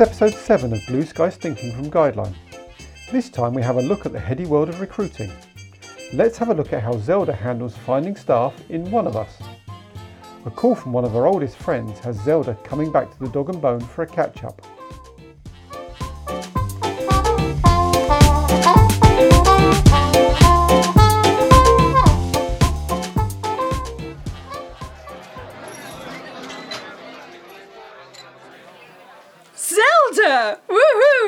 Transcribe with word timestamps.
It's 0.00 0.08
episode 0.08 0.32
7 0.32 0.72
of 0.72 0.86
Blue 0.86 1.02
Skies 1.02 1.36
Thinking 1.36 1.72
from 1.72 1.90
Guideline. 1.90 2.32
This 3.12 3.28
time 3.28 3.52
we 3.52 3.60
have 3.60 3.76
a 3.76 3.82
look 3.82 4.06
at 4.06 4.12
the 4.12 4.18
heady 4.18 4.46
world 4.46 4.70
of 4.70 4.80
recruiting. 4.80 5.30
Let's 6.14 6.38
have 6.38 6.48
a 6.48 6.54
look 6.54 6.72
at 6.72 6.82
how 6.82 6.96
Zelda 6.96 7.34
handles 7.34 7.76
finding 7.76 8.16
staff 8.16 8.54
in 8.70 8.90
One 8.90 9.06
of 9.06 9.14
Us. 9.14 9.42
A 10.46 10.50
call 10.50 10.74
from 10.74 10.94
one 10.94 11.04
of 11.04 11.12
her 11.12 11.26
oldest 11.26 11.58
friends 11.58 11.98
has 11.98 12.18
Zelda 12.18 12.54
coming 12.64 12.90
back 12.90 13.10
to 13.10 13.18
the 13.18 13.28
dog 13.28 13.50
and 13.50 13.60
bone 13.60 13.80
for 13.80 14.00
a 14.00 14.06
catch 14.06 14.42
up. 14.42 14.66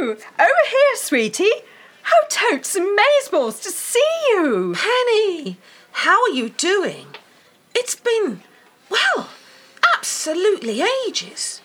Woohoo! 0.03 0.21
Over 0.39 0.65
here, 0.71 0.97
sweetie. 0.97 1.63
How 2.03 2.17
totes 2.29 2.75
and 2.75 2.99
amazeballs 2.99 3.63
to 3.63 3.71
see 3.71 4.01
you! 4.31 4.75
Penny, 4.77 5.57
how 5.93 6.21
are 6.23 6.35
you 6.35 6.49
doing? 6.49 7.07
It's 7.75 7.95
been, 7.95 8.43
well, 8.91 9.29
absolutely 9.97 10.83
ages. 11.07 11.61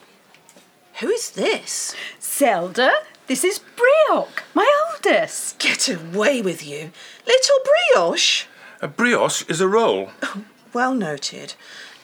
Who 1.00 1.10
is 1.10 1.32
this? 1.32 1.96
Zelda, 2.22 2.92
this 3.26 3.44
is 3.44 3.60
Brioc, 3.76 4.44
my 4.54 4.72
oldest. 4.94 5.58
Get 5.58 5.90
away 5.90 6.42
with 6.42 6.66
you. 6.66 6.92
Little 7.26 7.60
brioche. 7.66 8.46
A 8.82 8.88
brioche 8.88 9.44
is 9.50 9.62
a 9.62 9.68
roll. 9.68 10.12
Oh, 10.22 10.44
well 10.74 10.94
noted. 10.94 11.56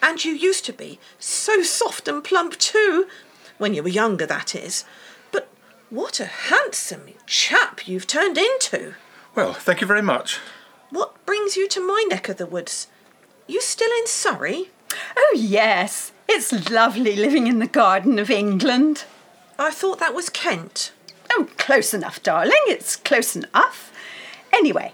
And 0.02 0.26
you 0.26 0.34
used 0.34 0.66
to 0.66 0.74
be 0.74 1.00
so 1.20 1.62
soft 1.62 2.08
and 2.08 2.24
plump 2.24 2.58
too. 2.58 3.08
When 3.60 3.76
you 3.76 3.84
were 3.84 3.90
younger, 3.90 4.26
that 4.26 4.56
is. 4.56 4.84
But 5.94 6.00
what 6.00 6.20
a 6.20 6.26
handsome 6.26 7.04
chap 7.28 7.88
you've 7.88 8.08
turned 8.08 8.38
into. 8.38 8.96
Well, 9.36 9.54
thank 9.54 9.80
you 9.80 9.86
very 9.86 10.02
much. 10.02 10.40
What 10.90 11.24
brings 11.26 11.56
you 11.56 11.68
to 11.70 11.86
my 11.86 12.04
neck 12.10 12.30
of 12.30 12.38
the 12.38 12.48
woods? 12.48 12.88
You 13.48 13.62
still 13.62 13.92
in 14.00 14.08
Surrey? 14.08 14.72
Oh, 15.16 15.36
yes. 15.38 16.12
It's 16.28 16.72
lovely 16.72 17.16
living 17.16 17.46
in 17.46 17.60
the 17.60 17.68
garden 17.68 18.18
of 18.18 18.32
England. 18.32 19.06
I 19.60 19.70
thought 19.70 20.00
that 20.00 20.16
was 20.16 20.30
Kent. 20.30 20.94
Oh, 21.32 21.48
close 21.58 21.94
enough, 21.94 22.24
darling. 22.24 22.64
It's 22.66 22.96
close 22.96 23.36
enough. 23.36 23.92
Anyway, 24.52 24.94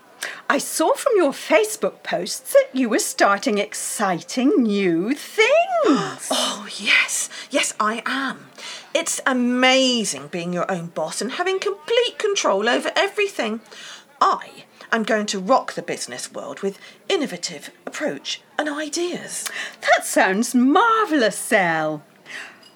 I 0.49 0.57
saw 0.57 0.95
from 0.95 1.13
your 1.15 1.31
Facebook 1.31 2.03
posts 2.03 2.51
that 2.53 2.69
you 2.73 2.89
were 2.89 2.99
starting 2.99 3.57
exciting 3.57 4.63
new 4.63 5.15
things. 5.15 5.47
Oh, 6.31 6.67
yes, 6.77 7.29
yes, 7.49 7.73
I 7.79 8.03
am. 8.05 8.49
It's 8.93 9.21
amazing 9.25 10.27
being 10.27 10.51
your 10.51 10.69
own 10.71 10.87
boss 10.87 11.21
and 11.21 11.33
having 11.33 11.59
complete 11.59 12.17
control 12.17 12.67
over 12.67 12.91
everything. 12.95 13.61
I 14.19 14.65
am 14.91 15.03
going 15.03 15.27
to 15.27 15.39
rock 15.39 15.73
the 15.73 15.83
business 15.83 16.31
world 16.31 16.61
with 16.61 16.79
innovative 17.07 17.69
approach 17.85 18.41
and 18.57 18.67
ideas. 18.67 19.47
That 19.81 20.05
sounds 20.05 20.55
marvellous, 20.55 21.37
Sal. 21.37 22.03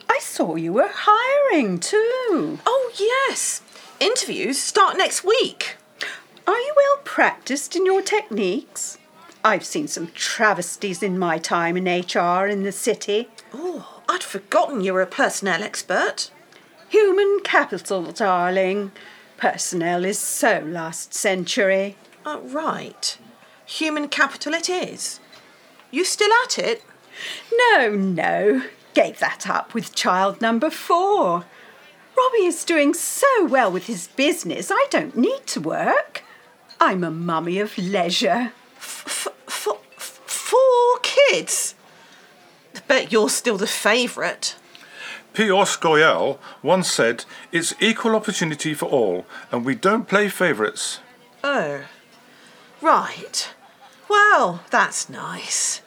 I 0.07 0.19
saw 0.19 0.55
you 0.55 0.73
were 0.73 0.91
hiring 0.91 1.79
too. 1.79 2.59
Oh, 2.65 2.91
yes. 2.99 3.63
Interviews 3.99 4.59
start 4.59 4.97
next 4.97 5.23
week. 5.23 5.77
Are 6.45 6.59
you 6.59 6.73
well 6.75 6.97
practiced 7.03 7.75
in 7.75 7.85
your 7.85 8.03
techniques? 8.03 8.99
I've 9.43 9.65
seen 9.65 9.87
some 9.87 10.11
travesties 10.13 11.01
in 11.01 11.17
my 11.17 11.39
time 11.39 11.75
in 11.75 11.85
HR 11.85 12.47
in 12.47 12.63
the 12.63 12.71
city. 12.71 13.29
Oh, 13.53 14.02
I'd 14.09 14.23
forgotten 14.23 14.81
you 14.81 14.93
were 14.93 15.01
a 15.01 15.07
personnel 15.07 15.63
expert. 15.63 16.31
Human 16.89 17.39
capital, 17.43 18.11
darling. 18.11 18.91
Personnel 19.37 20.05
is 20.05 20.19
so 20.19 20.59
last 20.65 21.13
century. 21.13 21.97
Oh, 22.25 22.41
right. 22.41 23.17
Human 23.65 24.07
capital 24.07 24.53
it 24.53 24.69
is. 24.69 25.19
You 25.91 26.05
still 26.05 26.31
at 26.43 26.57
it? 26.59 26.83
No, 27.53 27.89
no. 27.89 28.63
Gave 28.93 29.19
that 29.19 29.49
up 29.49 29.73
with 29.73 29.95
child 29.95 30.41
number 30.41 30.69
four. 30.69 31.45
Robbie 32.15 32.45
is 32.45 32.63
doing 32.63 32.93
so 32.93 33.45
well 33.45 33.71
with 33.71 33.87
his 33.87 34.07
business, 34.09 34.69
I 34.71 34.85
don't 34.89 35.17
need 35.17 35.47
to 35.47 35.59
work. 35.59 36.23
I'm 36.79 37.03
a 37.03 37.09
mummy 37.09 37.59
of 37.59 37.77
leisure. 37.77 38.51
F- 38.77 39.03
f- 39.07 39.27
f- 39.47 40.21
four 40.25 40.99
kids? 41.01 41.75
Bet 42.93 43.11
you're 43.11 43.27
still 43.27 43.57
the 43.57 43.65
favourite. 43.65 44.55
Pios 45.33 45.79
Goyal 45.79 46.37
once 46.61 46.91
said, 46.91 47.25
It's 47.51 47.73
equal 47.79 48.15
opportunity 48.15 48.75
for 48.75 48.85
all, 48.85 49.25
and 49.51 49.65
we 49.65 49.73
don't 49.73 50.07
play 50.07 50.29
favourites. 50.29 50.99
Oh, 51.43 51.85
right. 52.83 53.51
Well, 54.07 54.61
that's 54.69 55.09
nice. 55.09 55.81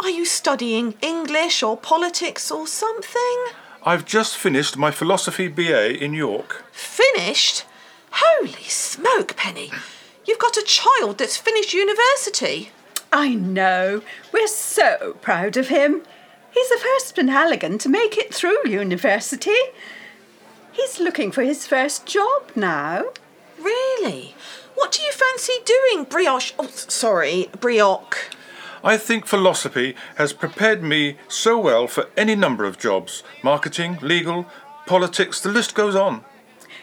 Are 0.00 0.08
you 0.08 0.24
studying 0.24 0.94
English 1.02 1.62
or 1.62 1.76
politics 1.76 2.50
or 2.50 2.66
something? 2.66 3.38
I've 3.84 4.06
just 4.06 4.38
finished 4.38 4.78
my 4.78 4.90
philosophy 4.90 5.48
BA 5.48 6.02
in 6.02 6.14
York. 6.14 6.64
Finished? 6.72 7.66
Holy 8.10 8.64
smoke, 8.70 9.36
Penny. 9.36 9.70
You've 10.24 10.38
got 10.38 10.56
a 10.56 10.62
child 10.64 11.18
that's 11.18 11.36
finished 11.36 11.74
university. 11.74 12.70
I 13.16 13.34
know. 13.34 14.02
We're 14.30 14.46
so 14.46 15.16
proud 15.22 15.56
of 15.56 15.68
him. 15.68 16.02
He's 16.50 16.68
the 16.68 16.76
first 16.76 17.16
Penhaligon 17.16 17.80
to 17.80 17.88
make 17.88 18.18
it 18.18 18.34
through 18.34 18.68
university. 18.68 19.56
He's 20.70 21.00
looking 21.00 21.32
for 21.32 21.40
his 21.40 21.66
first 21.66 22.04
job 22.04 22.50
now. 22.54 23.04
Really? 23.58 24.34
What 24.74 24.92
do 24.92 25.02
you 25.02 25.12
fancy 25.12 25.54
doing, 25.64 26.04
brioche? 26.04 26.52
Oh, 26.58 26.66
sorry, 26.66 27.48
brioche. 27.58 28.28
I 28.84 28.98
think 28.98 29.24
philosophy 29.24 29.96
has 30.16 30.34
prepared 30.34 30.82
me 30.82 31.16
so 31.26 31.58
well 31.58 31.86
for 31.86 32.10
any 32.18 32.34
number 32.34 32.66
of 32.66 32.78
jobs 32.78 33.22
marketing, 33.42 33.98
legal, 34.02 34.44
politics, 34.84 35.40
the 35.40 35.48
list 35.48 35.74
goes 35.74 35.96
on. 35.96 36.22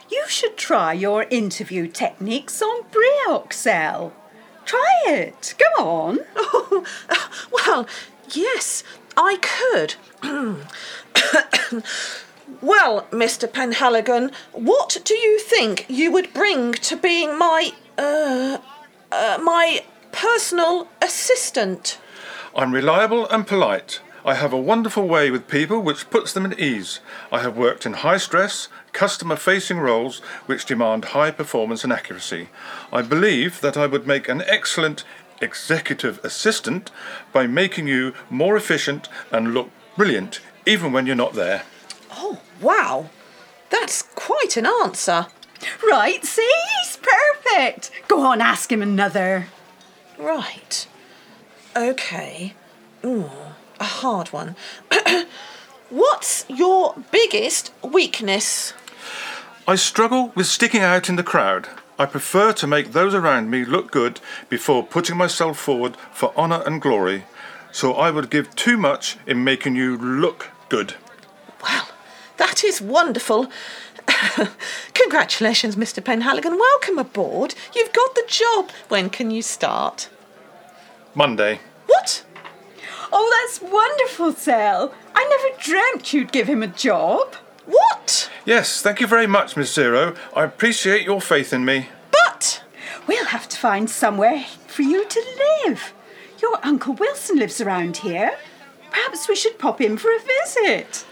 You 0.10 0.24
should 0.28 0.58
try 0.58 0.94
your 0.94 1.28
interview 1.30 1.88
techniques 1.88 2.60
on 2.60 2.86
Brioxel. 2.86 4.14
Try 4.66 5.04
it. 5.08 5.56
Go 5.58 5.84
on. 5.84 6.20
Oh, 6.36 6.86
well, 7.52 7.88
yes, 8.30 8.84
I 9.18 9.38
could. 9.42 9.96
well, 12.62 13.08
Mr. 13.12 13.48
Penhaligon, 13.48 14.34
what 14.52 14.98
do 15.04 15.16
you 15.16 15.40
think 15.40 15.86
you 15.90 16.12
would 16.12 16.34
bring 16.34 16.74
to 16.74 16.96
being 16.96 17.38
my, 17.38 17.72
uh, 17.98 18.60
uh, 19.12 19.40
my 19.44 19.84
personal 20.12 20.88
assistant? 21.02 22.00
I'm 22.56 22.72
reliable 22.74 23.28
and 23.30 23.46
polite. 23.48 24.00
I 24.26 24.36
have 24.36 24.54
a 24.54 24.58
wonderful 24.58 25.06
way 25.06 25.32
with 25.32 25.50
people 25.50 25.82
which 25.82 26.10
puts 26.10 26.32
them 26.32 26.46
at 26.46 26.58
ease. 26.58 27.02
I 27.32 27.40
have 27.40 27.58
worked 27.58 27.86
in 27.86 27.94
high 27.94 28.18
stress, 28.18 28.70
customer 28.94 29.36
facing 29.36 29.80
roles 29.80 30.20
which 30.46 30.66
demand 30.66 31.06
high 31.06 31.32
performance 31.32 31.84
and 31.84 31.92
accuracy. 31.92 32.50
I 32.92 33.02
believe 33.02 33.60
that 33.62 33.76
I 33.76 33.88
would 33.88 34.08
make 34.08 34.30
an 34.30 34.44
excellent 34.48 35.04
executive 35.42 36.24
assistant 36.24 36.92
by 37.34 37.48
making 37.48 37.88
you 37.88 38.14
more 38.30 38.56
efficient 38.56 39.10
and 39.32 39.54
look 39.54 39.70
brilliant 39.98 40.40
even 40.66 40.92
when 40.94 41.06
you're 41.06 41.16
not 41.16 41.34
there. 41.34 41.64
Oh, 42.12 42.40
wow. 42.62 43.10
That's 43.70 44.04
quite 44.04 44.56
an 44.56 44.66
answer. 44.66 45.28
Right, 45.86 46.24
see? 46.24 46.52
He's 46.84 46.98
perfect. 46.98 47.92
Go 48.08 48.22
on, 48.22 48.42
ask 48.42 48.72
him 48.72 48.82
another. 48.82 49.48
Right. 50.18 50.88
Okay. 51.76 52.54
Ooh, 53.04 53.30
a 53.80 53.84
hard 53.84 54.30
one. 54.30 54.56
What's 55.90 56.46
your 56.48 56.96
biggest 57.12 57.72
weakness? 57.84 58.74
I 59.66 59.76
struggle 59.76 60.34
with 60.36 60.48
sticking 60.48 60.82
out 60.82 61.08
in 61.08 61.16
the 61.16 61.24
crowd. 61.24 61.70
I 61.98 62.06
prefer 62.06 62.52
to 62.52 62.68
make 62.68 62.92
those 62.92 63.14
around 63.14 63.50
me 63.50 63.64
look 63.64 63.92
good 63.92 64.20
before 64.50 64.84
putting 64.84 65.16
myself 65.16 65.58
forward 65.58 65.96
for 66.12 66.36
honour 66.36 66.62
and 66.66 66.82
glory. 66.82 67.24
So 67.72 67.94
I 67.94 68.12
would 68.12 68.30
give 68.30 68.54
too 68.56 68.76
much 68.76 69.18
in 69.26 69.46
making 69.46 69.78
you 69.78 69.96
look 69.98 70.50
good. 70.68 70.96
Well, 71.64 71.88
that 72.36 72.66
is 72.66 72.82
wonderful. 72.82 73.50
Congratulations, 74.94 75.78
Mr. 75.78 76.04
Penhaligon. 76.04 76.60
Welcome 76.60 77.00
aboard. 77.00 77.56
You've 77.74 77.94
got 77.94 78.16
the 78.16 78.26
job. 78.28 78.70
When 78.90 79.10
can 79.10 79.32
you 79.32 79.42
start? 79.42 80.10
Monday. 81.16 81.62
What? 81.86 82.26
Oh, 83.14 83.48
that's 83.48 83.62
wonderful, 83.72 84.34
Sal. 84.34 84.94
I 85.16 85.24
never 85.24 85.64
dreamt 85.64 86.12
you'd 86.12 86.34
give 86.34 86.48
him 86.48 86.62
a 86.62 86.68
job. 86.68 87.38
What? 87.66 88.30
Yes, 88.46 88.82
thank 88.82 89.00
you 89.00 89.08
very 89.08 89.28
much, 89.28 89.56
Miss 89.56 89.74
Zero. 89.74 90.16
I 90.36 90.44
appreciate 90.44 91.04
your 91.06 91.22
faith 91.22 91.54
in 91.54 91.64
me. 91.66 91.90
But 92.12 92.64
We'll 93.08 93.26
have 93.26 93.50
to 93.50 93.58
find 93.58 93.90
somewhere 93.90 94.46
for 94.68 94.82
you 94.84 95.06
to 95.06 95.24
live. 95.66 95.94
Your 96.42 96.58
Uncle 96.64 96.94
Wilson 96.94 97.38
lives 97.38 97.60
around 97.60 97.98
here. 97.98 98.32
Perhaps 98.92 99.28
we 99.28 99.36
should 99.36 99.60
pop 99.60 99.82
in 99.82 99.98
for 99.98 100.10
a 100.16 100.20
visit. 100.20 101.06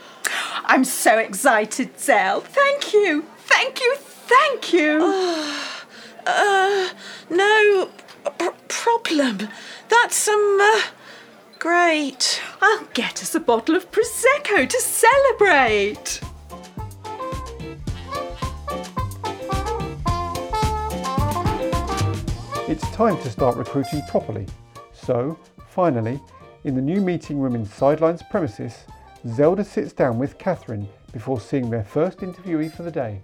I'm 0.66 0.86
so 0.86 1.18
excited, 1.18 2.00
Zell. 2.00 2.42
Thank 2.42 2.94
you. 2.94 3.26
Thank 3.40 3.82
you. 3.82 3.96
Thank 3.98 4.74
you. 4.74 5.56
Uh, 6.24 6.90
no 7.32 7.90
p- 8.38 8.50
problem. 8.68 9.48
That's 9.90 10.28
um, 10.28 10.60
uh, 10.62 10.82
great. 11.58 12.40
I'll 12.62 12.86
get 12.94 13.24
us 13.24 13.34
a 13.34 13.40
bottle 13.40 13.76
of 13.76 13.90
Prosecco 13.90 14.70
to 14.70 14.80
celebrate. 14.80 16.22
It's 22.72 22.90
time 22.92 23.18
to 23.18 23.30
start 23.30 23.58
recruiting 23.58 24.02
properly. 24.04 24.46
So, 24.94 25.38
finally, 25.68 26.22
in 26.64 26.74
the 26.74 26.82
new 26.82 27.02
meeting 27.02 27.38
room 27.38 27.54
in 27.54 27.66
Sidelines 27.66 28.24
premises, 28.32 28.86
Zelda 29.28 29.66
sits 29.66 29.92
down 29.92 30.18
with 30.18 30.38
Catherine 30.38 30.88
before 31.12 31.42
seeing 31.42 31.70
their 31.70 31.84
first 31.84 32.20
interviewee 32.20 32.72
for 32.72 32.84
the 32.84 32.90
day. 32.90 33.20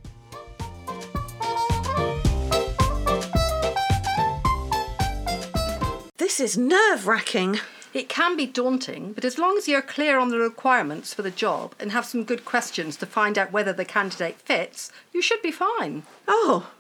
This 6.18 6.42
is 6.42 6.58
nerve 6.58 7.08
wracking. 7.08 7.62
It 7.94 8.10
can 8.10 8.36
be 8.36 8.48
daunting, 8.48 9.14
but 9.14 9.24
as 9.24 9.38
long 9.38 9.58
as 9.58 9.70
you're 9.70 9.82
clear 9.82 10.20
on 10.20 10.28
the 10.28 10.40
requirements 10.40 11.14
for 11.14 11.22
the 11.22 11.32
job 11.32 11.74
and 11.80 11.94
have 11.94 12.06
some 12.06 12.26
good 12.26 12.44
questions 12.44 12.98
to 12.98 13.06
find 13.06 13.38
out 13.38 13.54
whether 13.54 13.72
the 13.72 13.86
candidate 13.86 14.42
fits, 14.42 14.92
you 15.14 15.22
should 15.22 15.42
be 15.42 15.52
fine. 15.52 16.04
Oh, 16.28 16.72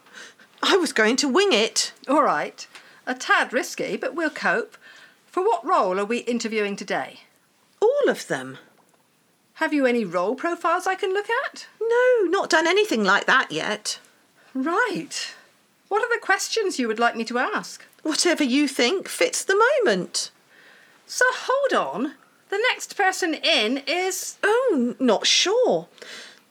I 0.61 0.77
was 0.77 0.93
going 0.93 1.15
to 1.17 1.29
wing 1.29 1.53
it. 1.53 1.93
All 2.07 2.23
right. 2.23 2.67
A 3.05 3.13
tad 3.13 3.53
risky, 3.53 3.97
but 3.97 4.15
we'll 4.15 4.29
cope. 4.29 4.77
For 5.25 5.43
what 5.43 5.65
role 5.65 5.99
are 5.99 6.05
we 6.05 6.19
interviewing 6.19 6.75
today? 6.75 7.21
All 7.79 8.09
of 8.09 8.27
them. 8.27 8.57
Have 9.55 9.73
you 9.73 9.85
any 9.85 10.05
role 10.05 10.35
profiles 10.35 10.85
I 10.85 10.95
can 10.95 11.13
look 11.13 11.27
at? 11.45 11.67
No, 11.81 12.29
not 12.29 12.49
done 12.49 12.67
anything 12.67 13.03
like 13.03 13.25
that 13.25 13.51
yet. 13.51 13.99
Right. 14.53 15.33
What 15.87 16.03
are 16.03 16.13
the 16.13 16.21
questions 16.21 16.79
you 16.79 16.87
would 16.87 16.99
like 16.99 17.15
me 17.15 17.23
to 17.25 17.37
ask? 17.37 17.85
Whatever 18.03 18.43
you 18.43 18.67
think 18.67 19.07
fits 19.07 19.43
the 19.43 19.63
moment. 19.83 20.31
So 21.05 21.25
hold 21.29 21.73
on. 21.73 22.13
The 22.49 22.59
next 22.71 22.95
person 22.97 23.33
in 23.33 23.83
is. 23.87 24.37
Oh, 24.43 24.95
not 24.99 25.25
sure. 25.27 25.87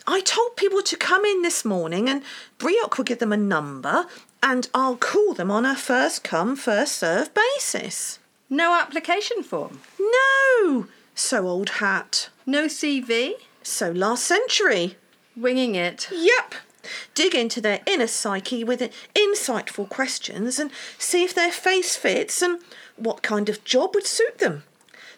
I 0.06 0.20
told 0.20 0.56
people 0.56 0.82
to 0.82 0.96
come 0.96 1.24
in 1.24 1.42
this 1.42 1.64
morning 1.64 2.08
and 2.08 2.22
Brioc 2.58 2.96
will 2.96 3.04
give 3.04 3.18
them 3.18 3.32
a 3.32 3.36
number 3.36 4.06
and 4.42 4.68
I'll 4.72 4.96
call 4.96 5.34
them 5.34 5.50
on 5.50 5.64
a 5.64 5.74
first 5.74 6.22
come, 6.22 6.54
first 6.54 6.96
served 6.96 7.32
basis. 7.34 8.20
No 8.48 8.78
application 8.78 9.42
form. 9.42 9.80
No! 9.98 10.86
So 11.16 11.48
old 11.48 11.70
hat. 11.80 12.28
No 12.46 12.66
CV. 12.66 13.32
So 13.64 13.90
last 13.90 14.24
century. 14.24 14.96
Winging 15.36 15.74
it. 15.74 16.08
Yep. 16.12 16.54
Dig 17.14 17.34
into 17.34 17.60
their 17.60 17.80
inner 17.84 18.06
psyche 18.06 18.62
with 18.62 18.92
insightful 19.14 19.88
questions 19.88 20.60
and 20.60 20.70
see 20.98 21.24
if 21.24 21.34
their 21.34 21.50
face 21.50 21.96
fits 21.96 22.40
and 22.42 22.60
what 22.94 23.22
kind 23.22 23.48
of 23.48 23.64
job 23.64 23.90
would 23.94 24.06
suit 24.06 24.38
them. 24.38 24.62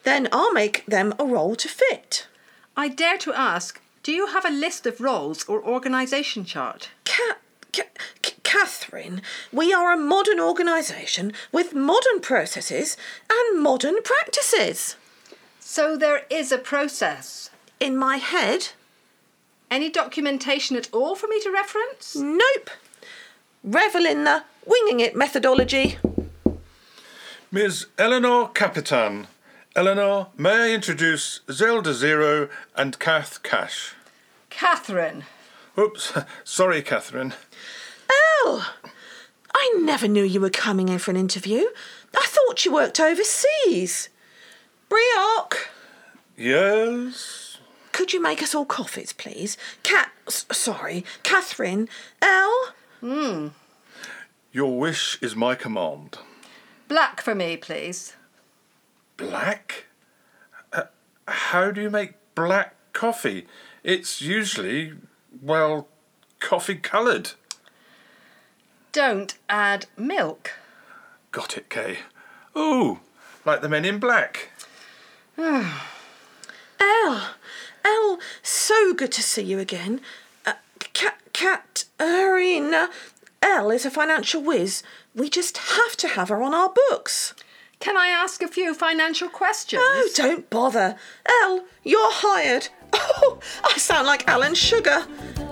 Then 0.05 0.29
I'll 0.33 0.53
make 0.55 0.87
them 0.87 1.13
a 1.19 1.27
role 1.27 1.57
to 1.57 1.69
fit. 1.69 2.27
I 2.75 2.89
dare 2.89 3.19
to 3.19 3.35
ask 3.35 3.81
do 4.03 4.13
you 4.13 4.27
have 4.29 4.45
a 4.45 4.51
list 4.51 4.87
of 4.87 5.01
roles 5.01 5.45
or 5.49 5.63
organisation 5.63 6.45
chart? 6.45 6.91
Ca- 7.05 7.37
Ca- 7.75 7.83
C- 8.25 8.35
Catherine, 8.43 9.21
we 9.53 9.73
are 9.75 9.93
a 9.93 9.97
modern 9.97 10.41
organisation 10.41 11.33
with 11.53 11.75
modern 11.75 12.21
processes 12.21 12.97
and 13.31 13.61
modern 13.63 14.03
practices. 14.03 14.97
So 15.61 15.97
there 15.97 16.25
is 16.31 16.51
a 16.53 16.59
process. 16.59 17.51
In 17.81 17.97
my 17.97 18.17
head, 18.17 18.69
Any 19.71 19.91
documentation 19.91 20.77
at 20.77 20.89
all 20.95 21.15
for 21.15 21.27
me 21.29 21.41
to 21.43 21.51
reference? 21.51 22.17
nope. 22.17 22.71
Revel 23.63 24.07
in 24.07 24.25
the 24.25 24.45
winging 24.65 25.01
it 25.01 25.15
methodology. 25.15 25.99
Ms. 27.51 27.87
Eleanor 27.99 28.49
Capitan. 28.49 29.27
Eleanor, 29.77 30.29
may 30.37 30.71
I 30.71 30.75
introduce 30.75 31.41
Zelda 31.51 31.95
Zero 31.95 32.49
and 32.77 32.99
Kath 32.99 33.43
Cash? 33.43 33.95
Catherine. 34.51 35.25
Oops, 35.79 36.13
sorry, 36.45 36.83
Catherine. 36.83 37.35
Elle, 38.45 38.65
I 39.55 39.79
never 39.81 40.09
knew 40.09 40.25
you 40.25 40.41
were 40.41 40.51
coming 40.51 40.89
in 40.89 40.99
for 40.99 41.11
an 41.13 41.17
interview. 41.17 41.65
I 42.17 42.27
thought 42.27 42.65
you 42.65 42.73
worked 42.73 42.99
overseas. 42.99 44.09
Brioc, 44.91 45.55
Yes? 46.37 47.59
could 47.93 48.13
you 48.13 48.23
make 48.23 48.43
us 48.43 48.55
all 48.55 48.65
coffees, 48.65 49.13
please? 49.13 49.57
Cat, 49.83 50.11
s- 50.27 50.47
sorry, 50.53 51.05
Catherine, 51.23 51.89
Elle. 52.23 52.73
Hmm. 53.01 53.49
Your 54.51 54.79
wish 54.79 55.19
is 55.21 55.37
my 55.37 55.55
command. 55.55 56.19
Black 56.89 57.21
for 57.21 57.35
me, 57.35 57.57
please. 57.59 58.15
Black? 59.19 59.85
Uh, 60.73 60.85
how 61.27 61.71
do 61.71 61.83
you 61.83 61.91
make 61.91 62.15
black 62.35 62.75
coffee? 62.95 63.47
It's 63.85 64.23
usually, 64.23 64.95
well, 65.43 65.89
coffee 66.41 66.77
coloured. 66.77 67.33
Don't 68.93 69.37
add 69.51 69.87
milk. 69.99 70.53
Got 71.33 71.59
it, 71.59 71.69
Kay. 71.69 71.99
Ooh, 72.57 73.01
like 73.45 73.61
the 73.61 73.69
men 73.69 73.85
in 73.85 73.99
black. 73.99 74.51
Elle, 75.39 75.75
Elle, 77.85 78.19
so 78.43 78.95
good 78.95 79.13
to 79.13 79.23
see 79.23 79.43
you 79.43 79.59
again. 79.59 80.01
Uh, 80.47 80.55
Cat, 80.93 81.19
Cat, 81.33 81.85
Arena. 82.01 82.89
Elle 83.43 83.71
is 83.71 83.85
a 83.85 83.91
financial 83.91 84.43
whiz. 84.43 84.83
We 85.15 85.29
just 85.29 85.59
have 85.59 85.97
to 85.97 86.09
have 86.09 86.29
her 86.29 86.43
on 86.43 86.55
our 86.55 86.73
books. 86.89 87.35
Can 87.81 87.97
I 87.97 88.09
ask 88.09 88.43
a 88.43 88.49
few 88.49 88.75
financial 88.75 89.29
questions? 89.29 89.83
Oh, 89.85 90.11
don't 90.15 90.51
bother. 90.51 90.97
Elle, 91.27 91.65
you're 91.85 92.13
hired. 92.13 92.69
Oh, 93.21 93.39
I 93.65 93.77
sound 93.79 94.07
like 94.07 94.27
Alan 94.29 94.55
Sugar. 94.55 95.01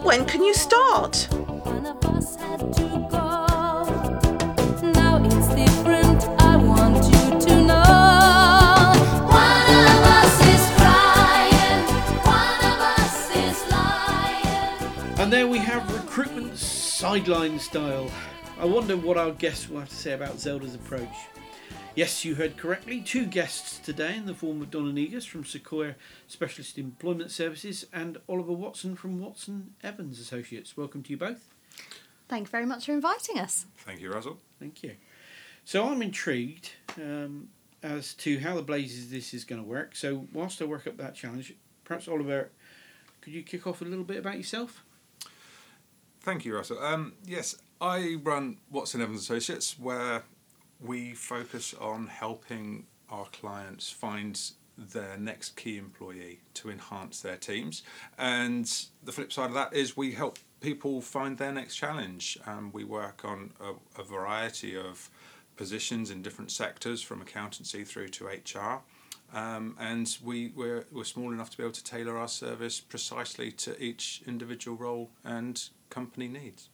When 0.02 0.24
can 0.24 0.42
you 0.42 0.54
start? 0.54 1.26
One 1.30 1.84
of 1.86 2.04
us 2.06 2.36
had 2.36 2.60
to 2.74 2.82
go. 3.10 4.90
Now 4.92 5.22
it's 5.24 5.48
different. 5.48 6.22
I 6.40 6.56
want 6.56 7.04
you 7.04 7.40
to 7.46 7.62
know. 7.62 8.92
One 9.26 9.70
of 9.90 10.02
us 10.20 10.40
is 10.54 10.64
crying. 10.78 11.82
One 12.24 12.60
of 12.72 12.80
us 12.98 13.36
is 13.36 13.70
lying. 13.70 15.18
And 15.20 15.32
there 15.32 15.46
we 15.48 15.58
have 15.58 15.82
recruitment 15.92 16.56
sideline 16.56 17.58
style. 17.58 18.10
I 18.60 18.64
wonder 18.64 18.96
what 18.96 19.16
our 19.18 19.32
guests 19.32 19.68
will 19.68 19.80
have 19.80 19.88
to 19.90 19.94
say 19.94 20.12
about 20.12 20.38
Zelda's 20.40 20.74
approach. 20.74 21.14
Yes, 21.96 22.26
you 22.26 22.34
heard 22.34 22.58
correctly. 22.58 23.00
Two 23.00 23.24
guests 23.24 23.78
today 23.78 24.18
in 24.18 24.26
the 24.26 24.34
form 24.34 24.60
of 24.60 24.70
Donna 24.70 24.92
Negus 24.92 25.24
from 25.24 25.46
Sequoia 25.46 25.94
Specialist 26.26 26.76
Employment 26.76 27.30
Services 27.30 27.86
and 27.90 28.18
Oliver 28.28 28.52
Watson 28.52 28.96
from 28.96 29.18
Watson 29.18 29.72
Evans 29.82 30.20
Associates. 30.20 30.76
Welcome 30.76 31.02
to 31.04 31.10
you 31.10 31.16
both. 31.16 31.48
Thank 32.28 32.48
you 32.48 32.50
very 32.50 32.66
much 32.66 32.84
for 32.84 32.92
inviting 32.92 33.38
us. 33.38 33.64
Thank 33.78 34.02
you, 34.02 34.12
Russell. 34.12 34.36
Thank 34.60 34.82
you. 34.82 34.92
So 35.64 35.88
I'm 35.88 36.02
intrigued 36.02 36.68
um, 36.98 37.48
as 37.82 38.12
to 38.16 38.40
how 38.40 38.56
the 38.56 38.62
blazes 38.62 39.10
this 39.10 39.32
is 39.32 39.44
going 39.44 39.62
to 39.62 39.66
work. 39.66 39.96
So 39.96 40.26
whilst 40.34 40.60
I 40.60 40.66
work 40.66 40.86
up 40.86 40.98
that 40.98 41.14
challenge, 41.14 41.54
perhaps 41.84 42.08
Oliver, 42.08 42.50
could 43.22 43.32
you 43.32 43.42
kick 43.42 43.66
off 43.66 43.80
a 43.80 43.84
little 43.86 44.04
bit 44.04 44.18
about 44.18 44.36
yourself? 44.36 44.84
Thank 46.20 46.44
you, 46.44 46.56
Russell. 46.56 46.78
Um, 46.78 47.14
yes, 47.24 47.56
I 47.80 48.18
run 48.22 48.58
Watson 48.70 49.00
Evans 49.00 49.22
Associates, 49.22 49.78
where 49.78 50.24
we 50.80 51.12
focus 51.12 51.74
on 51.80 52.06
helping 52.06 52.86
our 53.10 53.26
clients 53.26 53.90
find 53.90 54.40
their 54.76 55.16
next 55.16 55.56
key 55.56 55.78
employee 55.78 56.40
to 56.54 56.70
enhance 56.70 57.20
their 57.20 57.36
teams. 57.36 57.82
And 58.18 58.70
the 59.02 59.12
flip 59.12 59.32
side 59.32 59.48
of 59.48 59.54
that 59.54 59.72
is 59.72 59.96
we 59.96 60.12
help 60.12 60.38
people 60.60 61.00
find 61.00 61.38
their 61.38 61.52
next 61.52 61.76
challenge. 61.76 62.38
Um, 62.46 62.70
we 62.72 62.84
work 62.84 63.24
on 63.24 63.52
a, 63.60 64.00
a 64.00 64.04
variety 64.04 64.76
of 64.76 65.10
positions 65.56 66.10
in 66.10 66.20
different 66.20 66.50
sectors, 66.50 67.00
from 67.00 67.22
accountancy 67.22 67.84
through 67.84 68.08
to 68.08 68.26
HR. 68.26 68.82
Um, 69.34 69.76
and 69.80 70.16
we, 70.22 70.52
we're, 70.54 70.86
we're 70.92 71.04
small 71.04 71.32
enough 71.32 71.50
to 71.50 71.56
be 71.56 71.62
able 71.62 71.72
to 71.72 71.84
tailor 71.84 72.16
our 72.16 72.28
service 72.28 72.80
precisely 72.80 73.50
to 73.52 73.82
each 73.82 74.22
individual 74.26 74.76
role 74.76 75.10
and 75.24 75.68
company 75.90 76.28
needs. 76.28 76.68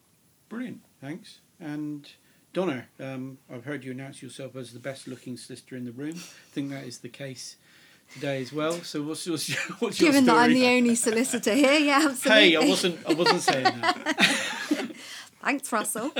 Brilliant, 0.49 0.82
thanks. 1.00 1.40
And 1.59 2.09
Donna, 2.52 2.85
um, 3.00 3.38
I've 3.52 3.64
heard 3.64 3.82
you 3.82 3.92
announce 3.92 4.23
yourself 4.23 4.56
as 4.56 4.73
the 4.73 4.78
best 4.78 5.09
looking 5.09 5.37
solicitor 5.37 5.76
in 5.76 5.85
the 5.85 5.92
room. 5.92 6.16
I 6.16 6.52
think 6.52 6.71
that 6.71 6.85
is 6.85 6.99
the 6.99 7.09
case 7.09 7.56
today 8.12 8.42
as 8.42 8.52
well. 8.52 8.73
So 8.82 9.02
what's, 9.02 9.26
what's, 9.26 9.49
your- 9.49 9.59
what's 9.78 10.00
your 10.00 10.11
Given 10.11 10.26
that 10.26 10.37
I'm 10.37 10.52
the 10.52 10.66
only 10.66 10.94
solicitor 10.94 11.54
here, 11.54 11.78
yeah, 11.78 12.02
absolutely. 12.04 12.50
Hey, 12.50 12.56
I 12.56 12.68
wasn't 12.68 12.99
I 13.09 13.14
wasn't 13.14 13.40
saying 13.42 13.64
that. 13.64 14.90
Thanks, 15.42 15.73
Russell. 15.73 16.12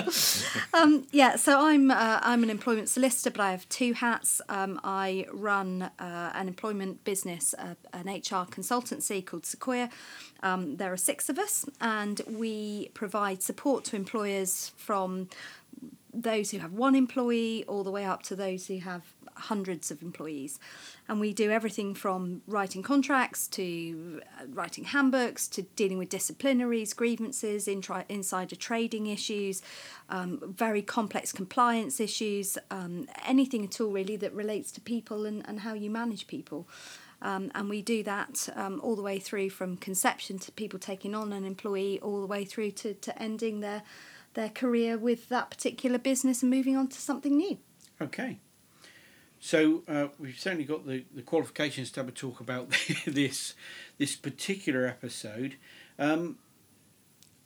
um, 0.75 1.07
yeah, 1.13 1.37
so 1.37 1.61
I'm 1.65 1.93
uh, 1.93 2.19
I'm 2.23 2.43
an 2.43 2.51
employment 2.51 2.89
solicitor, 2.89 3.31
but 3.31 3.41
I 3.41 3.53
have 3.53 3.69
two 3.69 3.93
hats. 3.93 4.41
Um, 4.49 4.81
I 4.83 5.27
run 5.33 5.83
uh, 5.83 6.33
an 6.35 6.49
employment 6.49 7.05
business, 7.05 7.55
uh, 7.57 7.75
an 7.93 8.07
HR 8.09 8.47
consultancy 8.51 9.25
called 9.25 9.47
Sequoia. 9.47 9.91
Um, 10.43 10.77
there 10.79 10.93
are 10.93 10.97
six 10.97 11.29
of 11.29 11.39
us, 11.39 11.65
and 11.81 12.21
we 12.27 12.91
provide 12.95 13.45
support 13.45 13.85
to 13.85 13.97
employers 13.97 14.73
from 14.77 15.29
those 16.13 16.51
who 16.51 16.59
have 16.59 16.73
one 16.73 16.95
employee 16.95 17.65
all 17.67 17.85
the 17.85 17.91
way 17.91 18.05
up 18.05 18.23
to 18.25 18.37
those 18.37 18.67
who 18.67 18.79
have 18.79 19.03
hundreds 19.35 19.91
of 19.91 20.03
employees. 20.03 20.59
And 21.09 21.21
we 21.21 21.33
do 21.33 21.51
everything 21.51 21.95
from 21.95 22.43
writing 22.47 22.83
contracts 22.83 23.49
to 23.49 24.21
uh, 24.41 24.47
writing 24.49 24.85
handbooks 24.85 25.49
to 25.49 25.63
dealing 25.63 25.99
with 25.99 26.11
disciplinaries, 26.11 26.95
grievances, 26.95 27.67
intri- 27.67 28.05
insider 28.09 28.57
trading 28.57 29.07
issues, 29.07 29.63
um, 30.09 30.41
very 30.57 30.83
complex 30.83 31.33
compliance 31.33 31.99
issues, 31.99 32.59
um, 32.71 33.09
anything 33.25 33.65
at 33.65 33.81
all 33.81 33.91
really 33.91 34.17
that 34.17 34.33
relates 34.35 34.71
to 34.73 34.81
people 34.81 35.27
and, 35.27 35.47
and 35.49 35.61
how 35.61 35.75
you 35.75 35.91
manage 35.91 36.27
people. 36.27 36.69
Um, 37.23 37.53
and 37.55 37.71
we 37.71 37.83
do 37.83 38.03
that 38.03 38.49
um, 38.57 38.81
all 38.83 38.97
the 38.97 39.03
way 39.03 39.19
through 39.21 39.51
from 39.51 39.77
conception 39.77 40.41
to 40.41 40.53
people 40.53 40.79
taking 40.79 41.15
on 41.15 41.33
an 41.33 41.45
employee, 41.45 42.01
all 42.01 42.21
the 42.21 42.27
way 42.27 42.45
through 42.45 42.73
to, 42.73 42.95
to 42.95 43.23
ending 43.23 43.61
their 43.61 43.83
their 44.35 44.49
career 44.49 44.99
with 44.99 45.29
that 45.29 45.51
particular 45.51 45.99
business 45.99 46.43
and 46.43 46.51
moving 46.51 46.77
on 46.77 46.89
to 46.89 46.99
something 46.99 47.37
new. 47.37 47.59
Okay. 48.01 48.39
So 49.41 49.83
uh, 49.89 50.09
we've 50.19 50.39
certainly 50.39 50.65
got 50.65 50.87
the, 50.87 51.05
the 51.15 51.23
qualifications 51.23 51.91
to 51.93 52.01
have 52.01 52.09
a 52.09 52.13
talk 52.13 52.41
about 52.41 52.71
this 53.07 53.55
this 53.99 54.15
particular 54.15 54.87
episode. 54.87 55.57
Um, 55.99 56.39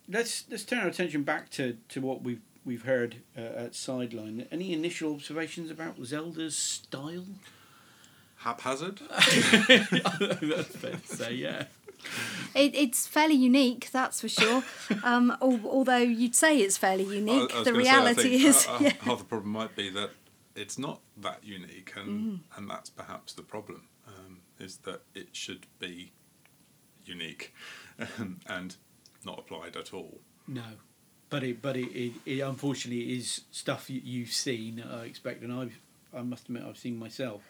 let's 0.09 0.45
let's 0.50 0.64
turn 0.64 0.81
our 0.81 0.88
attention 0.88 1.23
back 1.23 1.49
to, 1.50 1.78
to 1.88 2.00
what 2.00 2.23
we've 2.23 2.43
we've 2.66 2.85
heard 2.85 3.16
uh, 3.37 3.40
at 3.40 3.75
sideline. 3.75 4.47
Any 4.50 4.73
initial 4.73 5.14
observations 5.14 5.71
about 5.71 5.97
Zelda's 6.05 6.57
style? 6.57 7.25
Haphazard. 8.38 9.00
That's 9.09 10.76
fair 10.76 10.97
to 10.97 11.07
say, 11.07 11.35
yeah. 11.35 11.64
It, 12.55 12.75
it's 12.75 13.07
fairly 13.07 13.35
unique, 13.35 13.91
that's 13.93 14.21
for 14.23 14.29
sure. 14.31 14.62
Um, 15.05 15.37
although 15.43 15.99
you'd 15.99 16.35
say 16.35 16.59
it's 16.59 16.79
fairly 16.79 17.05
unique, 17.05 17.53
I- 17.55 17.61
I 17.61 17.62
the 17.65 17.73
gonna 17.73 17.85
say, 17.85 17.91
I 17.91 17.95
reality 17.97 18.23
think, 18.38 18.45
is. 18.45 18.67
uh, 18.67 18.73
uh, 18.73 18.79
yeah. 18.81 18.93
half 19.00 19.19
the 19.19 19.25
problem 19.25 19.50
might 19.53 19.76
be 19.76 19.91
that 19.91 20.11
it's 20.55 20.79
not 20.79 21.00
that 21.19 21.45
unique, 21.45 21.93
and 21.97 22.09
Mm. 22.09 22.38
and 22.57 22.71
that's 22.71 22.88
perhaps 22.88 23.35
the 23.35 23.43
problem. 23.43 23.88
Um, 24.07 24.41
is 24.59 24.79
that 24.79 25.03
it 25.15 25.29
should 25.37 25.67
be 25.79 26.12
unique, 27.05 27.53
um, 27.99 28.41
and 28.47 28.76
not 29.25 29.38
applied 29.38 29.76
at 29.76 29.93
all. 29.93 30.21
No, 30.49 30.62
but 31.29 31.43
it 31.43 31.61
but 31.61 31.76
it, 31.76 31.91
it, 31.95 32.12
it 32.25 32.41
unfortunately 32.41 33.17
is 33.19 33.43
stuff 33.50 33.91
you, 33.91 34.00
you've 34.03 34.33
seen. 34.33 34.83
I 34.83 35.05
expect, 35.05 35.43
and 35.43 35.53
I've 35.53 35.79
I 36.15 36.23
must 36.23 36.45
admit 36.49 36.62
I've 36.65 36.79
seen 36.79 36.99
myself. 36.99 37.43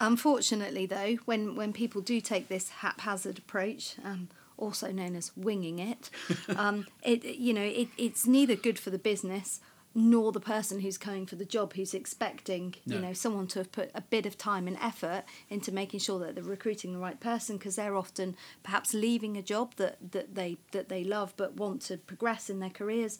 Unfortunately, 0.00 0.86
though, 0.86 1.16
when, 1.24 1.56
when 1.56 1.72
people 1.72 2.00
do 2.00 2.20
take 2.20 2.48
this 2.48 2.68
haphazard 2.68 3.38
approach, 3.38 3.96
um, 4.04 4.28
also 4.56 4.90
known 4.90 5.16
as 5.16 5.36
winging 5.36 5.78
it, 5.78 6.10
um, 6.56 6.86
it 7.02 7.24
you 7.24 7.52
know 7.52 7.62
it, 7.62 7.88
it's 7.98 8.26
neither 8.26 8.56
good 8.56 8.78
for 8.78 8.90
the 8.90 8.98
business 8.98 9.60
nor 9.98 10.30
the 10.30 10.40
person 10.40 10.80
who's 10.80 10.98
going 10.98 11.24
for 11.24 11.36
the 11.36 11.44
job 11.46 11.72
who's 11.72 11.94
expecting 11.94 12.74
you 12.84 12.98
know 12.98 13.14
someone 13.14 13.46
to 13.46 13.58
have 13.58 13.72
put 13.72 13.90
a 13.94 14.02
bit 14.02 14.26
of 14.26 14.36
time 14.36 14.68
and 14.68 14.76
effort 14.76 15.24
into 15.48 15.72
making 15.72 15.98
sure 15.98 16.18
that 16.18 16.34
they're 16.34 16.44
recruiting 16.44 16.92
the 16.92 16.98
right 16.98 17.18
person 17.18 17.56
because 17.56 17.76
they're 17.76 17.96
often 17.96 18.36
perhaps 18.62 18.92
leaving 18.92 19.38
a 19.38 19.42
job 19.42 19.74
that, 19.76 19.96
that 20.12 20.34
they 20.34 20.58
that 20.72 20.90
they 20.90 21.02
love 21.02 21.32
but 21.38 21.56
want 21.56 21.80
to 21.80 21.96
progress 21.96 22.50
in 22.50 22.60
their 22.60 22.70
careers. 22.70 23.18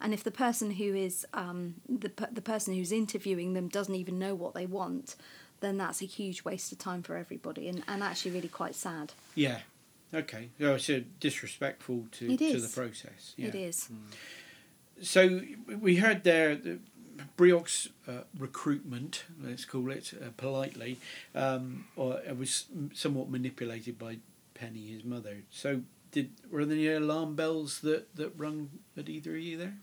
And 0.00 0.12
if 0.14 0.22
the 0.22 0.30
person 0.30 0.72
who 0.72 0.94
is 0.94 1.26
um, 1.32 1.76
the, 1.88 2.12
the 2.30 2.42
person 2.42 2.74
who's 2.74 2.92
interviewing 2.92 3.54
them 3.54 3.68
doesn't 3.68 3.94
even 3.94 4.18
know 4.18 4.34
what 4.34 4.54
they 4.54 4.66
want 4.66 5.16
then 5.60 5.76
that's 5.78 6.00
a 6.02 6.06
huge 6.06 6.44
waste 6.44 6.72
of 6.72 6.78
time 6.78 7.02
for 7.02 7.16
everybody 7.16 7.68
and, 7.68 7.82
and 7.88 8.02
actually 8.02 8.30
really 8.30 8.48
quite 8.48 8.74
sad 8.74 9.12
Yeah. 9.34 9.60
Okay. 10.14 10.48
So 10.58 10.74
it's 10.74 10.88
uh, 10.88 11.00
disrespectful 11.20 12.06
to, 12.12 12.32
It 12.32 12.38
to 12.38 12.60
the 12.60 12.68
process. 12.68 13.34
it 13.36 13.54
Yeah. 13.54 13.60
is 13.60 13.90
So 15.02 15.42
we 15.80 15.96
heard 15.96 16.24
there 16.24 16.56
the 16.56 16.78
Brioc's 17.36 17.88
uh, 18.06 18.22
recruitment, 18.38 19.24
let's 19.42 19.64
call 19.64 19.90
it 19.90 20.14
uh, 20.20 20.28
politely, 20.36 20.98
um, 21.34 21.84
or 21.96 22.20
it 22.20 22.38
was 22.38 22.66
somewhat 22.94 23.28
manipulated 23.28 23.98
by 23.98 24.18
Penny, 24.54 24.86
his 24.88 25.04
mother. 25.04 25.38
So 25.50 25.82
did 26.10 26.30
were 26.50 26.64
there 26.64 26.76
any 26.76 26.88
alarm 26.88 27.34
bells 27.34 27.80
that, 27.80 28.14
that 28.16 28.32
rung 28.36 28.70
at 28.96 29.08
either 29.08 29.32
of 29.36 29.40
you 29.42 29.56
there? 29.58 29.74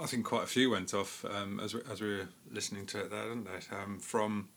I 0.00 0.06
think 0.06 0.24
quite 0.24 0.44
a 0.44 0.46
few 0.46 0.70
went 0.70 0.94
off 0.94 1.24
um, 1.24 1.60
as 1.60 1.74
we, 1.74 1.80
as 1.90 2.00
we 2.00 2.08
were 2.08 2.28
listening 2.50 2.86
to 2.86 3.00
it 3.00 3.10
there, 3.10 3.28
didn't 3.28 3.44
they? 3.44 3.76
Um, 3.76 3.98
from 3.98 4.48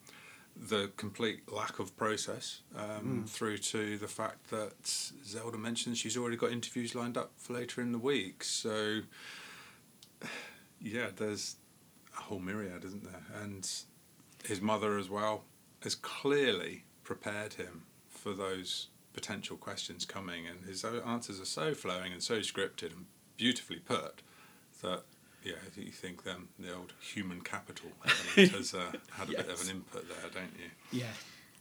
the 0.55 0.91
complete 0.97 1.51
lack 1.51 1.79
of 1.79 1.95
process 1.97 2.61
um, 2.75 3.25
through 3.27 3.57
to 3.57 3.97
the 3.97 4.07
fact 4.07 4.49
that 4.51 4.87
Zelda 4.87 5.57
mentions 5.57 5.97
she's 5.97 6.17
already 6.17 6.37
got 6.37 6.51
interviews 6.51 6.93
lined 6.93 7.17
up 7.17 7.31
for 7.37 7.53
later 7.53 7.81
in 7.81 7.91
the 7.91 7.97
week. 7.97 8.43
So, 8.43 9.01
yeah, 10.81 11.07
there's 11.15 11.55
a 12.17 12.21
whole 12.21 12.39
myriad, 12.39 12.85
isn't 12.85 13.03
there? 13.03 13.23
And 13.41 13.67
his 14.45 14.61
mother 14.61 14.97
as 14.97 15.09
well 15.09 15.43
has 15.83 15.95
clearly 15.95 16.83
prepared 17.03 17.53
him 17.53 17.83
for 18.07 18.33
those 18.33 18.87
potential 19.13 19.57
questions 19.57 20.05
coming, 20.05 20.45
and 20.47 20.65
his 20.65 20.85
answers 20.85 21.39
are 21.39 21.45
so 21.45 21.73
flowing 21.73 22.13
and 22.13 22.23
so 22.23 22.39
scripted 22.39 22.93
and 22.93 23.05
beautifully 23.37 23.79
put 23.79 24.21
that 24.81 25.03
yeah, 25.43 25.53
you 25.75 25.91
think 25.91 26.23
then 26.23 26.47
the 26.59 26.73
old 26.75 26.93
human 26.99 27.41
capital 27.41 27.89
has 28.35 28.73
uh, 28.73 28.91
had 29.11 29.29
a 29.29 29.31
bit 29.31 29.49
of 29.49 29.61
an 29.61 29.69
input 29.69 30.07
there, 30.07 30.29
don't 30.31 30.53
you? 30.57 30.99
Yeah. 30.99 31.13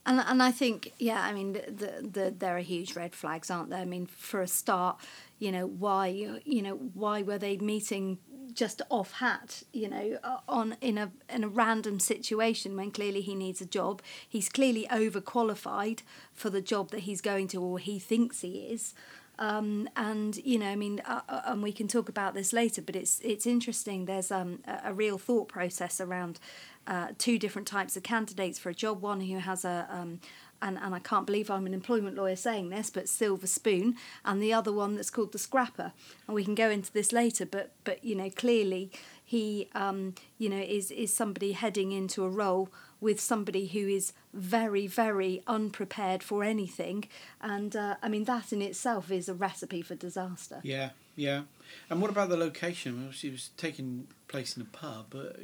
And 0.06 0.20
and 0.20 0.42
I 0.42 0.50
think 0.50 0.92
yeah, 0.98 1.22
I 1.22 1.32
mean 1.32 1.52
the, 1.52 1.60
the, 1.70 2.08
the 2.08 2.34
there 2.36 2.56
are 2.56 2.60
huge 2.60 2.96
red 2.96 3.14
flags, 3.14 3.50
aren't 3.50 3.70
there? 3.70 3.80
I 3.80 3.84
mean, 3.84 4.06
for 4.06 4.40
a 4.40 4.46
start, 4.46 4.98
you 5.38 5.52
know 5.52 5.66
why 5.66 6.06
you 6.44 6.62
know 6.62 6.76
why 6.94 7.22
were 7.22 7.38
they 7.38 7.56
meeting 7.58 8.18
just 8.54 8.80
off 8.88 9.12
hat? 9.12 9.62
You 9.72 9.88
know, 9.88 10.18
uh, 10.24 10.38
on 10.48 10.76
in 10.80 10.96
a 10.96 11.12
in 11.28 11.44
a 11.44 11.48
random 11.48 12.00
situation 12.00 12.76
when 12.76 12.90
clearly 12.92 13.20
he 13.20 13.34
needs 13.34 13.60
a 13.60 13.66
job. 13.66 14.00
He's 14.26 14.48
clearly 14.48 14.86
overqualified 14.90 16.00
for 16.32 16.48
the 16.48 16.62
job 16.62 16.90
that 16.90 17.00
he's 17.00 17.20
going 17.20 17.48
to, 17.48 17.62
or 17.62 17.78
he 17.78 17.98
thinks 17.98 18.40
he 18.40 18.68
is. 18.70 18.94
Um, 19.40 19.88
and 19.96 20.36
you 20.36 20.58
know, 20.58 20.66
I 20.66 20.76
mean, 20.76 21.00
uh, 21.06 21.22
uh, 21.28 21.40
and 21.46 21.62
we 21.62 21.72
can 21.72 21.88
talk 21.88 22.08
about 22.08 22.34
this 22.34 22.52
later, 22.52 22.82
but 22.82 22.94
it's 22.94 23.20
it's 23.20 23.46
interesting. 23.46 24.04
There's 24.04 24.30
um, 24.30 24.60
a, 24.66 24.90
a 24.90 24.94
real 24.94 25.16
thought 25.16 25.48
process 25.48 26.00
around 26.00 26.38
uh, 26.86 27.08
two 27.16 27.38
different 27.38 27.66
types 27.66 27.96
of 27.96 28.02
candidates 28.02 28.58
for 28.58 28.68
a 28.68 28.74
job. 28.74 29.00
One 29.00 29.22
who 29.22 29.38
has 29.38 29.64
a 29.64 29.88
um, 29.90 30.20
and, 30.62 30.78
and 30.78 30.94
I 30.94 30.98
can't 30.98 31.26
believe 31.26 31.50
I'm 31.50 31.66
an 31.66 31.72
employment 31.72 32.16
lawyer 32.16 32.36
saying 32.36 32.68
this, 32.68 32.90
but 32.90 33.08
silver 33.08 33.46
spoon, 33.46 33.96
and 34.26 34.42
the 34.42 34.52
other 34.52 34.72
one 34.72 34.94
that's 34.94 35.10
called 35.10 35.32
the 35.32 35.38
scrapper. 35.38 35.92
And 36.26 36.34
we 36.34 36.44
can 36.44 36.54
go 36.54 36.68
into 36.68 36.92
this 36.92 37.12
later, 37.12 37.46
but 37.46 37.72
but 37.84 38.04
you 38.04 38.14
know, 38.14 38.30
clearly 38.30 38.90
he 39.30 39.68
um, 39.76 40.12
you 40.38 40.48
know 40.48 40.58
is 40.58 40.90
is 40.90 41.14
somebody 41.14 41.52
heading 41.52 41.92
into 41.92 42.24
a 42.24 42.28
role 42.28 42.68
with 43.00 43.20
somebody 43.20 43.68
who 43.68 43.86
is 43.86 44.12
very 44.34 44.88
very 44.88 45.40
unprepared 45.46 46.20
for 46.20 46.42
anything, 46.42 47.04
and 47.40 47.76
uh, 47.76 47.94
I 48.02 48.08
mean 48.08 48.24
that 48.24 48.52
in 48.52 48.60
itself 48.60 49.08
is 49.12 49.28
a 49.28 49.34
recipe 49.34 49.82
for 49.82 49.94
disaster. 49.94 50.58
Yeah, 50.64 50.90
yeah. 51.14 51.42
And 51.88 52.02
what 52.02 52.10
about 52.10 52.28
the 52.28 52.36
location? 52.36 53.04
Obviously, 53.04 53.28
it 53.28 53.32
was 53.32 53.50
taking 53.56 54.08
place 54.26 54.56
in 54.56 54.62
a 54.62 54.64
pub, 54.64 55.06
but 55.10 55.36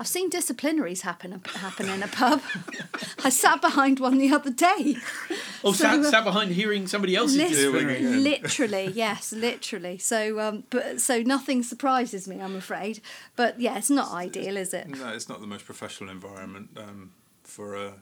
I've 0.00 0.06
seen 0.06 0.30
disciplinaries 0.30 1.00
happen 1.00 1.40
happen 1.56 1.88
in 1.88 2.02
a 2.02 2.08
pub. 2.08 2.40
I 3.24 3.30
sat 3.30 3.60
behind 3.60 3.98
one 3.98 4.18
the 4.18 4.30
other 4.30 4.50
day. 4.50 4.96
oh, 5.64 5.72
So, 5.72 5.84
sat, 5.84 5.98
uh, 5.98 6.10
sat 6.10 6.24
behind 6.24 6.52
hearing 6.52 6.86
somebody 6.86 7.16
else's 7.16 7.36
Lit- 7.36 7.48
disciplinary. 7.48 8.00
Yeah. 8.02 8.10
literally, 8.10 8.92
yes, 8.94 9.32
literally. 9.32 9.98
So, 9.98 10.38
um, 10.38 10.64
but 10.70 11.00
so 11.00 11.22
nothing 11.22 11.62
surprises 11.64 12.28
me, 12.28 12.40
I'm 12.40 12.54
afraid. 12.54 13.00
But 13.34 13.60
yeah, 13.60 13.76
it's 13.76 13.90
not 13.90 14.12
ideal, 14.12 14.56
is 14.56 14.72
it? 14.72 14.86
No, 14.88 15.08
it's 15.08 15.28
not 15.28 15.40
the 15.40 15.48
most 15.48 15.64
professional 15.64 16.10
environment 16.10 16.70
um, 16.76 17.12
for 17.42 17.74
a, 17.74 17.94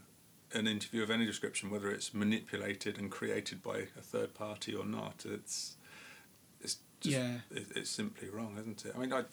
an 0.52 0.66
interview 0.66 1.02
of 1.02 1.10
any 1.10 1.24
description, 1.24 1.70
whether 1.70 1.90
it's 1.90 2.12
manipulated 2.12 2.98
and 2.98 3.10
created 3.10 3.62
by 3.62 3.86
a 3.98 4.02
third 4.02 4.34
party 4.34 4.74
or 4.74 4.84
not. 4.84 5.24
It's 5.26 5.76
it's 6.60 6.76
just, 7.00 7.16
Yeah. 7.16 7.36
it, 7.50 7.68
it's 7.74 7.88
simply 7.90 8.28
wrong, 8.28 8.56
isn't 8.60 8.84
it? 8.84 8.92
I 8.94 8.98
mean, 8.98 9.12
I 9.14 9.24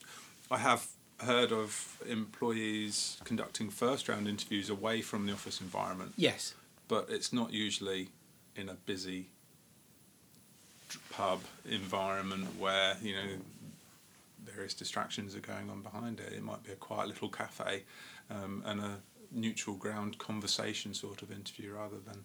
I 0.50 0.60
have 0.60 0.88
heard 1.24 1.51
of 1.51 2.01
employees 2.08 3.18
conducting 3.24 3.70
first 3.70 4.08
round 4.10 4.27
interviews 4.27 4.70
away 4.70 5.01
from 5.01 5.25
the 5.25 5.34
office 5.34 5.60
environment, 5.62 6.13
Yes. 6.18 6.53
but 6.88 7.08
it's 7.10 7.32
not 7.34 7.51
usually 7.53 8.10
in 8.56 8.70
a 8.70 8.74
busy 8.75 9.27
pub 11.10 11.42
environment 11.70 12.48
where 12.60 12.96
you 13.01 13.15
know 13.15 13.27
various 14.46 14.74
distractions 14.74 15.36
are 15.36 15.39
going 15.39 15.70
on 15.70 15.82
behind 15.82 16.20
it. 16.20 16.34
It 16.34 16.44
might 16.44 16.63
be 16.63 16.72
a 16.72 16.75
quiet 16.75 17.08
little 17.08 17.30
cafe 17.30 17.84
um, 18.30 18.62
and 18.65 18.80
a 18.80 18.98
neutral 19.32 19.75
ground 19.75 20.18
conversation 20.20 20.94
sort 20.94 21.22
of 21.24 21.32
interview 21.32 21.74
rather 21.74 21.98
than 22.06 22.24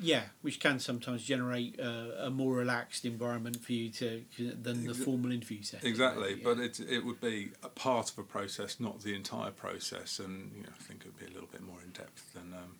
yeah, 0.00 0.24
which 0.42 0.60
can 0.60 0.78
sometimes 0.78 1.24
generate 1.24 1.78
uh, 1.80 2.10
a 2.26 2.30
more 2.30 2.54
relaxed 2.54 3.04
environment 3.04 3.62
for 3.64 3.72
you 3.72 3.90
to 3.90 4.24
than 4.38 4.84
the 4.86 4.92
Exa- 4.92 5.04
formal 5.04 5.32
interview 5.32 5.62
setting. 5.62 5.88
Exactly, 5.88 6.34
Yeah. 6.34 6.44
but 6.44 6.58
it 6.58 6.80
it 6.80 7.04
would 7.04 7.20
be 7.20 7.50
a 7.62 7.68
part 7.68 8.10
of 8.10 8.18
a 8.18 8.22
process, 8.22 8.78
not 8.80 9.00
the 9.02 9.14
entire 9.14 9.50
process, 9.50 10.18
and 10.18 10.52
you 10.56 10.62
know, 10.62 10.68
I 10.78 10.82
think 10.82 11.00
it 11.02 11.06
would 11.06 11.18
be 11.18 11.26
a 11.26 11.34
little 11.34 11.48
bit 11.50 11.62
more 11.62 11.80
in 11.84 11.90
depth 11.90 12.32
than 12.34 12.52
um, 12.54 12.76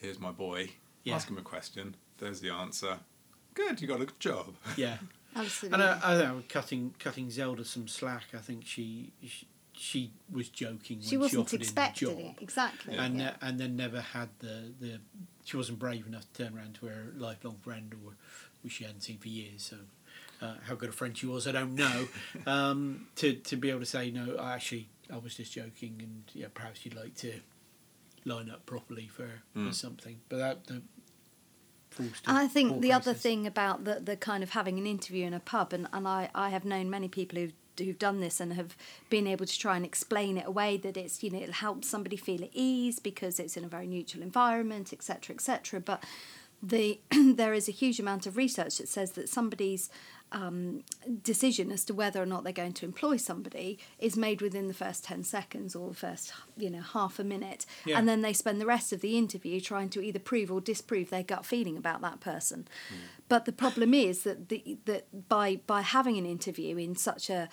here's 0.00 0.18
my 0.18 0.30
boy, 0.32 0.70
Yeah. 1.04 1.14
ask 1.16 1.28
him 1.28 1.38
a 1.38 1.42
question, 1.42 1.96
there's 2.18 2.40
the 2.40 2.50
answer. 2.50 2.98
Good, 3.54 3.80
you 3.82 3.88
got 3.88 4.00
a 4.00 4.06
good 4.06 4.20
job. 4.20 4.54
yeah. 4.76 4.98
Absolutely. 5.34 5.74
And 5.74 5.82
uh, 5.82 5.98
I, 6.04 6.14
I 6.14 6.18
think 6.32 6.48
cutting 6.50 6.94
cutting 6.98 7.30
Zelda 7.30 7.64
some 7.64 7.88
slack. 7.88 8.24
I 8.34 8.38
think 8.38 8.66
she 8.66 9.12
she, 9.26 9.46
she 9.72 10.12
was 10.30 10.50
joking. 10.50 11.00
she 11.00 11.16
when 11.16 11.28
she 11.30 11.36
wasn't 11.36 11.46
offered 11.46 11.60
expecting 11.62 12.08
him 12.10 12.16
the 12.16 12.22
job. 12.24 12.34
it 12.38 12.42
exactly. 12.42 12.96
and 12.96 13.18
yeah. 13.18 13.28
uh, 13.30 13.32
and 13.46 13.58
then 13.58 13.74
never 13.76 14.00
had 14.02 14.28
the, 14.40 14.72
the 14.78 15.00
she 15.44 15.56
wasn't 15.56 15.78
brave 15.78 16.06
enough 16.06 16.32
to 16.32 16.44
turn 16.44 16.56
around 16.56 16.74
to 16.76 16.86
her 16.86 17.06
lifelong 17.16 17.56
friend 17.62 17.94
or 18.04 18.12
who 18.62 18.68
she 18.68 18.84
hadn't 18.84 19.00
seen 19.02 19.18
for 19.18 19.28
years. 19.28 19.62
So 19.62 19.76
uh, 20.40 20.54
how 20.64 20.74
good 20.74 20.88
a 20.88 20.92
friend 20.92 21.16
she 21.16 21.26
was, 21.26 21.46
I 21.46 21.52
don't 21.52 21.74
know. 21.74 22.06
um, 22.46 23.06
to 23.16 23.34
to 23.34 23.56
be 23.56 23.70
able 23.70 23.80
to 23.80 23.86
say 23.86 24.10
no, 24.10 24.36
I 24.36 24.54
actually 24.54 24.88
I 25.12 25.18
was 25.18 25.34
just 25.36 25.52
joking, 25.52 25.96
and 26.00 26.22
yeah, 26.32 26.46
perhaps 26.52 26.84
you'd 26.84 26.94
like 26.96 27.14
to 27.16 27.32
line 28.24 28.48
up 28.50 28.64
properly 28.66 29.08
for, 29.08 29.28
Mm. 29.56 29.68
for 29.68 29.74
something. 29.74 30.20
But 30.28 30.38
that 30.38 30.66
the 30.66 30.82
And 31.98 32.38
I 32.38 32.46
think 32.48 32.70
poor 32.70 32.80
the 32.80 32.92
other 32.92 33.14
thing 33.14 33.46
about 33.46 33.84
the, 33.84 34.00
the 34.00 34.16
kind 34.16 34.42
of 34.42 34.50
having 34.50 34.78
an 34.78 34.86
interview 34.86 35.26
in 35.26 35.34
a 35.34 35.40
pub, 35.40 35.72
and, 35.72 35.88
and 35.92 36.06
I, 36.08 36.30
I 36.34 36.48
have 36.50 36.64
known 36.64 36.88
many 36.88 37.08
people 37.08 37.38
who've, 37.38 37.52
who've 37.78 37.98
done 37.98 38.20
this 38.20 38.40
and 38.40 38.52
have 38.54 38.76
been 39.10 39.26
able 39.26 39.46
to 39.46 39.58
try 39.58 39.76
and 39.76 39.84
explain 39.84 40.38
it 40.38 40.46
away 40.46 40.76
that 40.78 40.96
it's, 40.96 41.22
you 41.22 41.30
know, 41.30 41.38
it'll 41.38 41.54
help 41.54 41.84
somebody 41.84 42.16
feel 42.16 42.42
at 42.42 42.50
ease 42.52 42.98
because 42.98 43.38
it's 43.40 43.56
in 43.56 43.64
a 43.64 43.68
very 43.68 43.86
neutral 43.86 44.22
environment, 44.22 44.92
etc., 44.92 45.34
etc. 45.34 45.80
But 45.80 46.04
the 46.62 47.00
there 47.10 47.54
is 47.54 47.68
a 47.68 47.72
huge 47.72 47.98
amount 47.98 48.26
of 48.26 48.36
research 48.36 48.78
that 48.78 48.88
says 48.88 49.12
that 49.12 49.28
somebody's 49.28 49.90
um, 50.32 50.82
decision 51.22 51.70
as 51.70 51.84
to 51.84 51.94
whether 51.94 52.20
or 52.22 52.26
not 52.26 52.44
they're 52.44 52.52
going 52.52 52.72
to 52.72 52.86
employ 52.86 53.16
somebody 53.16 53.78
is 53.98 54.16
made 54.16 54.40
within 54.40 54.68
the 54.68 54.74
first 54.74 55.04
10 55.04 55.24
seconds 55.24 55.76
or 55.76 55.88
the 55.88 55.94
first 55.94 56.32
you 56.56 56.70
know 56.70 56.80
half 56.80 57.18
a 57.18 57.24
minute. 57.24 57.66
Yeah. 57.84 57.98
and 57.98 58.08
then 58.08 58.22
they 58.22 58.32
spend 58.32 58.60
the 58.60 58.66
rest 58.66 58.92
of 58.92 59.00
the 59.00 59.16
interview 59.16 59.60
trying 59.60 59.90
to 59.90 60.02
either 60.02 60.18
prove 60.18 60.50
or 60.50 60.60
disprove 60.60 61.10
their 61.10 61.22
gut 61.22 61.46
feeling 61.46 61.76
about 61.76 62.00
that 62.00 62.20
person. 62.20 62.66
But 63.28 63.44
the 63.44 63.52
problem 63.52 63.94
is 63.94 64.24
that 64.24 64.48
the 64.48 64.78
that 64.86 65.28
by 65.28 65.56
by 65.66 65.82
having 65.82 66.18
an 66.18 66.26
interview 66.26 66.76
in 66.76 66.96
such 66.96 67.30
a 67.30 67.48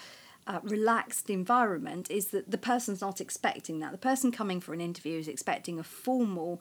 uh, 0.47 0.59
relaxed 0.63 1.29
environment 1.29 2.09
is 2.09 2.27
that 2.27 2.49
the 2.49 2.57
person's 2.57 3.01
not 3.01 3.21
expecting 3.21 3.79
that. 3.79 3.91
The 3.91 3.99
person 3.99 4.31
coming 4.31 4.59
for 4.59 4.73
an 4.73 4.81
interview 4.81 5.19
is 5.19 5.27
expecting 5.27 5.77
a 5.77 5.83
formal 5.83 6.59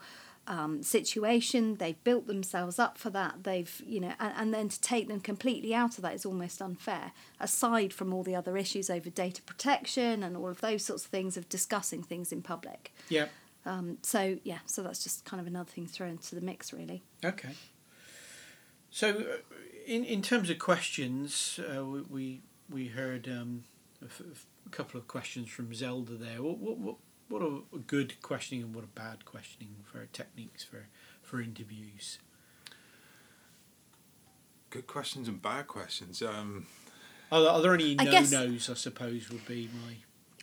um, 0.49 0.83
situation. 0.83 1.76
They've 1.76 2.02
built 2.02 2.26
themselves 2.26 2.78
up 2.78 2.99
for 2.99 3.11
that. 3.11 3.45
They've, 3.45 3.83
you 3.87 4.00
know, 4.00 4.14
and, 4.19 4.33
and 4.37 4.55
then 4.55 4.69
to 4.71 4.81
take 4.81 5.07
them 5.07 5.21
completely 5.21 5.75
out 5.75 5.99
of 5.99 6.02
that 6.02 6.14
is 6.14 6.26
almost 6.26 6.61
unfair. 6.61 7.12
Aside 7.38 7.93
from 7.93 8.12
all 8.12 8.25
the 8.25 8.35
other 8.35 8.57
issues 8.57 8.90
over 8.90 9.11
data 9.11 9.43
protection 9.43 10.23
and 10.23 10.37
all 10.37 10.49
of 10.49 10.61
those 10.61 10.85
sorts 10.85 11.05
of 11.05 11.11
things 11.11 11.37
of 11.37 11.49
discussing 11.49 12.02
things 12.02 12.33
in 12.33 12.43
public. 12.43 12.93
yeah. 13.09 13.26
Um, 13.67 13.99
so 14.02 14.38
yeah, 14.45 14.61
so 14.64 14.83
that's 14.83 15.02
just 15.02 15.26
kind 15.26 15.40
of 15.40 15.47
another 15.47 15.69
thing 15.69 15.87
thrown 15.87 16.12
into 16.12 16.35
the 16.35 16.40
mix, 16.40 16.73
really. 16.73 17.02
Okay. 17.23 17.50
So, 18.90 19.11
uh, 19.11 19.55
in 19.87 20.05
in 20.05 20.23
terms 20.23 20.49
of 20.49 20.59
questions, 20.59 21.61
uh, 21.61 21.85
we 21.85 22.00
we, 22.09 22.40
we 22.71 22.87
heard 22.88 23.28
um, 23.28 23.64
a, 24.00 24.07
f- 24.07 24.47
a 24.64 24.71
couple 24.71 24.99
of 24.99 25.07
questions 25.07 25.50
from 25.50 25.75
Zelda 25.75 26.12
there. 26.12 26.40
What 26.43 26.59
what 26.59 26.78
what, 26.78 26.97
what 27.28 27.42
are 27.42 27.61
good 27.87 28.20
questioning 28.23 28.64
and 28.64 28.75
what 28.75 28.85
are 28.85 28.88
bad 28.88 29.25
questioning 29.25 29.76
for 29.85 30.06
techniques 30.12 30.64
for 30.64 30.87
for 31.23 31.40
interviews? 31.40 32.18
Good 34.70 34.87
questions 34.87 35.28
and 35.28 35.40
bad 35.40 35.66
questions. 35.66 36.23
Um, 36.23 36.66
Are 37.32 37.40
there, 37.40 37.50
are 37.50 37.62
there 37.62 37.75
any 37.75 37.94
no 37.94 38.04
nos? 38.04 38.68
I 38.70 38.75
suppose 38.75 39.30
would 39.30 39.47
be 39.47 39.68
my 39.73 39.94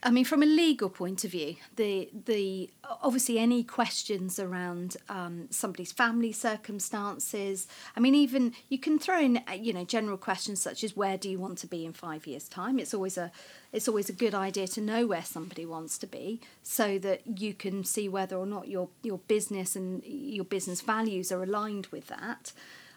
I 0.02 0.10
mean, 0.10 0.26
from 0.26 0.42
a 0.42 0.46
legal 0.46 0.90
point 0.90 1.24
of 1.24 1.30
view, 1.30 1.56
the 1.76 2.10
the 2.26 2.70
obviously 3.02 3.38
any 3.38 3.62
questions 3.64 4.38
around 4.38 4.96
um, 5.08 5.48
somebody's 5.50 5.90
family 5.90 6.32
circumstances. 6.32 7.66
I 7.96 8.00
mean, 8.00 8.14
even 8.14 8.52
you 8.68 8.78
can 8.78 8.98
throw 8.98 9.18
in 9.18 9.38
uh, 9.48 9.52
you 9.52 9.72
know 9.72 9.84
general 9.84 10.18
questions 10.18 10.60
such 10.60 10.84
as 10.84 10.96
where 10.96 11.16
do 11.16 11.30
you 11.30 11.38
want 11.38 11.58
to 11.58 11.66
be 11.66 11.86
in 11.86 11.94
five 11.94 12.26
years' 12.26 12.48
time. 12.48 12.78
It's 12.78 12.92
always 12.92 13.16
a 13.16 13.32
it's 13.72 13.88
always 13.88 14.10
a 14.10 14.12
good 14.12 14.34
idea 14.34 14.68
to 14.68 14.80
know 14.80 15.06
where 15.06 15.24
somebody 15.24 15.64
wants 15.64 15.96
to 15.98 16.06
be, 16.06 16.40
so 16.62 16.98
that 16.98 17.22
you 17.38 17.54
can 17.54 17.82
see 17.82 18.08
whether 18.08 18.36
or 18.36 18.46
not 18.46 18.68
your 18.68 18.88
your 19.02 19.18
business 19.28 19.76
and 19.76 20.04
your 20.04 20.44
business 20.44 20.82
values 20.82 21.32
are 21.32 21.42
aligned 21.42 21.86
with 21.86 22.08
that. 22.08 22.52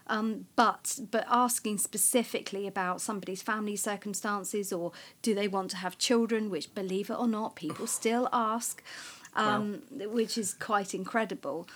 Um, 0.09 0.47
but 0.55 0.99
but 1.11 1.25
asking 1.29 1.77
specifically 1.77 2.67
about 2.67 2.99
somebody's 2.99 3.41
family 3.41 3.75
circumstances 3.75 4.73
or 4.73 4.91
do 5.21 5.35
they 5.35 5.47
want 5.47 5.71
to 5.71 5.77
have 5.77 5.97
children, 5.97 6.49
which 6.49 6.73
believe 6.73 7.09
it 7.09 7.17
or 7.17 7.27
not, 7.27 7.55
people 7.55 7.87
still 7.87 8.27
ask, 8.33 8.83
um, 9.35 9.83
which 9.91 10.37
is 10.37 10.55
quite 10.55 10.93
incredible. 10.93 11.67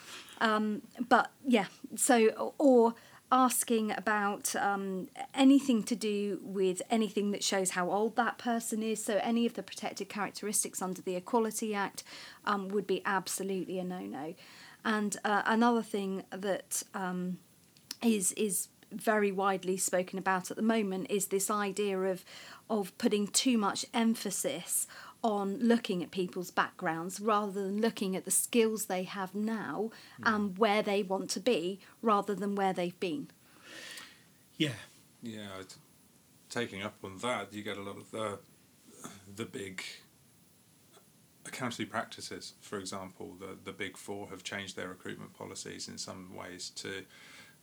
Um, 0.41 0.81
but 1.07 1.31
yeah, 1.45 1.67
so 1.95 2.53
or 2.57 2.95
asking 3.31 3.91
about 3.91 4.55
um, 4.55 5.09
anything 5.33 5.81
to 5.81 5.95
do 5.95 6.39
with 6.43 6.81
anything 6.91 7.31
that 7.31 7.43
shows 7.43 7.71
how 7.71 7.89
old 7.89 8.15
that 8.15 8.37
person 8.37 8.83
is. 8.83 9.03
So 9.03 9.19
any 9.23 9.45
of 9.45 9.55
the 9.55 9.63
protected 9.63 10.07
characteristics 10.07 10.81
under 10.81 11.01
the 11.01 11.15
Equality 11.15 11.73
Act 11.73 12.03
um, 12.45 12.67
would 12.69 12.85
be 12.85 13.01
absolutely 13.05 13.79
a 13.79 13.83
no 13.83 14.01
no. 14.01 14.35
And 14.85 15.17
uh, 15.23 15.43
another 15.45 15.81
thing 15.81 16.23
that 16.31 16.83
um, 16.93 17.37
is 18.05 18.31
is 18.33 18.67
very 18.91 19.31
widely 19.31 19.75
spoken 19.75 20.19
about 20.19 20.51
at 20.51 20.57
the 20.57 20.63
moment 20.63 21.07
is 21.09 21.27
this 21.27 21.49
idea 21.49 21.99
of 21.99 22.23
of 22.69 22.95
putting 22.99 23.25
too 23.25 23.57
much 23.57 23.85
emphasis 23.93 24.85
on 25.23 25.57
looking 25.57 26.03
at 26.03 26.11
people's 26.11 26.51
backgrounds 26.51 27.19
rather 27.19 27.63
than 27.63 27.81
looking 27.81 28.15
at 28.15 28.25
the 28.25 28.31
skills 28.31 28.85
they 28.85 29.03
have 29.03 29.33
now 29.33 29.89
hmm. 30.17 30.27
and 30.27 30.57
where 30.57 30.83
they 30.83 31.01
want 31.01 31.29
to 31.29 31.39
be 31.39 31.79
rather 32.01 32.35
than 32.35 32.55
where 32.55 32.73
they've 32.73 32.99
been. 32.99 33.29
yeah 34.57 34.73
yeah, 35.23 35.47
t- 35.67 35.75
taking 36.49 36.83
up 36.83 36.97
on 37.03 37.17
that, 37.19 37.53
you 37.53 37.63
get 37.63 37.77
a 37.77 37.81
lot 37.81 37.97
of 37.97 38.11
the 38.11 38.39
the 39.35 39.45
big 39.45 39.81
accountancy 41.45 41.85
practices. 41.85 42.53
For 42.59 42.77
example, 42.77 43.35
the 43.39 43.57
the 43.63 43.71
big 43.71 43.97
four 43.97 44.27
have 44.27 44.43
changed 44.43 44.75
their 44.75 44.89
recruitment 44.89 45.33
policies 45.33 45.87
in 45.87 45.97
some 45.97 46.35
ways 46.35 46.69
to 46.75 47.05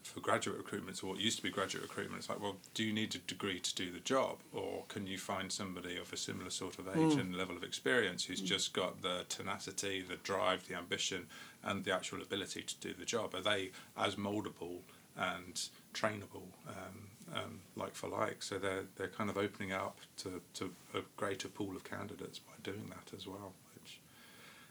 for 0.02 0.20
graduate 0.20 0.56
recruitment 0.56 0.96
to 0.98 1.06
what 1.06 1.18
used 1.18 1.36
to 1.36 1.42
be 1.42 1.50
graduate 1.50 1.82
recruitment. 1.82 2.20
It's 2.20 2.28
like, 2.28 2.40
well, 2.40 2.56
do 2.74 2.82
you 2.82 2.92
need 2.92 3.14
a 3.14 3.18
degree 3.18 3.60
to 3.60 3.74
do 3.74 3.90
the 3.90 4.00
job, 4.00 4.38
or 4.52 4.84
can 4.88 5.06
you 5.06 5.18
find 5.18 5.52
somebody 5.52 5.96
of 5.98 6.12
a 6.12 6.16
similar 6.16 6.50
sort 6.50 6.78
of 6.78 6.88
age 6.88 7.14
and 7.18 7.36
level 7.36 7.56
of 7.56 7.64
experience 7.64 8.24
who's 8.24 8.40
just 8.40 8.72
got 8.72 9.02
the 9.02 9.24
tenacity, 9.28 10.02
the 10.02 10.16
drive, 10.16 10.66
the 10.68 10.74
ambition, 10.74 11.26
and 11.62 11.84
the 11.84 11.94
actual 11.94 12.22
ability 12.22 12.62
to 12.62 12.76
do 12.78 12.94
the 12.98 13.04
job? 13.04 13.34
Are 13.34 13.42
they 13.42 13.70
as 13.96 14.16
moldable 14.16 14.78
and 15.16 15.68
trainable, 15.92 16.48
um, 16.66 17.34
um, 17.34 17.60
like 17.76 17.94
for 17.94 18.08
like? 18.08 18.42
So 18.42 18.58
they're 18.58 18.84
they're 18.96 19.08
kind 19.08 19.28
of 19.28 19.36
opening 19.36 19.72
up 19.72 19.98
to, 20.18 20.40
to 20.54 20.72
a 20.94 21.00
greater 21.16 21.48
pool 21.48 21.76
of 21.76 21.84
candidates 21.84 22.38
by 22.38 22.54
doing 22.62 22.90
that 22.90 23.14
as 23.16 23.26
well, 23.26 23.52
which 23.74 24.00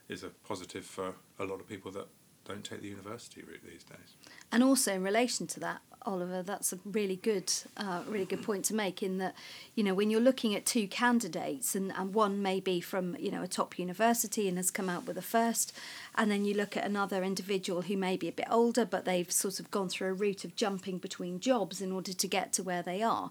is 0.07 0.23
a 0.23 0.29
positive 0.47 0.85
for 0.85 1.13
a 1.37 1.43
lot 1.43 1.59
of 1.59 1.69
people 1.69 1.91
that 1.91 2.07
don't 2.49 2.63
take 2.63 2.81
the 2.81 2.87
university 2.87 3.41
route 3.43 3.61
these 3.63 3.83
days. 3.83 4.15
And 4.51 4.63
also 4.63 4.93
in 4.93 5.03
relation 5.03 5.45
to 5.47 5.59
that, 5.59 5.81
Oliver, 6.03 6.41
that's 6.41 6.73
a 6.73 6.79
really 6.85 7.17
good, 7.17 7.51
uh, 7.77 8.01
really 8.07 8.25
good 8.25 8.41
point 8.41 8.65
to 8.65 8.73
make. 8.73 9.03
In 9.03 9.17
that, 9.19 9.35
you 9.75 9.83
know, 9.83 9.93
when 9.93 10.09
you're 10.09 10.21
looking 10.21 10.55
at 10.55 10.65
two 10.65 10.87
candidates, 10.87 11.75
and, 11.75 11.91
and 11.95 12.13
one 12.13 12.41
may 12.41 12.59
be 12.59 12.79
from 12.79 13.15
you 13.19 13.29
know 13.29 13.43
a 13.43 13.47
top 13.47 13.77
university 13.77 14.47
and 14.47 14.57
has 14.57 14.71
come 14.71 14.89
out 14.89 15.05
with 15.05 15.17
a 15.17 15.21
first, 15.21 15.75
and 16.15 16.31
then 16.31 16.45
you 16.45 16.55
look 16.55 16.77
at 16.77 16.85
another 16.85 17.23
individual 17.23 17.83
who 17.83 17.97
may 17.97 18.17
be 18.17 18.29
a 18.29 18.31
bit 18.31 18.47
older, 18.49 18.85
but 18.85 19.05
they've 19.05 19.31
sort 19.31 19.59
of 19.59 19.69
gone 19.71 19.89
through 19.89 20.07
a 20.07 20.13
route 20.13 20.45
of 20.45 20.55
jumping 20.55 20.97
between 20.97 21.39
jobs 21.39 21.81
in 21.81 21.91
order 21.91 22.13
to 22.13 22.27
get 22.27 22.53
to 22.53 22.63
where 22.63 22.81
they 22.81 23.03
are. 23.03 23.29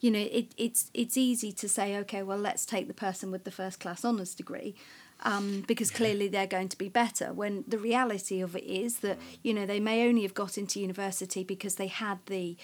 You 0.00 0.12
know, 0.12 0.20
it, 0.20 0.52
it's 0.56 0.90
it's 0.94 1.16
easy 1.16 1.52
to 1.52 1.68
say, 1.68 1.96
okay, 1.98 2.22
well, 2.22 2.38
let's 2.38 2.64
take 2.64 2.86
the 2.86 2.94
person 2.94 3.32
with 3.32 3.44
the 3.44 3.50
first 3.50 3.80
class 3.80 4.04
honours 4.04 4.34
degree 4.34 4.76
um, 5.22 5.64
because 5.66 5.90
clearly 5.90 6.28
they're 6.28 6.46
going 6.46 6.68
to 6.68 6.78
be 6.78 6.88
better. 6.88 7.32
When 7.32 7.64
the 7.66 7.78
reality 7.78 8.40
of 8.40 8.56
it 8.56 8.64
is 8.64 8.98
that 8.98 9.18
you 9.42 9.54
know 9.54 9.66
they 9.66 9.80
may 9.80 10.08
only 10.08 10.22
have 10.22 10.34
got 10.34 10.58
into 10.58 10.80
university 10.80 11.44
because 11.44 11.76
they 11.76 11.86
had 11.86 12.18
the 12.26 12.56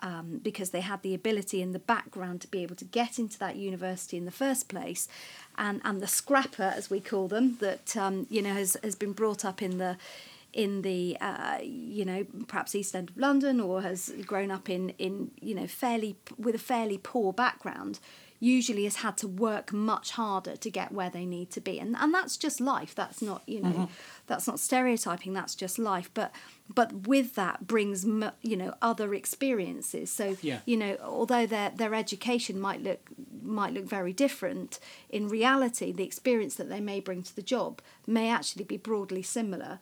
um, 0.00 0.40
because 0.42 0.70
they 0.70 0.82
had 0.82 1.02
the 1.02 1.14
ability 1.14 1.62
and 1.62 1.74
the 1.74 1.78
background 1.78 2.40
to 2.42 2.48
be 2.48 2.62
able 2.62 2.76
to 2.76 2.84
get 2.84 3.18
into 3.18 3.38
that 3.38 3.56
university 3.56 4.16
in 4.16 4.24
the 4.24 4.30
first 4.30 4.68
place, 4.68 5.08
and 5.56 5.80
and 5.84 6.00
the 6.00 6.06
scrapper 6.06 6.72
as 6.76 6.90
we 6.90 7.00
call 7.00 7.28
them 7.28 7.56
that 7.60 7.96
um, 7.96 8.26
you 8.30 8.42
know 8.42 8.54
has 8.54 8.76
has 8.82 8.94
been 8.94 9.12
brought 9.12 9.44
up 9.44 9.62
in 9.62 9.78
the 9.78 9.96
in 10.52 10.82
the 10.82 11.16
uh, 11.20 11.58
you 11.62 12.04
know 12.04 12.24
perhaps 12.46 12.74
east 12.74 12.94
end 12.94 13.10
of 13.10 13.16
London 13.16 13.60
or 13.60 13.82
has 13.82 14.12
grown 14.26 14.50
up 14.50 14.68
in 14.68 14.90
in 14.98 15.30
you 15.40 15.54
know 15.54 15.66
fairly 15.66 16.16
with 16.38 16.54
a 16.54 16.58
fairly 16.58 16.98
poor 16.98 17.32
background 17.32 18.00
usually 18.40 18.84
has 18.84 18.96
had 18.96 19.16
to 19.18 19.28
work 19.28 19.72
much 19.72 20.12
harder 20.12 20.56
to 20.56 20.70
get 20.70 20.92
where 20.92 21.10
they 21.10 21.24
need 21.24 21.50
to 21.50 21.60
be. 21.60 21.78
And 21.78 21.96
and 21.96 22.12
that's 22.12 22.36
just 22.36 22.60
life. 22.60 22.94
That's 22.94 23.22
not 23.22 23.42
you 23.46 23.60
know 23.60 23.70
mm-hmm. 23.70 23.84
that's 24.26 24.46
not 24.46 24.60
stereotyping. 24.60 25.32
That's 25.32 25.54
just 25.54 25.78
life. 25.78 26.10
But 26.14 26.32
but 26.74 27.06
with 27.06 27.34
that 27.36 27.66
brings 27.66 28.04
you 28.04 28.56
know 28.56 28.74
other 28.82 29.14
experiences. 29.14 30.10
So 30.10 30.36
Yeah. 30.42 30.60
you 30.66 30.76
know 30.76 30.96
although 31.02 31.46
their 31.46 31.70
their 31.70 31.94
education 31.94 32.60
might 32.60 32.82
look 32.82 33.10
might 33.42 33.72
look 33.72 33.84
very 33.84 34.12
different 34.12 34.78
in 35.08 35.28
reality 35.28 35.92
the 35.92 36.04
experience 36.04 36.56
that 36.56 36.68
they 36.68 36.80
may 36.80 36.98
bring 37.00 37.22
to 37.22 37.34
the 37.36 37.42
job 37.42 37.80
may 38.06 38.28
actually 38.28 38.64
be 38.64 38.76
broadly 38.76 39.22
similar 39.22 39.78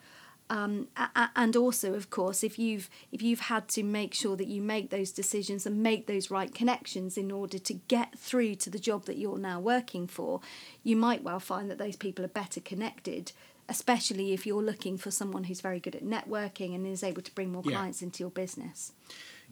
um, 0.50 0.88
and 1.35 1.57
also 1.57 1.94
of 1.94 2.11
course 2.11 2.44
if 2.44 2.59
you've 2.59 2.90
if 3.11 3.22
you've 3.22 3.40
had 3.40 3.66
to 3.68 3.83
make 3.83 4.12
sure 4.14 4.37
that 4.37 4.46
you 4.46 4.61
make 4.61 4.90
those 4.90 5.11
decisions 5.11 5.64
and 5.66 5.83
make 5.83 6.07
those 6.07 6.30
right 6.30 6.54
connections 6.54 7.16
in 7.16 7.30
order 7.30 7.59
to 7.59 7.74
get 7.88 8.18
through 8.18 8.54
to 8.57 8.68
the 8.70 8.78
job 8.78 9.07
that 9.07 9.16
you're 9.16 9.38
now 9.38 9.59
working 9.59 10.07
for 10.07 10.40
you 10.83 10.96
might 10.96 11.22
well 11.22 11.40
find 11.40 11.70
that 11.70 11.78
those 11.78 11.96
people 11.96 12.24
are 12.24 12.28
better 12.28 12.61
connected 12.61 13.33
especially 13.68 14.35
if 14.35 14.44
you're 14.46 14.62
looking 14.62 14.98
for 14.98 15.11
someone 15.11 15.44
who's 15.44 15.62
very 15.62 15.80
good 15.80 15.94
at 15.96 16.04
networking 16.04 16.74
and 16.74 16.87
is 16.87 17.02
able 17.02 17.22
to 17.22 17.33
bring 17.35 17.50
more 17.50 17.62
Yeah. 17.64 17.78
clients 17.78 18.02
into 18.02 18.22
your 18.22 18.30
business 18.30 18.92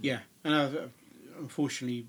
Yeah, 0.01 0.21
and 0.45 0.55
uh, 0.55 0.69
unfortunately, 1.39 2.07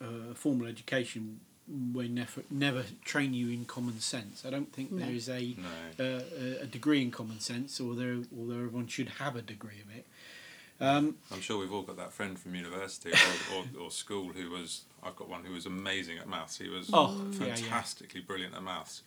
uh, 0.00 0.34
formal 0.34 0.66
education 0.66 1.40
will 1.68 2.08
never 2.08 2.42
never 2.50 2.84
train 3.04 3.34
you 3.34 3.48
in 3.50 3.64
common 3.64 4.00
sense. 4.00 4.44
I 4.46 4.50
don't 4.50 4.72
think 4.72 4.92
No. 4.92 5.04
there 5.04 5.14
is 5.14 5.28
a, 5.28 5.56
No. 5.98 6.04
uh, 6.04 6.20
a 6.38 6.62
a 6.62 6.66
degree 6.66 7.02
in 7.02 7.10
common 7.10 7.40
sense, 7.40 7.80
although 7.80 8.22
although 8.38 8.54
everyone 8.54 8.86
should 8.86 9.08
have 9.20 9.34
a 9.36 9.42
degree 9.42 9.80
of 9.88 9.96
it. 9.96 10.06
Um, 10.78 11.16
I'm 11.32 11.40
sure 11.40 11.58
we've 11.58 11.72
all 11.72 11.82
got 11.82 11.96
that 11.96 12.12
friend 12.12 12.38
from 12.38 12.54
university 12.54 13.10
or, 13.10 13.56
or, 13.80 13.84
or 13.86 13.90
school 13.90 14.28
who 14.28 14.50
was. 14.50 14.82
I've 15.02 15.16
got 15.16 15.28
one 15.28 15.44
who 15.44 15.52
was 15.54 15.64
amazing 15.66 16.18
at 16.18 16.28
maths. 16.28 16.58
He 16.58 16.68
was 16.68 16.90
Oh, 16.92 17.28
yeah, 17.40 17.46
yeah. 17.46 17.54
fantastically 17.54 18.20
brilliant 18.20 18.54
at 18.54 18.62
maths. 18.62 19.02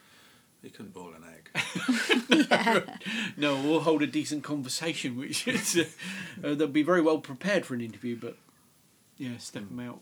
He 0.63 0.69
couldn't 0.69 0.93
boil 0.93 1.13
an 1.13 1.23
egg. 1.25 2.89
no, 3.37 3.55
we'll 3.61 3.81
hold 3.81 4.01
a 4.01 4.07
decent 4.07 4.43
conversation, 4.43 5.15
which 5.17 5.47
is 5.47 5.77
uh, 5.77 6.47
uh, 6.47 6.55
they'll 6.55 6.67
be 6.67 6.83
very 6.83 7.01
well 7.01 7.19
prepared 7.19 7.65
for 7.65 7.73
an 7.75 7.81
interview, 7.81 8.15
but 8.19 8.35
yeah, 9.17 9.37
step 9.37 9.67
them 9.69 9.79
out, 9.79 9.99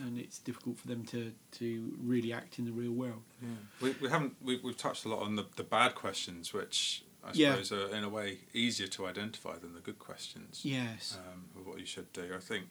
and 0.00 0.18
it's 0.18 0.38
difficult 0.38 0.78
for 0.78 0.86
them 0.88 1.04
to 1.06 1.32
to 1.52 1.92
really 2.02 2.32
act 2.32 2.58
in 2.58 2.64
the 2.64 2.72
real 2.72 2.92
world. 2.92 3.22
Yeah. 3.42 3.48
We, 3.80 3.90
we 4.00 4.08
haven't 4.08 4.36
we, 4.42 4.60
we've 4.62 4.76
touched 4.76 5.04
a 5.04 5.08
lot 5.08 5.22
on 5.22 5.36
the, 5.36 5.46
the 5.56 5.64
bad 5.64 5.94
questions, 5.94 6.52
which 6.52 7.04
I 7.24 7.30
Yeah. 7.34 7.52
suppose 7.52 7.72
are 7.72 7.94
in 7.96 8.04
a 8.04 8.08
way 8.08 8.38
easier 8.54 8.86
to 8.88 9.06
identify 9.06 9.56
than 9.58 9.74
the 9.74 9.80
good 9.80 9.98
questions. 9.98 10.60
Yes. 10.64 11.16
Um, 11.18 11.44
of 11.60 11.66
what 11.66 11.78
you 11.80 11.86
should 11.86 12.12
do. 12.12 12.30
I 12.34 12.38
think 12.40 12.66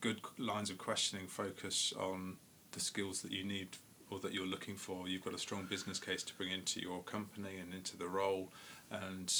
good 0.00 0.20
lines 0.38 0.70
of 0.70 0.78
questioning 0.78 1.26
focus 1.26 1.92
on 1.98 2.36
the 2.72 2.80
skills 2.80 3.22
that 3.22 3.32
you 3.32 3.44
need 3.44 3.76
or 4.10 4.18
that 4.20 4.32
you're 4.34 4.46
looking 4.46 4.76
for. 4.76 5.08
You've 5.08 5.24
got 5.24 5.34
a 5.34 5.38
strong 5.38 5.66
business 5.66 5.98
case 5.98 6.22
to 6.24 6.34
bring 6.34 6.50
into 6.50 6.80
your 6.80 7.02
company 7.02 7.58
and 7.60 7.72
into 7.72 7.96
the 7.96 8.08
role, 8.08 8.52
and 8.90 9.32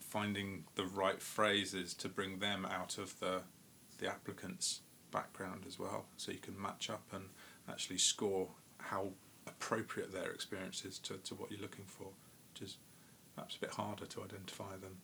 finding 0.00 0.64
the 0.76 0.84
right 0.84 1.20
phrases 1.20 1.92
to 1.94 2.08
bring 2.08 2.38
them 2.38 2.64
out 2.64 2.98
of 2.98 3.18
the 3.20 3.42
the 3.98 4.08
applicant's 4.08 4.80
background 5.14 5.64
as 5.66 5.78
well, 5.78 6.04
so 6.16 6.32
you 6.32 6.38
can 6.38 6.60
match 6.60 6.90
up 6.90 7.04
and 7.12 7.24
actually 7.68 7.98
score 7.98 8.48
how 8.78 9.08
appropriate 9.46 10.12
their 10.12 10.30
experience 10.30 10.84
is 10.84 10.98
to, 10.98 11.14
to 11.18 11.34
what 11.34 11.50
you're 11.50 11.60
looking 11.60 11.84
for, 11.86 12.08
which 12.52 12.62
is 12.62 12.76
perhaps 13.34 13.56
a 13.56 13.60
bit 13.60 13.70
harder 13.70 14.06
to 14.06 14.22
identify 14.22 14.72
than 14.80 14.96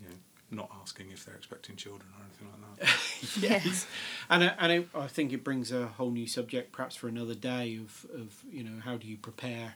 you 0.00 0.08
know 0.08 0.16
not 0.48 0.70
asking 0.80 1.10
if 1.10 1.24
they're 1.24 1.34
expecting 1.34 1.74
children 1.74 2.08
or 2.16 2.24
anything 2.24 2.48
like 2.78 2.78
that. 2.78 3.42
yes, 3.64 3.86
and 4.30 4.44
I, 4.44 4.46
and 4.58 4.86
I, 4.94 4.98
I 5.00 5.06
think 5.08 5.32
it 5.32 5.42
brings 5.42 5.72
a 5.72 5.86
whole 5.86 6.10
new 6.10 6.28
subject, 6.28 6.70
perhaps 6.70 6.94
for 6.94 7.08
another 7.08 7.34
day, 7.34 7.78
of, 7.82 8.06
of 8.14 8.44
you 8.50 8.62
know 8.62 8.80
how 8.84 8.96
do 8.96 9.08
you 9.08 9.16
prepare, 9.16 9.74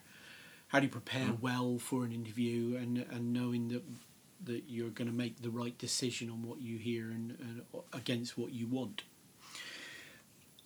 how 0.69 0.79
do 0.79 0.87
you 0.87 0.93
prepare 0.93 1.29
mm. 1.29 1.41
well 1.41 1.79
for 1.79 2.05
an 2.05 2.13
interview, 2.13 2.77
and 2.77 2.99
and 3.11 3.33
knowing 3.33 3.69
that 3.69 3.83
that 4.45 4.65
you're 4.69 4.91
going 4.91 5.11
to 5.11 5.17
make 5.17 5.43
the 5.43 5.51
right 5.51 5.77
decision 5.79 6.31
on 6.31 6.43
what 6.43 6.61
you 6.61 6.79
hear 6.79 7.11
and, 7.11 7.37
and 7.41 7.63
against 7.93 8.39
what 8.39 8.53
you 8.53 8.67
want. 8.67 9.03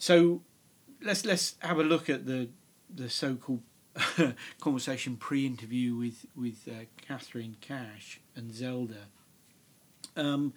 So, 0.04 0.42
let's 1.00 1.24
let's 1.24 1.56
have 1.60 1.78
a 1.78 1.82
look 1.82 2.10
at 2.10 2.26
the 2.26 2.50
the 2.94 3.08
so-called 3.08 3.62
conversation 4.60 5.16
pre-interview 5.16 5.94
with 5.94 6.26
with 6.36 6.68
uh, 6.68 6.84
Catherine 7.00 7.56
Cash 7.62 8.20
and 8.36 8.54
Zelda. 8.54 9.06
Um, 10.14 10.52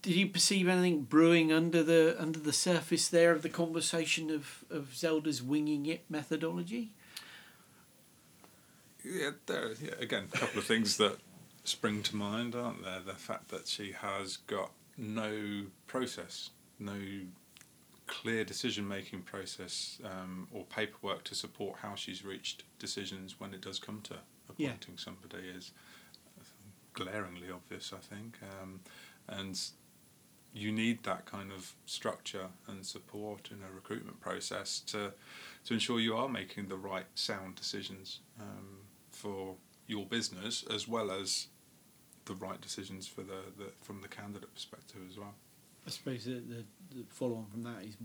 did 0.00 0.14
you 0.14 0.28
perceive 0.28 0.68
anything 0.68 1.02
brewing 1.02 1.52
under 1.52 1.82
the 1.82 2.14
under 2.16 2.38
the 2.38 2.52
surface 2.52 3.08
there 3.08 3.32
of 3.32 3.42
the 3.42 3.48
conversation 3.48 4.30
of, 4.30 4.64
of 4.70 4.94
Zelda's 4.94 5.42
winging 5.42 5.86
it 5.86 6.04
methodology? 6.08 6.92
Yeah, 9.04 9.30
there. 9.46 9.72
Yeah, 9.82 9.94
again, 9.98 10.28
a 10.32 10.38
couple 10.38 10.60
of 10.60 10.66
things 10.66 10.98
that 10.98 11.16
spring 11.64 12.04
to 12.04 12.14
mind, 12.14 12.54
aren't 12.54 12.84
there? 12.84 13.00
The 13.04 13.14
fact 13.14 13.48
that 13.48 13.66
she 13.66 13.90
has 13.90 14.36
got 14.36 14.70
no 14.96 15.64
process, 15.88 16.50
no 16.78 16.94
clear 18.06 18.44
decision-making 18.44 19.22
process 19.22 19.98
um, 20.04 20.46
or 20.52 20.64
paperwork 20.64 21.24
to 21.24 21.34
support 21.34 21.78
how 21.80 21.94
she's 21.94 22.24
reached 22.24 22.64
decisions 22.78 23.40
when 23.40 23.54
it 23.54 23.60
does 23.60 23.78
come 23.78 24.00
to 24.02 24.16
Yeah. 24.56 24.70
appointing 24.70 24.98
somebody 24.98 25.48
is 25.48 25.72
glaringly 26.92 27.50
obvious, 27.50 27.92
I 27.92 27.98
think. 27.98 28.38
Um, 28.60 28.80
and 29.28 29.58
you 30.52 30.70
need 30.70 31.02
that 31.02 31.26
kind 31.26 31.50
of 31.50 31.74
structure 31.86 32.46
and 32.68 32.86
support 32.86 33.50
in 33.50 33.58
a 33.68 33.72
recruitment 33.74 34.20
process 34.20 34.80
to 34.80 35.12
to 35.64 35.74
ensure 35.74 35.98
you 35.98 36.14
are 36.16 36.28
making 36.28 36.68
the 36.68 36.76
right 36.76 37.06
sound 37.14 37.56
decisions 37.56 38.20
um, 38.38 38.82
for 39.10 39.56
your 39.86 40.06
business 40.06 40.62
as 40.70 40.86
well 40.86 41.10
as 41.10 41.48
the 42.26 42.34
right 42.34 42.60
decisions 42.60 43.06
for 43.06 43.22
the, 43.22 43.40
the 43.58 43.72
from 43.82 44.00
the 44.00 44.08
candidate 44.08 44.52
perspective 44.54 45.00
as 45.10 45.18
well. 45.18 45.34
I 45.86 45.90
suppose 45.90 46.24
the, 46.24 46.34
the, 46.34 46.64
the 46.94 47.04
follow 47.08 47.36
on 47.36 47.46
from 47.50 47.62
that 47.62 47.84
is 47.84 47.96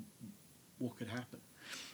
what 0.78 0.98
could 0.98 1.08
happen. 1.10 1.40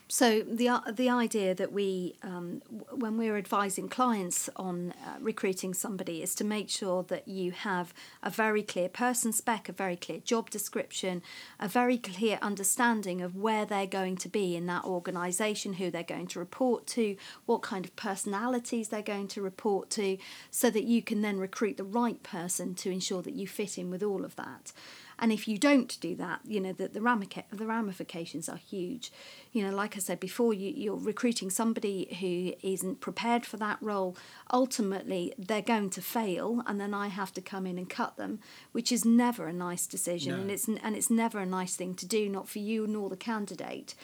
So 0.08 0.42
the 0.42 0.80
the 0.92 1.10
idea 1.10 1.52
that 1.54 1.72
we, 1.72 2.14
um, 2.22 2.62
w- 2.70 3.02
when 3.02 3.18
we're 3.18 3.36
advising 3.36 3.88
clients 3.88 4.48
on 4.54 4.94
uh, 5.04 5.16
recruiting 5.20 5.74
somebody, 5.74 6.22
is 6.22 6.34
to 6.36 6.44
make 6.44 6.70
sure 6.70 7.02
that 7.04 7.26
you 7.26 7.50
have 7.50 7.92
a 8.22 8.30
very 8.30 8.62
clear 8.62 8.88
person 8.88 9.32
spec, 9.32 9.68
a 9.68 9.72
very 9.72 9.96
clear 9.96 10.20
job 10.20 10.48
description, 10.48 11.22
a 11.58 11.66
very 11.66 11.98
clear 11.98 12.38
understanding 12.40 13.20
of 13.20 13.34
where 13.34 13.66
they're 13.66 13.86
going 13.86 14.16
to 14.18 14.28
be 14.28 14.54
in 14.54 14.66
that 14.66 14.84
organisation, 14.84 15.74
who 15.74 15.90
they're 15.90 16.04
going 16.04 16.28
to 16.28 16.38
report 16.38 16.86
to, 16.86 17.16
what 17.44 17.62
kind 17.62 17.84
of 17.84 17.96
personalities 17.96 18.88
they're 18.88 19.02
going 19.02 19.28
to 19.28 19.42
report 19.42 19.90
to, 19.90 20.16
so 20.50 20.70
that 20.70 20.84
you 20.84 21.02
can 21.02 21.20
then 21.20 21.38
recruit 21.38 21.76
the 21.76 21.84
right 21.84 22.22
person 22.22 22.74
to 22.76 22.90
ensure 22.90 23.22
that 23.22 23.34
you 23.34 23.48
fit 23.48 23.76
in 23.76 23.90
with 23.90 24.04
all 24.04 24.24
of 24.24 24.36
that. 24.36 24.72
And 25.18 25.32
if 25.32 25.48
you 25.48 25.56
don't 25.58 25.98
do 26.00 26.14
that, 26.16 26.40
you 26.44 26.60
know, 26.60 26.72
the, 26.72 26.88
the, 26.88 27.00
ramica- 27.00 27.44
the 27.50 27.64
ramifications 27.66 28.48
are 28.48 28.58
huge. 28.58 29.10
You 29.52 29.62
know, 29.64 29.74
like 29.74 29.96
I 29.96 30.00
said 30.00 30.20
before, 30.20 30.52
you, 30.52 30.70
you're 30.76 30.96
recruiting 30.96 31.48
somebody 31.48 32.14
who 32.20 32.52
isn't 32.68 33.00
prepared 33.00 33.46
for 33.46 33.56
that 33.56 33.78
role. 33.80 34.16
Ultimately, 34.52 35.32
they're 35.38 35.62
going 35.62 35.90
to 35.90 36.02
fail, 36.02 36.62
and 36.66 36.80
then 36.80 36.92
I 36.92 37.08
have 37.08 37.32
to 37.34 37.40
come 37.40 37.66
in 37.66 37.78
and 37.78 37.88
cut 37.88 38.16
them, 38.16 38.40
which 38.72 38.92
is 38.92 39.04
never 39.04 39.46
a 39.46 39.52
nice 39.52 39.86
decision, 39.86 40.32
No. 40.34 40.40
and 40.42 40.50
it's 40.50 40.68
and 40.68 40.96
it's 40.96 41.10
never 41.10 41.38
a 41.38 41.46
nice 41.46 41.76
thing 41.76 41.94
to 41.94 42.06
do, 42.06 42.28
not 42.28 42.48
for 42.48 42.58
you 42.58 42.86
nor 42.86 43.08
the 43.08 43.16
candidate. 43.16 43.94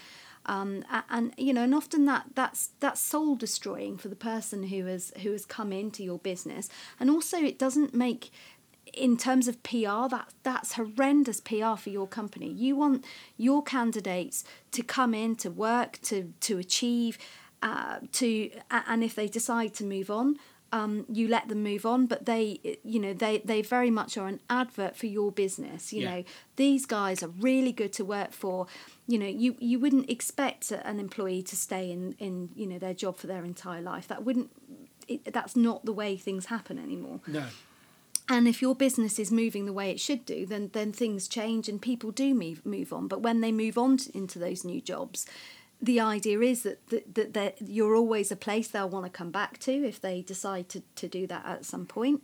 Um, 0.44 0.85
and 1.09 1.33
you 1.37 1.53
know, 1.53 1.62
and 1.62 1.75
often 1.75 2.05
that 2.07 2.27
that's 2.35 2.70
that's 2.81 3.01
soul 3.01 3.37
destroying 3.37 3.96
for 3.96 4.09
the 4.09 4.16
person 4.16 4.64
who 4.64 4.87
has 4.87 5.12
who 5.22 5.31
has 5.33 5.44
come 5.46 5.72
into 5.72 6.03
your 6.03 6.18
business, 6.18 6.68
and 6.98 7.11
also 7.11 7.37
it 7.38 7.59
doesn't 7.59 7.94
make 7.94 8.33
in 8.92 9.16
terms 9.16 9.48
of 9.48 9.62
PR, 9.62 10.09
that 10.11 10.28
that's 10.42 10.74
horrendous 10.74 11.40
PR 11.40 11.76
for 11.76 11.90
your 11.90 12.07
company. 12.07 12.50
You 12.50 12.76
want 12.76 13.05
your 13.37 13.62
candidates 13.62 14.44
to 14.72 14.83
come 14.83 15.14
in 15.14 15.37
to 15.37 15.50
work 15.50 15.98
to 16.02 16.33
to 16.40 16.59
achieve, 16.59 17.16
uh, 17.62 18.00
to 18.12 18.50
and 18.70 19.02
if 19.02 19.14
they 19.14 19.28
decide 19.28 19.72
to 19.74 19.85
move 19.85 20.11
on, 20.11 20.37
um, 20.72 21.05
you 21.09 21.28
let 21.28 21.48
them 21.48 21.62
move 21.62 21.85
on. 21.87 22.07
But 22.07 22.26
they, 22.26 22.78
you 22.85 23.00
know, 23.00 23.12
they 23.14 23.38
they 23.38 23.62
very 23.62 23.90
much 23.90 24.16
are 24.18 24.26
an 24.26 24.40
advert 24.50 24.96
for 24.96 25.07
your 25.07 25.33
business. 25.33 25.92
You 25.92 26.02
Yeah. 26.02 26.11
know, 26.11 26.24
these 26.57 26.85
guys 26.87 27.22
are 27.22 27.28
really 27.28 27.72
good 27.72 27.92
to 27.94 28.05
work 28.05 28.33
for. 28.33 28.66
You 29.07 29.18
know, 29.18 29.26
you 29.26 29.57
you 29.59 29.78
wouldn't 29.78 30.11
expect 30.11 30.70
an 30.70 30.98
employee 31.00 31.42
to 31.44 31.57
stay 31.57 31.90
in 31.90 32.14
in 32.18 32.50
you 32.55 32.66
know 32.66 32.78
their 32.78 32.94
job 32.94 33.16
for 33.16 33.26
their 33.26 33.44
entire 33.44 33.81
life. 33.81 34.07
That 34.09 34.24
wouldn't. 34.24 34.50
It, 35.09 35.33
that's 35.33 35.57
not 35.57 35.85
the 35.85 35.92
way 35.92 36.16
things 36.16 36.46
happen 36.46 36.78
anymore. 36.78 37.20
No. 37.26 37.46
And 38.32 38.48
if 38.48 38.62
your 38.62 38.74
business 38.74 39.18
is 39.18 39.30
moving 39.30 39.66
the 39.66 39.74
way 39.74 39.90
it 39.90 40.00
should 40.00 40.24
do, 40.24 40.46
then 40.46 40.70
then 40.72 40.90
things 40.90 41.28
change 41.28 41.68
and 41.68 41.82
people 41.82 42.10
do 42.10 42.32
move 42.34 42.64
move 42.64 42.90
on. 42.90 43.06
But 43.06 43.20
when 43.20 43.42
they 43.42 43.52
move 43.52 43.76
on 43.76 43.98
to, 43.98 44.16
into 44.16 44.38
those 44.38 44.64
new 44.64 44.80
jobs, 44.80 45.26
the 45.82 46.00
idea 46.00 46.40
is 46.40 46.62
that 46.62 46.78
that, 46.88 47.34
that 47.34 47.56
you're 47.60 47.94
always 47.94 48.32
a 48.32 48.36
place 48.36 48.68
they'll 48.68 48.88
want 48.88 49.04
to 49.04 49.10
come 49.10 49.30
back 49.30 49.58
to 49.58 49.72
if 49.72 50.00
they 50.00 50.22
decide 50.22 50.70
to, 50.70 50.82
to 50.96 51.08
do 51.08 51.26
that 51.26 51.44
at 51.44 51.66
some 51.66 51.84
point. 51.84 52.22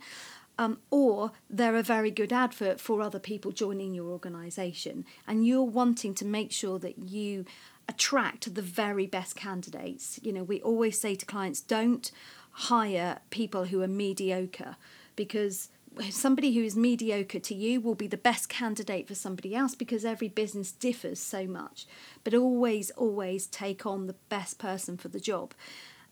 Um, 0.57 0.79
or 0.89 1.31
they're 1.47 1.77
a 1.77 1.83
very 1.83 2.11
good 2.11 2.33
advert 2.33 2.81
for 2.81 3.01
other 3.01 3.19
people 3.19 3.51
joining 3.51 3.93
your 3.93 4.07
organisation, 4.09 5.05
and 5.27 5.45
you're 5.45 5.61
wanting 5.61 6.15
to 6.15 6.25
make 6.25 6.51
sure 6.51 6.79
that 6.79 6.97
you 6.97 7.45
attract 7.87 8.55
the 8.55 8.63
very 8.63 9.05
best 9.05 9.35
candidates. 9.35 10.19
You 10.23 10.33
know, 10.33 10.43
we 10.43 10.59
always 10.61 10.99
say 10.99 11.13
to 11.15 11.25
clients, 11.25 11.61
don't 11.61 12.11
hire 12.51 13.19
people 13.29 13.65
who 13.65 13.81
are 13.83 13.87
mediocre 13.87 14.75
because 15.15 15.69
somebody 16.09 16.53
who 16.53 16.63
is 16.63 16.75
mediocre 16.75 17.39
to 17.39 17.55
you 17.55 17.81
will 17.81 17.95
be 17.95 18.07
the 18.07 18.17
best 18.17 18.49
candidate 18.49 19.07
for 19.07 19.15
somebody 19.15 19.55
else 19.55 19.75
because 19.75 20.05
every 20.05 20.27
business 20.27 20.71
differs 20.71 21.19
so 21.19 21.45
much. 21.45 21.87
But 22.23 22.33
always, 22.33 22.91
always 22.91 23.47
take 23.47 23.85
on 23.85 24.07
the 24.07 24.15
best 24.29 24.59
person 24.59 24.97
for 24.97 25.07
the 25.07 25.19
job. 25.19 25.53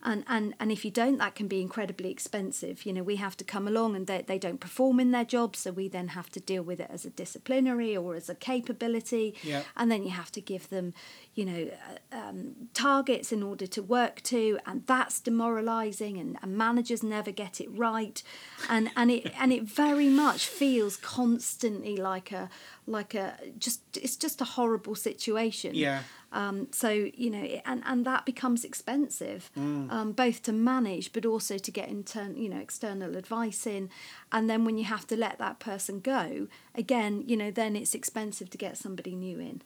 And, 0.08 0.24
and 0.28 0.54
and 0.58 0.72
if 0.72 0.86
you 0.86 0.92
don't, 0.92 1.18
that 1.18 1.36
can 1.36 1.50
be 1.50 1.62
incredibly 1.62 2.10
expensive. 2.10 2.86
You 2.86 2.94
know, 2.94 3.04
we 3.04 3.18
have 3.18 3.36
to 3.38 3.44
come 3.44 3.68
along 3.68 3.94
and 3.98 4.08
they, 4.08 4.22
they 4.22 4.40
don't 4.40 4.62
perform 4.62 5.02
in 5.02 5.12
their 5.12 5.26
job, 5.26 5.56
so 5.58 5.72
we 5.72 5.90
then 5.90 6.10
have 6.10 6.30
to 6.30 6.40
deal 6.40 6.64
with 6.64 6.80
it 6.80 6.90
as 6.90 7.04
a 7.04 7.10
disciplinary 7.10 7.98
or 7.98 8.16
as 8.16 8.30
a 8.30 8.36
capability. 8.36 9.36
Yeah. 9.44 9.64
And 9.76 9.92
then 9.92 10.04
you 10.04 10.12
have 10.12 10.32
to 10.32 10.42
give 10.42 10.70
them, 10.70 10.94
you 11.36 11.44
know, 11.44 11.70
uh, 12.14 12.16
um, 12.16 12.56
targets 12.74 13.34
in 13.34 13.44
order 13.44 13.68
to 13.68 13.82
work 13.84 14.22
to, 14.24 14.60
and 14.66 14.84
that's 14.88 15.20
demoralising. 15.20 16.18
And, 16.18 16.38
and 16.42 16.58
managers 16.58 17.04
never 17.04 17.32
get 17.32 17.60
it 17.60 17.70
right, 17.70 18.24
and 18.70 18.90
and 18.96 19.12
it 19.12 19.34
and 19.38 19.52
it 19.52 19.64
very 19.64 20.08
much 20.08 20.48
feels 20.48 20.96
constantly 20.96 21.98
like 21.98 22.32
a 22.32 22.50
like 22.88 23.14
a 23.14 23.38
just 23.60 23.82
it's 23.98 24.16
just 24.16 24.42
a 24.42 24.46
horrible 24.46 24.96
situation. 24.96 25.76
Yeah. 25.76 26.02
Um, 26.32 26.68
so 26.72 26.90
you 26.90 27.30
know, 27.30 27.44
and 27.66 27.84
and 27.86 28.06
that 28.06 28.26
becomes 28.26 28.64
expensive, 28.66 29.50
um, 29.56 30.14
both 30.14 30.42
to 30.44 30.54
manage, 30.54 31.14
but 31.14 31.26
also 31.26 31.58
to 31.58 31.72
get 31.72 31.90
intern, 31.90 32.36
you 32.38 32.50
know, 32.50 32.60
external 32.60 33.16
advice 33.16 33.66
in, 33.68 33.90
and 34.32 34.50
then 34.50 34.66
when 34.66 34.78
you 34.78 34.86
have 34.86 35.08
to 35.08 35.16
let 35.16 35.38
that 35.38 35.60
person 35.60 36.00
go, 36.00 36.48
again, 36.76 37.24
you 37.28 37.38
know, 37.38 37.52
then 37.52 37.76
it's 37.76 37.94
expensive 37.96 38.50
to 38.50 38.58
get 38.58 38.78
somebody 38.78 39.16
new 39.16 39.40
in. 39.40 39.62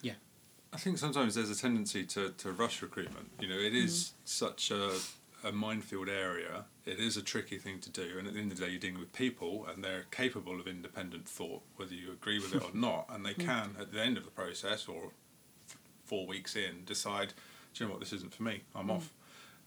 Yeah. 0.00 0.14
I 0.72 0.78
think 0.78 0.98
sometimes 0.98 1.34
there's 1.34 1.50
a 1.50 1.56
tendency 1.56 2.04
to, 2.04 2.30
to 2.30 2.52
rush 2.52 2.82
recruitment. 2.82 3.30
You 3.40 3.48
know, 3.48 3.58
it 3.58 3.74
is 3.74 4.12
such 4.24 4.70
a, 4.70 4.92
a 5.46 5.52
minefield 5.52 6.08
area. 6.08 6.64
It 6.84 6.98
is 6.98 7.16
a 7.16 7.22
tricky 7.22 7.58
thing 7.58 7.78
to 7.80 7.90
do, 7.90 8.16
and 8.18 8.26
at 8.26 8.34
the 8.34 8.40
end 8.40 8.52
of 8.52 8.58
the 8.58 8.64
day, 8.64 8.70
you're 8.72 8.80
dealing 8.80 8.98
with 8.98 9.12
people, 9.12 9.66
and 9.72 9.82
they're 9.82 10.06
capable 10.10 10.58
of 10.58 10.66
independent 10.66 11.28
thought, 11.28 11.62
whether 11.76 11.94
you 11.94 12.12
agree 12.12 12.38
with 12.38 12.54
it 12.54 12.62
or 12.62 12.70
not. 12.74 13.06
And 13.08 13.24
they 13.24 13.32
hmm. 13.32 13.42
can, 13.42 13.76
at 13.78 13.92
the 13.92 14.00
end 14.00 14.16
of 14.16 14.24
the 14.24 14.30
process 14.30 14.88
or 14.88 15.12
f- 15.68 15.78
four 16.04 16.26
weeks 16.26 16.56
in, 16.56 16.84
decide, 16.84 17.32
do 17.74 17.84
you 17.84 17.86
know 17.86 17.92
what, 17.92 18.00
this 18.00 18.12
isn't 18.12 18.34
for 18.34 18.42
me. 18.42 18.62
I'm 18.74 18.86
hmm. 18.86 18.90
off, 18.90 19.12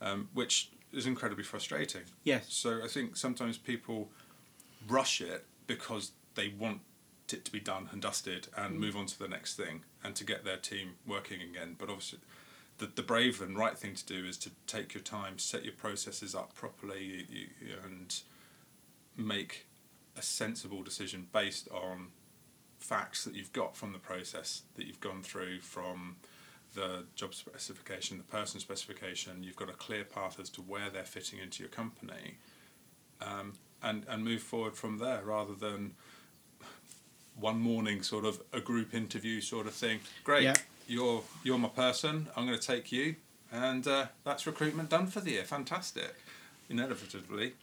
um, 0.01 0.29
which 0.33 0.69
is 0.91 1.05
incredibly 1.05 1.43
frustrating. 1.43 2.03
Yes. 2.23 2.47
So 2.49 2.83
I 2.83 2.87
think 2.87 3.15
sometimes 3.15 3.57
people 3.57 4.09
rush 4.87 5.21
it 5.21 5.45
because 5.67 6.11
they 6.35 6.49
want 6.49 6.81
it 7.31 7.45
to 7.45 7.51
be 7.51 7.59
done 7.59 7.89
and 7.91 8.01
dusted 8.01 8.47
and 8.57 8.75
hmm. 8.75 8.81
move 8.81 8.97
on 8.97 9.05
to 9.05 9.17
the 9.17 9.27
next 9.27 9.55
thing 9.55 9.83
and 10.03 10.15
to 10.15 10.25
get 10.25 10.43
their 10.43 10.57
team 10.57 10.95
working 11.07 11.41
again. 11.41 11.75
But 11.77 11.89
obviously, 11.89 12.19
the, 12.79 12.87
the 12.87 13.03
brave 13.03 13.41
and 13.41 13.57
right 13.57 13.77
thing 13.77 13.93
to 13.93 14.05
do 14.05 14.25
is 14.25 14.37
to 14.37 14.51
take 14.65 14.93
your 14.93 15.03
time, 15.03 15.37
set 15.37 15.63
your 15.63 15.73
processes 15.73 16.33
up 16.33 16.55
properly, 16.55 17.25
you, 17.29 17.47
you, 17.61 17.75
and 17.85 18.21
make 19.15 19.67
a 20.17 20.21
sensible 20.21 20.81
decision 20.81 21.27
based 21.31 21.69
on 21.69 22.07
facts 22.79 23.25
that 23.25 23.35
you've 23.35 23.53
got 23.53 23.75
from 23.75 23.91
the 23.91 23.99
process 23.99 24.63
that 24.75 24.87
you've 24.87 25.01
gone 25.01 25.21
through 25.21 25.59
from 25.59 26.15
the 26.75 27.03
job 27.15 27.33
specification, 27.33 28.17
the 28.17 28.23
person 28.23 28.59
specification. 28.59 29.43
You've 29.43 29.55
got 29.55 29.69
a 29.69 29.73
clear 29.73 30.03
path 30.03 30.39
as 30.39 30.49
to 30.51 30.61
where 30.61 30.89
they're 30.89 31.03
fitting 31.03 31.39
into 31.39 31.61
your 31.63 31.69
company, 31.69 32.37
um, 33.21 33.53
and 33.81 34.05
and 34.07 34.23
move 34.23 34.41
forward 34.41 34.75
from 34.75 34.97
there 34.99 35.21
rather 35.23 35.53
than 35.53 35.95
one 37.35 37.59
morning 37.59 38.01
sort 38.01 38.25
of 38.25 38.41
a 38.53 38.59
group 38.59 38.93
interview 38.93 39.41
sort 39.41 39.65
of 39.67 39.73
thing. 39.73 39.99
Great, 40.23 40.43
Yeah. 40.43 40.55
You're 40.89 41.23
you're 41.43 41.57
my 41.57 41.69
person. 41.69 42.27
I'm 42.35 42.45
going 42.45 42.57
to 42.57 42.67
take 42.67 42.91
you, 42.91 43.15
and 43.51 43.87
uh, 43.87 44.07
that's 44.23 44.45
recruitment 44.45 44.89
done 44.89 45.07
for 45.07 45.21
the 45.21 45.31
year. 45.31 45.43
Fantastic. 45.43 46.15
Inevitably, 46.69 47.53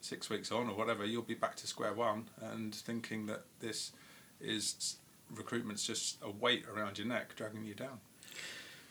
six 0.00 0.30
weeks 0.30 0.50
on 0.50 0.68
or 0.68 0.74
whatever, 0.74 1.04
you'll 1.04 1.22
be 1.22 1.34
back 1.34 1.56
to 1.56 1.66
square 1.66 1.92
one 1.92 2.28
and 2.40 2.74
thinking 2.74 3.26
that 3.26 3.42
this 3.60 3.92
is 4.40 4.96
recruitment's 5.34 5.86
just 5.86 6.16
a 6.22 6.30
weight 6.30 6.64
around 6.74 6.98
your 6.98 7.06
neck 7.06 7.36
dragging 7.36 7.64
you 7.64 7.74
down. 7.74 8.00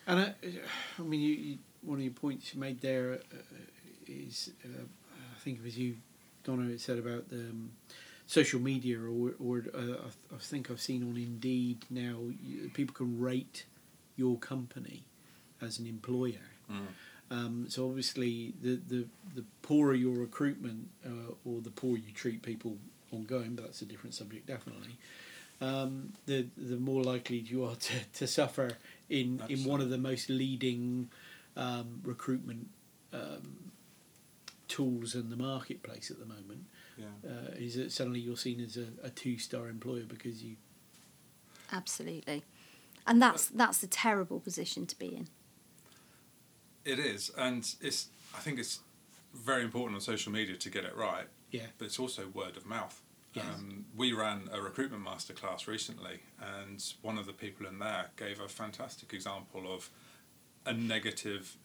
And 0.06 0.20
I, 0.20 0.34
I 1.00 1.02
mean, 1.02 1.20
you, 1.20 1.34
you, 1.34 1.58
one 1.82 1.98
of 1.98 2.04
your 2.04 2.14
points 2.14 2.54
you 2.54 2.60
made 2.60 2.82
there 2.82 3.14
uh, 3.14 3.38
is, 4.08 4.52
uh, 4.64 4.84
I 4.84 5.40
think 5.40 5.60
it 5.60 5.64
was 5.64 5.78
you, 5.78 5.98
Donna, 6.44 6.70
it 6.70 6.80
said 6.80 6.98
about 7.00 7.30
the 7.30 7.40
um, 7.40 7.72
social 8.26 8.60
media, 8.60 9.00
or, 9.00 9.34
or 9.44 9.64
uh, 9.74 10.08
I, 10.34 10.38
think 10.40 10.72
I've 10.72 10.80
seen 10.80 11.04
on 11.04 11.18
Indeed 11.18 11.80
now, 11.90 12.20
you, 12.42 12.70
people 12.74 12.94
can 12.94 13.20
rate 13.20 13.66
your 14.18 14.38
company 14.38 15.06
as 15.62 15.80
an 15.80 15.88
employer. 15.88 16.44
Um, 17.30 17.66
so 17.70 17.88
obviously, 17.88 18.54
the, 18.62 18.80
the, 18.88 19.06
the 19.36 19.44
poorer 19.62 19.94
your 19.94 20.16
recruitment, 20.16 20.90
uh, 21.06 21.34
or 21.46 21.62
the 21.62 21.72
poorer 21.72 21.98
you 21.98 22.12
treat 22.14 22.42
people 22.42 22.78
ongoing, 23.12 23.56
but 23.56 23.66
that's 23.66 23.82
a 23.82 23.86
different 23.86 24.14
subject, 24.14 24.48
definitely. 24.48 24.98
Um, 25.60 26.14
the 26.28 26.46
the 26.56 26.78
more 26.78 27.04
likely 27.04 27.38
you 27.38 27.66
are 27.66 27.76
to, 27.88 27.94
to 28.14 28.28
suffer 28.28 28.78
in 29.10 29.42
in 29.50 29.64
one 29.64 29.82
of 29.82 29.90
the 29.90 29.98
most 29.98 30.30
leading 30.30 31.10
um, 31.56 32.02
recruitment 32.04 32.68
um, 33.12 33.72
tools 34.68 35.16
in 35.16 35.30
the 35.30 35.36
marketplace 35.36 36.12
at 36.12 36.20
the 36.20 36.26
moment. 36.26 36.66
Yeah. 36.98 37.30
Uh, 37.30 37.52
is 37.58 37.76
that 37.76 37.92
suddenly 37.92 38.20
you're 38.20 38.38
seen 38.38 38.60
as 38.60 38.78
a, 38.78 38.88
a 39.06 39.10
two 39.10 39.38
star 39.38 39.68
employer 39.68 40.04
because 40.08 40.44
you 40.44 40.56
Absolutely, 41.72 42.44
and 43.08 43.22
that's 43.22 43.48
that's 43.48 43.82
a 43.82 43.88
terrible 43.88 44.40
position 44.40 44.86
to 44.86 44.98
be 44.98 45.16
in. 45.16 45.28
It 46.86 47.00
is, 47.00 47.32
and 47.38 47.68
it's. 47.82 48.08
I 48.36 48.40
think 48.40 48.60
it's 48.60 48.82
very 49.34 49.64
important 49.64 49.96
on 49.96 50.02
social 50.02 50.32
media 50.32 50.58
to 50.58 50.70
get 50.70 50.84
it 50.84 50.96
right. 50.96 51.28
Yeah. 51.52 51.68
But 51.78 51.86
it's 51.86 52.00
also 52.00 52.28
word 52.34 52.58
of 52.58 52.66
mouth. 52.66 53.02
Yes. 53.34 53.46
Um, 53.56 53.86
we 53.96 54.14
ran 54.14 54.50
a 54.52 54.62
recruitment 54.62 55.06
masterclass 55.06 55.68
recently, 55.68 56.22
and 56.42 56.84
one 57.02 57.18
of 57.18 57.26
the 57.26 57.34
people 57.34 57.66
in 57.66 57.80
there 57.80 58.08
gave 58.16 58.40
a 58.40 58.48
fantastic 58.48 59.14
example 59.14 59.74
of 59.74 59.90
a 60.66 60.74
negative 60.74 61.58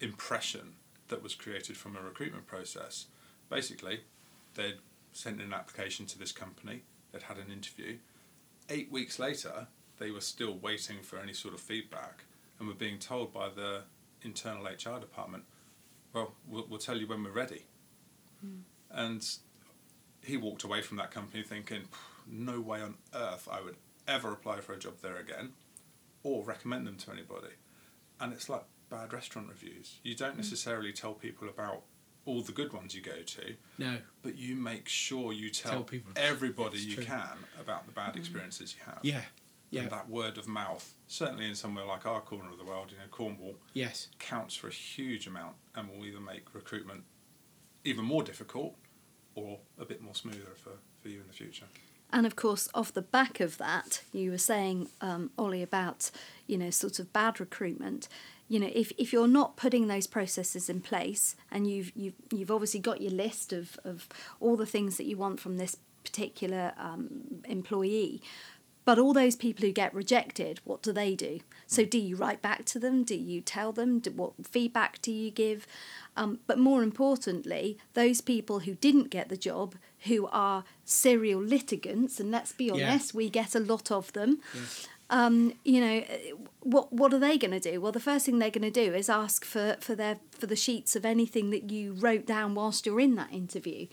impression 0.00 0.74
that 1.08 1.22
was 1.22 1.34
created 1.34 1.76
from 1.76 1.96
a 1.96 2.00
recruitment 2.00 2.46
process. 2.46 3.06
Basically, 3.48 4.00
they'd 4.54 4.78
sent 5.12 5.40
in 5.40 5.46
an 5.46 5.54
application 5.54 6.06
to 6.06 6.18
this 6.18 6.32
company, 6.32 6.82
they'd 7.12 7.22
had 7.22 7.38
an 7.38 7.50
interview. 7.52 7.98
Eight 8.68 8.90
weeks 8.90 9.18
later, 9.18 9.66
they 9.98 10.10
were 10.10 10.20
still 10.20 10.54
waiting 10.54 10.98
for 11.02 11.18
any 11.18 11.32
sort 11.32 11.54
of 11.54 11.60
feedback 11.60 12.24
and 12.58 12.68
were 12.68 12.74
being 12.74 12.98
told 12.98 13.32
by 13.32 13.48
the 13.48 13.82
internal 14.22 14.64
HR 14.64 15.00
department, 15.00 15.44
well, 16.12 16.32
we'll, 16.48 16.66
we'll 16.68 16.78
tell 16.78 16.96
you 16.96 17.06
when 17.06 17.24
we're 17.24 17.30
ready. 17.30 17.66
Hmm. 18.40 18.60
And 18.90 19.26
he 20.22 20.36
walked 20.36 20.64
away 20.64 20.82
from 20.82 20.96
that 20.98 21.10
company 21.10 21.42
thinking, 21.42 21.82
no 22.30 22.60
way 22.60 22.80
on 22.80 22.94
earth 23.14 23.48
I 23.50 23.60
would 23.60 23.76
ever 24.06 24.32
apply 24.32 24.60
for 24.60 24.72
a 24.72 24.78
job 24.78 24.94
there 25.02 25.16
again 25.16 25.50
or 26.22 26.44
recommend 26.44 26.86
them 26.86 26.96
to 26.96 27.10
anybody. 27.10 27.54
And 28.20 28.32
it's 28.32 28.48
like 28.48 28.64
bad 28.90 29.12
restaurant 29.12 29.48
reviews. 29.48 29.98
You 30.02 30.14
don't 30.14 30.32
hmm. 30.32 30.38
necessarily 30.38 30.92
tell 30.92 31.14
people 31.14 31.48
about 31.48 31.82
all 32.24 32.42
the 32.42 32.52
good 32.52 32.72
ones 32.72 32.94
you 32.94 33.00
go 33.00 33.20
to, 33.20 33.54
no 33.78 33.96
but 34.22 34.36
you 34.36 34.54
make 34.54 34.88
sure 34.88 35.32
you 35.32 35.50
tell, 35.50 35.72
Tell 35.72 35.82
people. 35.82 36.12
everybody 36.14 36.76
It's 36.76 36.86
you 36.86 36.94
true. 36.94 37.04
can 37.04 37.36
about 37.60 37.86
the 37.86 37.92
bad 37.92 38.12
hmm. 38.12 38.18
experiences 38.18 38.76
you 38.78 38.84
have. 38.84 39.00
yeah 39.02 39.22
yeah 39.72 39.82
And 39.82 39.90
that 39.90 40.08
word 40.08 40.38
of 40.38 40.46
mouth, 40.46 40.94
certainly 41.08 41.48
in 41.48 41.56
somewhere 41.56 41.84
like 41.84 42.06
our 42.06 42.20
corner 42.20 42.50
of 42.52 42.58
the 42.58 42.64
world, 42.64 42.92
you 42.92 42.98
know, 42.98 43.08
Cornwall, 43.10 43.56
yes 43.72 44.08
counts 44.18 44.54
for 44.54 44.68
a 44.68 44.72
huge 44.72 45.26
amount 45.26 45.54
and 45.74 45.88
will 45.88 46.06
either 46.06 46.20
make 46.20 46.54
recruitment 46.54 47.02
even 47.84 48.04
more 48.04 48.22
difficult 48.22 48.76
or 49.34 49.58
a 49.78 49.84
bit 49.84 50.00
more 50.00 50.14
smoother 50.14 50.54
for, 50.54 50.72
for 51.00 51.08
you 51.08 51.20
in 51.20 51.26
the 51.26 51.32
future. 51.32 51.66
And 52.12 52.26
of 52.26 52.36
course, 52.36 52.68
off 52.74 52.92
the 52.92 53.02
back 53.02 53.40
of 53.40 53.56
that, 53.56 54.02
you 54.12 54.30
were 54.30 54.38
saying, 54.38 54.90
um, 55.00 55.30
Ollie, 55.38 55.62
about 55.62 56.10
you 56.46 56.58
know 56.58 56.70
sort 56.70 56.98
of 56.98 57.12
bad 57.12 57.40
recruitment. 57.40 58.08
You 58.48 58.60
know, 58.60 58.70
if, 58.74 58.92
if 58.98 59.14
you're 59.14 59.28
not 59.28 59.56
putting 59.56 59.86
those 59.88 60.06
processes 60.06 60.68
in 60.68 60.82
place, 60.82 61.36
and 61.50 61.66
you've 61.66 61.90
you've 61.96 62.14
you've 62.30 62.50
obviously 62.50 62.80
got 62.80 63.00
your 63.00 63.12
list 63.12 63.54
of, 63.54 63.78
of 63.82 64.08
all 64.40 64.56
the 64.56 64.66
things 64.66 64.98
that 64.98 65.04
you 65.04 65.16
want 65.16 65.40
from 65.40 65.56
this 65.56 65.78
particular 66.04 66.72
um, 66.76 67.42
employee, 67.46 68.20
but 68.84 68.98
all 68.98 69.12
those 69.12 69.36
people 69.36 69.64
who 69.66 69.72
get 69.72 69.94
rejected, 69.94 70.60
what 70.64 70.82
do 70.82 70.92
they 70.92 71.14
do? 71.14 71.40
So, 71.66 71.84
do 71.84 71.98
you 71.98 72.16
write 72.16 72.42
back 72.42 72.64
to 72.66 72.78
them? 72.78 73.04
Do 73.04 73.14
you 73.14 73.40
tell 73.40 73.72
them? 73.72 74.00
Do, 74.00 74.10
what 74.10 74.32
feedback 74.46 75.00
do 75.02 75.12
you 75.12 75.30
give? 75.30 75.66
Um, 76.16 76.40
but 76.46 76.58
more 76.58 76.82
importantly, 76.82 77.78
those 77.94 78.20
people 78.20 78.60
who 78.60 78.74
didn't 78.74 79.08
get 79.10 79.28
the 79.28 79.36
job, 79.36 79.76
who 80.00 80.28
are 80.32 80.64
serial 80.84 81.40
litigants, 81.40 82.20
and 82.20 82.30
let's 82.30 82.52
be 82.52 82.66
Yeah. 82.66 82.74
honest, 82.74 83.14
we 83.14 83.30
get 83.30 83.54
a 83.54 83.60
lot 83.60 83.90
of 83.90 84.12
them. 84.12 84.40
Um, 85.10 85.52
you 85.62 85.80
know, 85.80 86.04
what 86.60 86.90
what 86.92 87.12
are 87.12 87.18
they 87.18 87.36
going 87.36 87.50
to 87.50 87.60
do? 87.60 87.80
Well, 87.82 87.92
the 87.92 88.00
first 88.00 88.24
thing 88.24 88.38
they're 88.38 88.50
going 88.50 88.70
to 88.72 88.84
do 88.86 88.94
is 88.94 89.10
ask 89.10 89.44
for, 89.44 89.76
for 89.80 89.94
their 89.94 90.18
for 90.30 90.46
the 90.46 90.56
sheets 90.56 90.96
of 90.96 91.04
anything 91.04 91.50
that 91.50 91.70
you 91.70 91.92
wrote 91.92 92.24
down 92.26 92.54
whilst 92.54 92.86
you're 92.86 93.00
in 93.00 93.14
that 93.16 93.30
interview, 93.32 93.88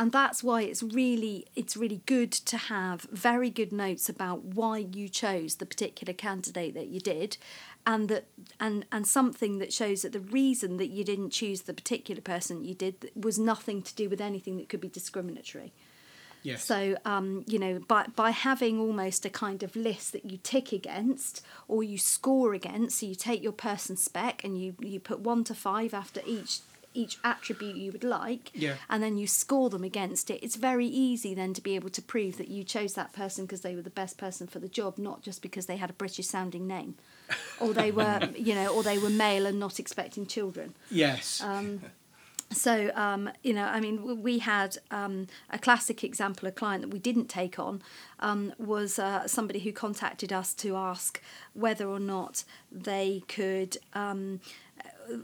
and 0.00 0.12
that's 0.12 0.42
why 0.42 0.62
it's 0.62 0.82
really 0.82 1.46
it's 1.54 1.76
really 1.76 2.00
good 2.06 2.32
to 2.32 2.56
have 2.56 3.02
very 3.12 3.50
good 3.50 3.70
notes 3.70 4.08
about 4.08 4.42
why 4.42 4.78
you 4.78 5.10
chose 5.10 5.56
the 5.56 5.66
particular 5.66 6.14
candidate 6.14 6.72
that 6.72 6.86
you 6.88 7.00
did 7.00 7.36
and 7.86 8.08
that 8.08 8.24
and 8.58 8.86
and 8.90 9.06
something 9.06 9.58
that 9.58 9.74
shows 9.74 10.00
that 10.00 10.12
the 10.12 10.20
reason 10.20 10.78
that 10.78 10.88
you 10.88 11.04
didn't 11.04 11.28
choose 11.30 11.62
the 11.62 11.74
particular 11.74 12.22
person 12.22 12.64
you 12.64 12.74
did 12.74 13.10
was 13.14 13.38
nothing 13.38 13.82
to 13.82 13.94
do 13.94 14.08
with 14.08 14.22
anything 14.22 14.56
that 14.56 14.70
could 14.70 14.80
be 14.80 14.88
discriminatory 14.88 15.70
Yes. 16.42 16.64
so, 16.64 16.96
um, 17.04 17.44
you 17.46 17.58
know, 17.58 17.80
by, 17.80 18.06
by 18.16 18.30
having 18.30 18.80
almost 18.80 19.26
a 19.26 19.28
kind 19.28 19.62
of 19.62 19.76
list 19.76 20.12
that 20.12 20.24
you 20.24 20.38
tick 20.42 20.72
against 20.72 21.44
or 21.68 21.82
you 21.82 21.98
score 21.98 22.54
against, 22.54 23.00
so 23.00 23.04
you 23.04 23.14
take 23.14 23.42
your 23.42 23.52
person 23.52 23.94
spec 23.94 24.42
and 24.42 24.58
you, 24.58 24.74
you 24.80 25.00
put 25.00 25.20
one 25.20 25.44
to 25.44 25.54
five 25.54 25.92
after 25.92 26.22
each 26.26 26.60
each 26.94 27.18
attribute 27.24 27.76
you 27.76 27.92
would 27.92 28.04
like, 28.04 28.50
Yeah. 28.54 28.76
and 28.88 29.02
then 29.02 29.16
you 29.18 29.26
score 29.26 29.70
them 29.70 29.84
against 29.84 30.30
it. 30.30 30.42
It's 30.42 30.56
very 30.56 30.86
easy 30.86 31.34
then 31.34 31.54
to 31.54 31.60
be 31.60 31.74
able 31.76 31.90
to 31.90 32.02
prove 32.02 32.36
that 32.38 32.48
you 32.48 32.64
chose 32.64 32.94
that 32.94 33.12
person 33.12 33.44
because 33.46 33.60
they 33.60 33.74
were 33.74 33.82
the 33.82 33.90
best 33.90 34.18
person 34.18 34.46
for 34.46 34.58
the 34.58 34.68
job, 34.68 34.98
not 34.98 35.22
just 35.22 35.42
because 35.42 35.66
they 35.66 35.76
had 35.76 35.90
a 35.90 35.94
British 35.94 36.26
sounding 36.26 36.66
name, 36.66 36.96
or 37.60 37.72
they 37.72 37.90
were, 37.90 38.20
you 38.36 38.54
know, 38.54 38.74
or 38.74 38.82
they 38.82 38.98
were 38.98 39.10
male 39.10 39.46
and 39.46 39.58
not 39.60 39.78
expecting 39.78 40.26
children. 40.26 40.74
yes. 40.90 41.40
Um, 41.42 41.80
So, 42.52 42.90
um, 42.96 43.30
you 43.44 43.52
know, 43.54 43.62
I 43.64 43.78
mean, 43.78 44.22
we 44.24 44.40
had 44.40 44.76
um, 44.90 45.28
a 45.50 45.58
classic 45.60 46.02
example, 46.02 46.48
a 46.48 46.50
client 46.50 46.82
that 46.82 46.88
we 46.90 46.98
didn't 46.98 47.28
take 47.28 47.60
on 47.60 47.80
um, 48.18 48.52
was 48.58 48.98
uh, 48.98 49.28
somebody 49.28 49.60
who 49.60 49.70
contacted 49.70 50.32
us 50.32 50.52
to 50.54 50.74
ask 50.74 51.22
whether 51.54 51.86
or 51.86 52.00
not 52.00 52.42
they 52.72 53.22
could. 53.28 53.76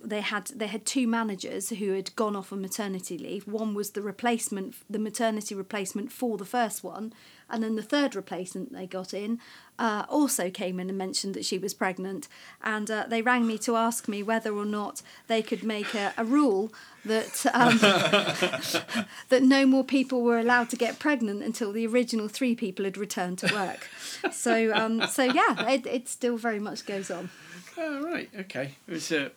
They 0.04 0.20
had 0.20 0.46
they 0.48 0.66
had 0.66 0.84
two 0.84 1.06
managers 1.06 1.70
who 1.70 1.92
had 1.92 2.14
gone 2.16 2.36
off 2.36 2.52
on 2.52 2.60
maternity 2.60 3.16
leave. 3.18 3.46
One 3.46 3.74
was 3.74 3.90
the 3.90 4.02
replacement, 4.02 4.74
the 4.88 4.98
maternity 4.98 5.54
replacement 5.54 6.12
for 6.12 6.36
the 6.36 6.44
first 6.44 6.82
one, 6.82 7.12
and 7.48 7.62
then 7.62 7.76
the 7.76 7.82
third 7.82 8.16
replacement 8.16 8.72
they 8.72 8.86
got 8.86 9.14
in 9.14 9.38
uh, 9.78 10.04
also 10.08 10.50
came 10.50 10.80
in 10.80 10.88
and 10.88 10.98
mentioned 10.98 11.34
that 11.34 11.44
she 11.44 11.58
was 11.58 11.74
pregnant. 11.74 12.28
And 12.62 12.90
uh, 12.90 13.06
they 13.08 13.22
rang 13.22 13.46
me 13.46 13.58
to 13.58 13.76
ask 13.76 14.08
me 14.08 14.22
whether 14.22 14.52
or 14.54 14.64
not 14.64 15.02
they 15.26 15.42
could 15.42 15.62
make 15.62 15.94
a, 15.94 16.12
a 16.16 16.24
rule 16.24 16.72
that 17.04 17.46
um, 17.54 17.78
that 19.28 19.42
no 19.42 19.66
more 19.66 19.84
people 19.84 20.22
were 20.22 20.38
allowed 20.38 20.70
to 20.70 20.76
get 20.76 20.98
pregnant 20.98 21.42
until 21.42 21.72
the 21.72 21.86
original 21.86 22.28
three 22.28 22.54
people 22.54 22.84
had 22.84 22.96
returned 22.96 23.38
to 23.38 23.54
work. 23.54 23.88
So 24.32 24.72
um, 24.74 25.06
so 25.06 25.24
yeah, 25.24 25.68
it, 25.68 25.86
it 25.86 26.08
still 26.08 26.36
very 26.36 26.58
much 26.58 26.86
goes 26.86 27.10
on. 27.10 27.30
Oh, 27.78 28.02
right. 28.02 28.30
Okay. 28.40 28.74
It's 28.88 29.12
a 29.12 29.30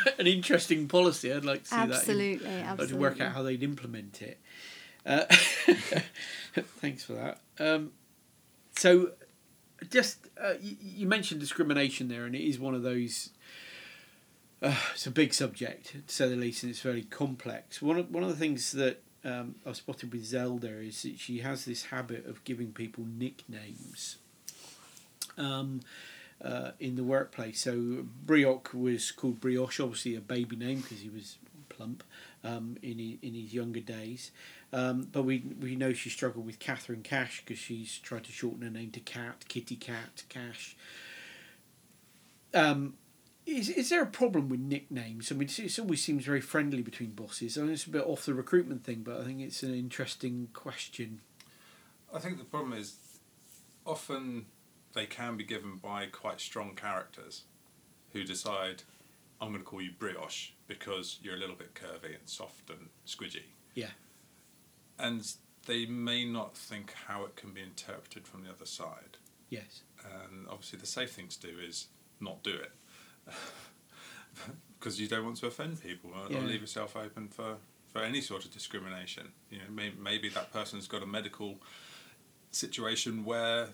an 0.18 0.26
interesting 0.26 0.88
policy. 0.88 1.32
I'd 1.32 1.44
like 1.44 1.62
to 1.64 1.68
see 1.68 1.76
that. 1.76 1.82
in- 1.84 1.88
Absolutely, 1.90 2.46
to 2.88 2.96
work 3.00 3.20
out 3.20 3.32
how 3.34 3.42
they'd 3.42 3.62
implement 3.62 4.22
it. 4.22 4.38
Uh, 5.06 5.24
thanks 6.80 7.04
for 7.04 7.14
that. 7.14 7.40
Um, 7.58 7.92
so, 8.76 9.12
just 9.90 10.18
uh, 10.40 10.54
you, 10.60 10.76
you 10.80 11.06
mentioned 11.06 11.40
discrimination 11.40 12.08
there, 12.08 12.24
and 12.24 12.34
it 12.34 12.42
is 12.42 12.58
one 12.58 12.74
of 12.74 12.82
those. 12.82 13.30
Uh, 14.62 14.74
it's 14.92 15.06
a 15.06 15.10
big 15.10 15.32
subject, 15.32 15.92
to 16.06 16.14
say 16.14 16.28
the 16.28 16.36
least, 16.36 16.62
and 16.62 16.70
it's 16.70 16.80
very 16.80 17.02
complex. 17.02 17.80
One 17.80 17.98
of 17.98 18.10
one 18.10 18.22
of 18.22 18.28
the 18.28 18.36
things 18.36 18.72
that 18.72 19.02
um, 19.24 19.54
I've 19.66 19.76
spotted 19.76 20.12
with 20.12 20.24
Zelda 20.24 20.80
is 20.80 21.02
that 21.02 21.18
she 21.18 21.38
has 21.38 21.64
this 21.64 21.86
habit 21.86 22.26
of 22.26 22.44
giving 22.44 22.72
people 22.72 23.04
nicknames. 23.06 24.16
Um, 25.38 25.80
uh, 26.44 26.72
in 26.78 26.96
the 26.96 27.04
workplace. 27.04 27.60
So 27.60 28.04
Brioc 28.26 28.74
was 28.74 29.10
called 29.12 29.40
Brioche, 29.40 29.80
obviously 29.80 30.16
a 30.16 30.20
baby 30.20 30.56
name 30.56 30.80
because 30.80 31.00
he 31.00 31.08
was 31.08 31.38
plump 31.68 32.04
um, 32.44 32.76
in 32.82 32.98
his, 32.98 33.18
in 33.22 33.34
his 33.34 33.54
younger 33.54 33.80
days. 33.80 34.30
Um, 34.72 35.08
but 35.10 35.22
we 35.22 35.42
we 35.60 35.74
know 35.74 35.92
she 35.92 36.10
struggled 36.10 36.46
with 36.46 36.58
Catherine 36.58 37.02
Cash 37.02 37.42
because 37.44 37.58
she's 37.58 37.98
tried 37.98 38.24
to 38.24 38.32
shorten 38.32 38.62
her 38.62 38.70
name 38.70 38.90
to 38.92 39.00
Cat, 39.00 39.44
Kitty 39.48 39.76
Cat, 39.76 40.22
Cash. 40.28 40.76
Um, 42.54 42.94
is, 43.46 43.68
is 43.68 43.88
there 43.88 44.02
a 44.02 44.06
problem 44.06 44.48
with 44.48 44.60
nicknames? 44.60 45.32
I 45.32 45.34
mean, 45.34 45.48
it 45.56 45.78
always 45.78 46.02
seems 46.02 46.24
very 46.24 46.40
friendly 46.40 46.82
between 46.82 47.10
bosses. 47.10 47.58
I 47.58 47.62
mean, 47.62 47.72
it's 47.72 47.86
a 47.86 47.90
bit 47.90 48.06
off 48.06 48.26
the 48.26 48.34
recruitment 48.34 48.84
thing, 48.84 49.02
but 49.02 49.20
I 49.20 49.24
think 49.24 49.40
it's 49.40 49.62
an 49.62 49.74
interesting 49.74 50.48
question. 50.52 51.20
I 52.14 52.18
think 52.18 52.38
the 52.38 52.44
problem 52.44 52.74
is 52.74 52.96
often 53.86 54.46
they 54.94 55.06
can 55.06 55.36
be 55.36 55.44
given 55.44 55.76
by 55.76 56.06
quite 56.06 56.40
strong 56.40 56.74
characters 56.74 57.42
who 58.12 58.24
decide, 58.24 58.82
I'm 59.40 59.48
going 59.48 59.60
to 59.60 59.64
call 59.64 59.80
you 59.80 59.92
brioche 59.98 60.50
because 60.66 61.18
you're 61.22 61.36
a 61.36 61.38
little 61.38 61.56
bit 61.56 61.74
curvy 61.74 62.16
and 62.18 62.26
soft 62.28 62.70
and 62.70 62.88
squidgy. 63.06 63.44
Yeah. 63.74 63.90
And 64.98 65.32
they 65.66 65.86
may 65.86 66.24
not 66.24 66.56
think 66.56 66.92
how 67.06 67.24
it 67.24 67.36
can 67.36 67.52
be 67.52 67.60
interpreted 67.62 68.26
from 68.26 68.42
the 68.44 68.50
other 68.50 68.66
side. 68.66 69.18
Yes. 69.48 69.82
And 70.04 70.46
obviously, 70.48 70.78
the 70.78 70.86
safe 70.86 71.12
thing 71.12 71.28
to 71.28 71.40
do 71.40 71.58
is 71.64 71.86
not 72.20 72.42
do 72.42 72.54
it. 72.54 72.72
Because 74.78 74.98
you 74.98 75.08
don't 75.08 75.24
want 75.24 75.36
to 75.38 75.46
offend 75.46 75.82
people 75.82 76.10
or, 76.14 76.26
or 76.26 76.30
Yeah. 76.32 76.40
leave 76.40 76.62
yourself 76.62 76.96
open 76.96 77.28
for, 77.28 77.56
for 77.92 78.00
any 78.02 78.22
sort 78.22 78.46
of 78.46 78.50
discrimination. 78.50 79.32
You 79.50 79.58
know, 79.58 79.64
may, 79.70 79.90
maybe 80.00 80.30
that 80.30 80.52
person's 80.52 80.86
got 80.88 81.02
a 81.02 81.06
medical 81.06 81.58
situation 82.50 83.24
where 83.24 83.68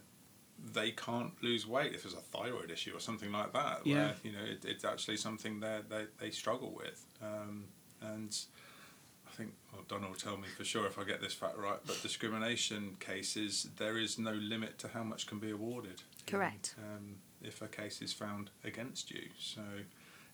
they 0.72 0.90
can't 0.90 1.32
lose 1.42 1.66
weight 1.66 1.94
if 1.94 2.02
there's 2.02 2.14
a 2.14 2.20
thyroid 2.20 2.70
issue 2.70 2.94
or 2.94 3.00
something 3.00 3.30
like 3.32 3.52
that. 3.52 3.80
Yeah. 3.84 3.94
Where, 3.94 4.14
you 4.22 4.32
know, 4.32 4.44
it, 4.44 4.64
it's 4.64 4.84
actually 4.84 5.16
something 5.18 5.60
that 5.60 5.88
they, 5.90 6.04
they 6.18 6.30
struggle 6.30 6.72
with. 6.76 7.04
Um, 7.22 7.64
and 8.00 8.36
I 9.28 9.30
think, 9.36 9.52
well, 9.72 9.82
Donna 9.88 10.08
will 10.08 10.14
tell 10.14 10.36
me 10.36 10.48
for 10.56 10.64
sure 10.64 10.86
if 10.86 10.98
I 10.98 11.04
get 11.04 11.20
this 11.20 11.34
fact 11.34 11.56
right, 11.58 11.78
but 11.86 12.00
discrimination 12.02 12.96
cases, 13.00 13.68
there 13.76 13.98
is 13.98 14.18
no 14.18 14.32
limit 14.32 14.78
to 14.80 14.88
how 14.88 15.02
much 15.02 15.26
can 15.26 15.38
be 15.38 15.50
awarded. 15.50 16.02
Correct. 16.26 16.74
Um, 16.78 17.16
if 17.42 17.62
a 17.62 17.68
case 17.68 18.00
is 18.02 18.12
found 18.12 18.50
against 18.64 19.10
you. 19.10 19.28
So 19.38 19.60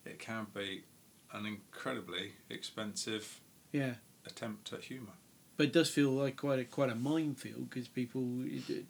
it 0.04 0.18
can 0.18 0.46
be 0.54 0.84
an 1.32 1.46
incredibly 1.46 2.32
expensive 2.48 3.40
Yeah. 3.72 3.94
attempt 4.26 4.72
at 4.72 4.84
humour. 4.84 5.12
But 5.56 5.66
it 5.66 5.72
does 5.72 5.90
feel 5.90 6.10
like 6.10 6.36
quite 6.36 6.58
a 6.58 6.64
quite 6.64 6.90
a 6.90 6.94
minefield 6.94 7.68
because 7.68 7.86
people 7.86 8.22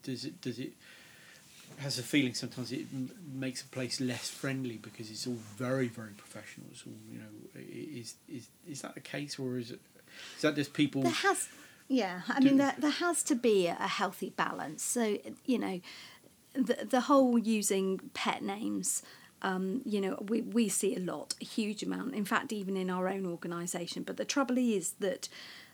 does 0.02 0.24
it 0.24 0.40
does 0.40 0.58
it 0.58 0.74
has 1.78 1.98
a 1.98 2.02
feeling 2.02 2.34
sometimes 2.34 2.70
it 2.72 2.86
m- 2.92 3.10
makes 3.32 3.62
a 3.62 3.66
place 3.66 4.00
less 4.00 4.28
friendly 4.28 4.76
because 4.76 5.10
it's 5.10 5.26
all 5.26 5.38
very 5.56 5.88
very 5.88 6.12
professional. 6.12 6.66
It's 6.70 6.84
all 6.86 6.92
you 7.10 7.18
know. 7.18 7.24
Is 7.56 8.14
is 8.28 8.48
is 8.66 8.82
that 8.82 8.94
the 8.94 9.00
case 9.00 9.38
or 9.38 9.58
is 9.58 9.70
it 9.70 9.80
is 10.36 10.42
that 10.42 10.54
just 10.54 10.72
people? 10.74 11.02
There 11.02 11.12
has, 11.12 11.48
yeah. 11.88 12.22
I 12.28 12.40
mean, 12.40 12.56
there, 12.56 12.74
there 12.78 12.90
has 12.90 13.22
to 13.24 13.34
be 13.34 13.66
a 13.66 13.74
healthy 13.74 14.30
balance. 14.30 14.82
So 14.82 15.18
you 15.46 15.58
know, 15.58 15.80
the 16.54 16.86
the 16.88 17.00
whole 17.02 17.38
using 17.38 18.00
pet 18.14 18.42
names. 18.42 19.02
Um, 19.44 19.82
you 19.84 20.00
know, 20.00 20.24
we, 20.28 20.42
we 20.42 20.68
see 20.68 20.94
a 20.94 21.00
lot, 21.00 21.34
a 21.40 21.44
huge 21.44 21.82
amount. 21.82 22.14
In 22.14 22.24
fact, 22.24 22.52
even 22.52 22.76
in 22.76 22.88
our 22.88 23.08
own 23.08 23.26
organisation. 23.26 24.04
But 24.04 24.16
the 24.16 24.24
trouble 24.24 24.56
is 24.56 24.92
that 25.00 25.28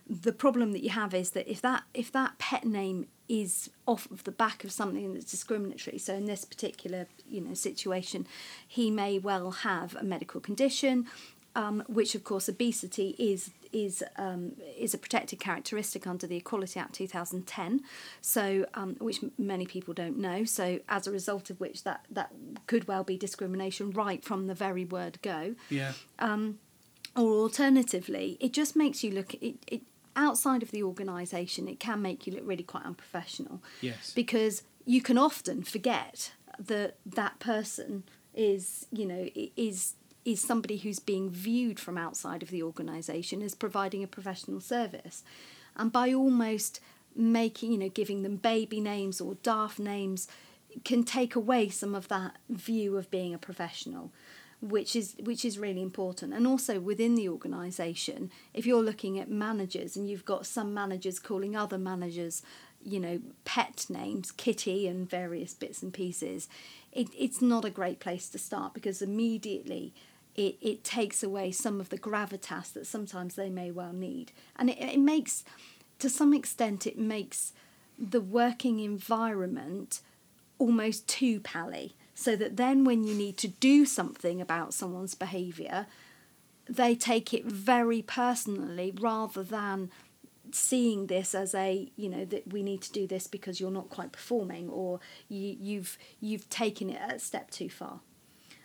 the 0.08 0.32
problem 0.32 0.72
that 0.72 0.82
you 0.82 0.90
have 0.90 1.12
is 1.14 1.30
that 1.30 1.46
if 1.48 1.60
that 1.60 1.84
if 1.94 2.10
that 2.12 2.38
pet 2.38 2.64
name 2.64 3.06
is 3.28 3.70
off 3.86 4.10
of 4.10 4.24
the 4.24 4.32
back 4.32 4.64
of 4.64 4.72
something 4.72 5.12
that's 5.12 5.30
discriminatory 5.30 5.98
so 5.98 6.14
in 6.14 6.24
this 6.24 6.44
particular 6.44 7.06
you 7.28 7.40
know 7.40 7.52
situation 7.52 8.26
he 8.66 8.90
may 8.90 9.18
well 9.18 9.50
have 9.50 9.94
a 9.96 10.02
medical 10.02 10.40
condition 10.40 11.06
um, 11.54 11.82
which 11.88 12.14
of 12.14 12.24
course 12.24 12.48
obesity 12.48 13.16
is 13.18 13.50
is 13.72 14.02
um, 14.16 14.52
is 14.78 14.94
a 14.94 14.98
protected 14.98 15.40
characteristic 15.40 16.06
under 16.06 16.26
the 16.26 16.36
Equality 16.36 16.78
Act 16.80 16.94
2010 16.94 17.82
so 18.20 18.64
um, 18.74 18.96
which 18.98 19.22
m- 19.22 19.32
many 19.36 19.66
people 19.66 19.92
don't 19.92 20.16
know. 20.16 20.44
So 20.44 20.80
as 20.88 21.06
a 21.06 21.10
result 21.10 21.50
of 21.50 21.60
which 21.60 21.84
that 21.84 22.04
that 22.10 22.32
could 22.66 22.88
well 22.88 23.04
be 23.04 23.16
discrimination 23.18 23.90
right 23.90 24.24
from 24.24 24.46
the 24.46 24.54
very 24.54 24.84
word 24.84 25.18
go. 25.20 25.54
Yeah. 25.68 25.92
or 27.16 27.32
alternatively, 27.32 28.36
it 28.40 28.52
just 28.52 28.76
makes 28.76 29.02
you 29.02 29.10
look 29.10 29.34
it, 29.34 29.56
it 29.66 29.82
outside 30.18 30.62
of 30.62 30.72
the 30.72 30.82
organisation. 30.82 31.68
It 31.68 31.80
can 31.80 32.02
make 32.02 32.26
you 32.26 32.34
look 32.34 32.42
really 32.44 32.64
quite 32.64 32.84
unprofessional. 32.84 33.62
Yes. 33.80 34.12
Because 34.12 34.64
you 34.84 35.00
can 35.00 35.16
often 35.16 35.62
forget 35.62 36.32
that 36.58 36.96
that 37.06 37.38
person 37.38 38.02
is, 38.34 38.86
you 38.92 39.06
know, 39.06 39.28
is 39.56 39.94
is 40.24 40.40
somebody 40.42 40.76
who's 40.76 40.98
being 40.98 41.30
viewed 41.30 41.80
from 41.80 41.96
outside 41.96 42.42
of 42.42 42.50
the 42.50 42.62
organisation 42.62 43.40
as 43.40 43.54
providing 43.54 44.02
a 44.02 44.06
professional 44.06 44.60
service, 44.60 45.24
and 45.74 45.90
by 45.90 46.12
almost 46.12 46.80
making, 47.16 47.72
you 47.72 47.78
know, 47.78 47.88
giving 47.88 48.22
them 48.22 48.36
baby 48.36 48.80
names 48.80 49.20
or 49.22 49.36
daft 49.36 49.78
names, 49.78 50.28
can 50.84 51.02
take 51.02 51.34
away 51.34 51.70
some 51.70 51.94
of 51.94 52.08
that 52.08 52.36
view 52.50 52.96
of 52.98 53.10
being 53.10 53.32
a 53.32 53.38
professional 53.38 54.12
which 54.60 54.96
is 54.96 55.14
which 55.22 55.44
is 55.44 55.58
really 55.58 55.82
important 55.82 56.32
and 56.32 56.46
also 56.46 56.80
within 56.80 57.14
the 57.14 57.28
organization 57.28 58.30
if 58.52 58.66
you're 58.66 58.82
looking 58.82 59.18
at 59.18 59.30
managers 59.30 59.96
and 59.96 60.08
you've 60.08 60.24
got 60.24 60.46
some 60.46 60.74
managers 60.74 61.18
calling 61.20 61.54
other 61.54 61.78
managers 61.78 62.42
you 62.82 62.98
know 62.98 63.20
pet 63.44 63.86
names 63.88 64.32
kitty 64.32 64.88
and 64.88 65.08
various 65.08 65.54
bits 65.54 65.82
and 65.82 65.92
pieces 65.92 66.48
it, 66.90 67.08
it's 67.16 67.40
not 67.40 67.64
a 67.64 67.70
great 67.70 68.00
place 68.00 68.28
to 68.28 68.38
start 68.38 68.74
because 68.74 69.00
immediately 69.00 69.94
it, 70.34 70.56
it 70.60 70.84
takes 70.84 71.22
away 71.22 71.50
some 71.52 71.80
of 71.80 71.88
the 71.88 71.98
gravitas 71.98 72.72
that 72.72 72.86
sometimes 72.86 73.36
they 73.36 73.50
may 73.50 73.70
well 73.70 73.92
need 73.92 74.32
and 74.56 74.70
it, 74.70 74.78
it 74.80 74.98
makes 74.98 75.44
to 75.98 76.08
some 76.08 76.32
extent, 76.32 76.86
it 76.86 76.98
makes 76.98 77.52
the 77.98 78.20
working 78.20 78.80
environment 78.80 80.00
almost 80.58 81.08
too 81.08 81.40
pally. 81.40 81.94
So 82.18 82.34
that 82.34 82.56
then, 82.56 82.82
when 82.82 83.04
you 83.04 83.14
need 83.14 83.36
to 83.38 83.46
do 83.46 83.86
something 83.86 84.40
about 84.40 84.74
someone's 84.74 85.14
behaviour, 85.14 85.86
they 86.68 86.96
take 86.96 87.32
it 87.32 87.44
very 87.44 88.02
personally 88.02 88.92
rather 89.00 89.44
than 89.44 89.92
seeing 90.50 91.06
this 91.06 91.32
as 91.32 91.54
a 91.54 91.88
you 91.94 92.08
know 92.08 92.24
that 92.24 92.52
we 92.52 92.64
need 92.64 92.82
to 92.82 92.90
do 92.90 93.06
this 93.06 93.28
because 93.28 93.60
you're 93.60 93.70
not 93.70 93.88
quite 93.88 94.10
performing 94.10 94.68
or 94.68 94.98
you, 95.28 95.56
you've 95.60 95.96
you've 96.20 96.50
taken 96.50 96.90
it 96.90 97.00
a 97.08 97.20
step 97.20 97.52
too 97.52 97.70
far. 97.70 98.00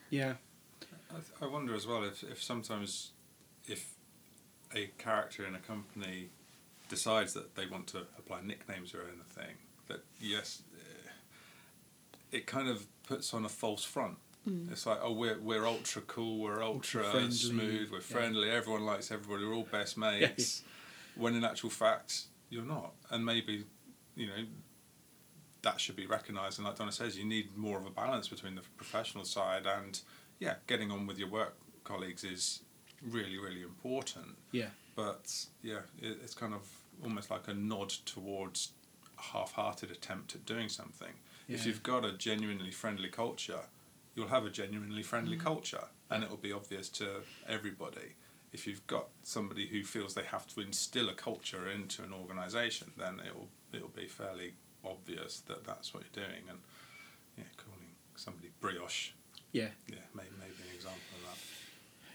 Yeah. 0.09 0.33
I, 1.11 1.17
th- 1.17 1.25
I 1.39 1.45
wonder 1.45 1.75
as 1.75 1.85
well 1.85 2.03
if, 2.05 2.23
if 2.23 2.41
sometimes 2.41 3.11
if 3.67 3.93
a 4.73 4.87
character 4.97 5.45
in 5.45 5.53
a 5.53 5.59
company 5.59 6.29
decides 6.89 7.33
that 7.33 7.53
they 7.53 7.67
want 7.67 7.85
to 7.89 7.99
apply 8.17 8.41
nicknames 8.41 8.95
or 8.95 9.01
anything, 9.01 9.57
that 9.89 10.03
yes, 10.19 10.63
eh, 10.75 11.09
it 12.31 12.47
kind 12.47 12.67
of 12.67 12.87
puts 13.07 13.33
on 13.33 13.45
a 13.45 13.49
false 13.49 13.83
front. 13.83 14.17
Mm. 14.47 14.71
It's 14.71 14.85
like, 14.85 14.99
oh, 15.01 15.13
we're 15.13 15.39
we're 15.39 15.65
ultra 15.65 16.01
cool, 16.01 16.39
we're 16.39 16.63
ultra, 16.63 17.03
friendly, 17.03 17.31
smooth, 17.31 17.91
we're 17.91 17.97
yeah. 17.97 18.03
friendly, 18.03 18.49
everyone 18.49 18.85
likes 18.85 19.11
everybody, 19.11 19.45
we're 19.45 19.55
all 19.55 19.67
best 19.71 19.97
mates. 19.97 20.63
When 21.15 21.35
in 21.35 21.43
actual 21.43 21.69
fact, 21.69 22.23
you're 22.49 22.63
not, 22.63 22.93
and 23.09 23.25
maybe, 23.25 23.65
you 24.15 24.27
know, 24.27 24.43
that 25.61 25.79
should 25.79 25.95
be 25.95 26.05
recognised. 26.05 26.59
And 26.59 26.67
like 26.67 26.77
Donna 26.77 26.91
says, 26.91 27.17
you 27.17 27.25
need 27.25 27.55
more 27.55 27.79
of 27.79 27.85
a 27.85 27.89
balance 27.89 28.27
between 28.27 28.55
the 28.55 28.61
professional 28.77 29.23
side 29.23 29.65
and, 29.65 29.99
yeah, 30.39 30.55
getting 30.67 30.91
on 30.91 31.07
with 31.07 31.17
your 31.17 31.29
work 31.29 31.55
colleagues 31.83 32.23
is 32.23 32.61
really, 33.01 33.37
really 33.37 33.61
important. 33.61 34.37
Yeah. 34.51 34.67
But 34.95 35.33
yeah, 35.61 35.79
it, 36.01 36.17
it's 36.23 36.33
kind 36.33 36.53
of 36.53 36.67
almost 37.03 37.31
like 37.31 37.47
a 37.47 37.53
nod 37.53 37.89
towards 37.89 38.73
a 39.17 39.21
half-hearted 39.21 39.91
attempt 39.91 40.35
at 40.35 40.45
doing 40.45 40.69
something. 40.69 41.13
If 41.47 41.65
you've 41.65 41.83
got 41.83 42.05
a 42.05 42.13
genuinely 42.13 42.71
friendly 42.71 43.09
culture, 43.09 43.61
you'll 44.15 44.29
have 44.29 44.45
a 44.45 44.49
genuinely 44.49 45.03
friendly 45.03 45.35
mm-hmm. 45.35 45.47
culture, 45.47 45.85
and 46.09 46.23
it 46.23 46.29
will 46.29 46.37
be 46.37 46.51
obvious 46.51 46.89
to 46.89 47.21
everybody. 47.47 48.15
If 48.51 48.67
you've 48.67 48.85
got 48.87 49.07
somebody 49.23 49.67
who 49.67 49.83
feels 49.83 50.13
they 50.13 50.23
have 50.23 50.47
to 50.53 50.61
instill 50.61 51.09
a 51.09 51.13
culture 51.13 51.67
into 51.67 52.03
an 52.03 52.13
organisation, 52.13 52.91
then 52.97 53.19
it 53.25 53.35
will 53.35 53.49
it 53.73 53.81
will 53.81 53.89
be 53.89 54.07
fairly 54.07 54.53
obvious 54.85 55.39
that 55.47 55.65
that's 55.65 55.93
what 55.93 56.03
you're 56.03 56.25
doing. 56.25 56.43
And 56.49 56.59
yeah, 57.37 57.45
calling 57.57 57.89
somebody 58.15 58.51
brioche, 58.59 59.11
Yeah. 59.51 59.69
yeah, 59.87 59.95
may, 60.13 60.23
may 60.39 60.47
be 60.47 60.69
an 60.69 60.75
example 60.75 60.99
of 61.17 61.29
that. 61.31 61.39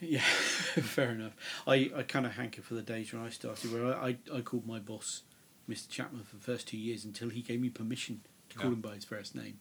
Yeah, 0.01 0.21
fair 0.83 1.11
enough. 1.11 1.33
I, 1.67 1.91
I 1.97 2.03
kind 2.05 2.25
of 2.25 2.33
hanker 2.33 2.63
for 2.63 2.75
the 2.75 2.83
days 2.83 3.13
when 3.13 3.23
I 3.23 3.31
started, 3.31 3.73
where 3.73 3.87
I, 3.87 4.09
I, 4.09 4.39
I 4.39 4.41
called 4.43 4.65
my 4.65 4.79
boss 4.79 5.23
Mr. 5.69 5.89
Chapman 5.89 6.23
for 6.23 6.37
the 6.37 6.43
first 6.43 6.69
two 6.69 6.79
years 6.79 7.05
until 7.05 7.31
he 7.31 7.43
gave 7.43 7.61
me 7.61 7.69
permission 7.69 8.21
call 8.59 8.71
Yeah. 8.71 8.75
him 8.77 8.81
by 8.81 8.95
his 8.95 9.05
first 9.05 9.35
name. 9.35 9.59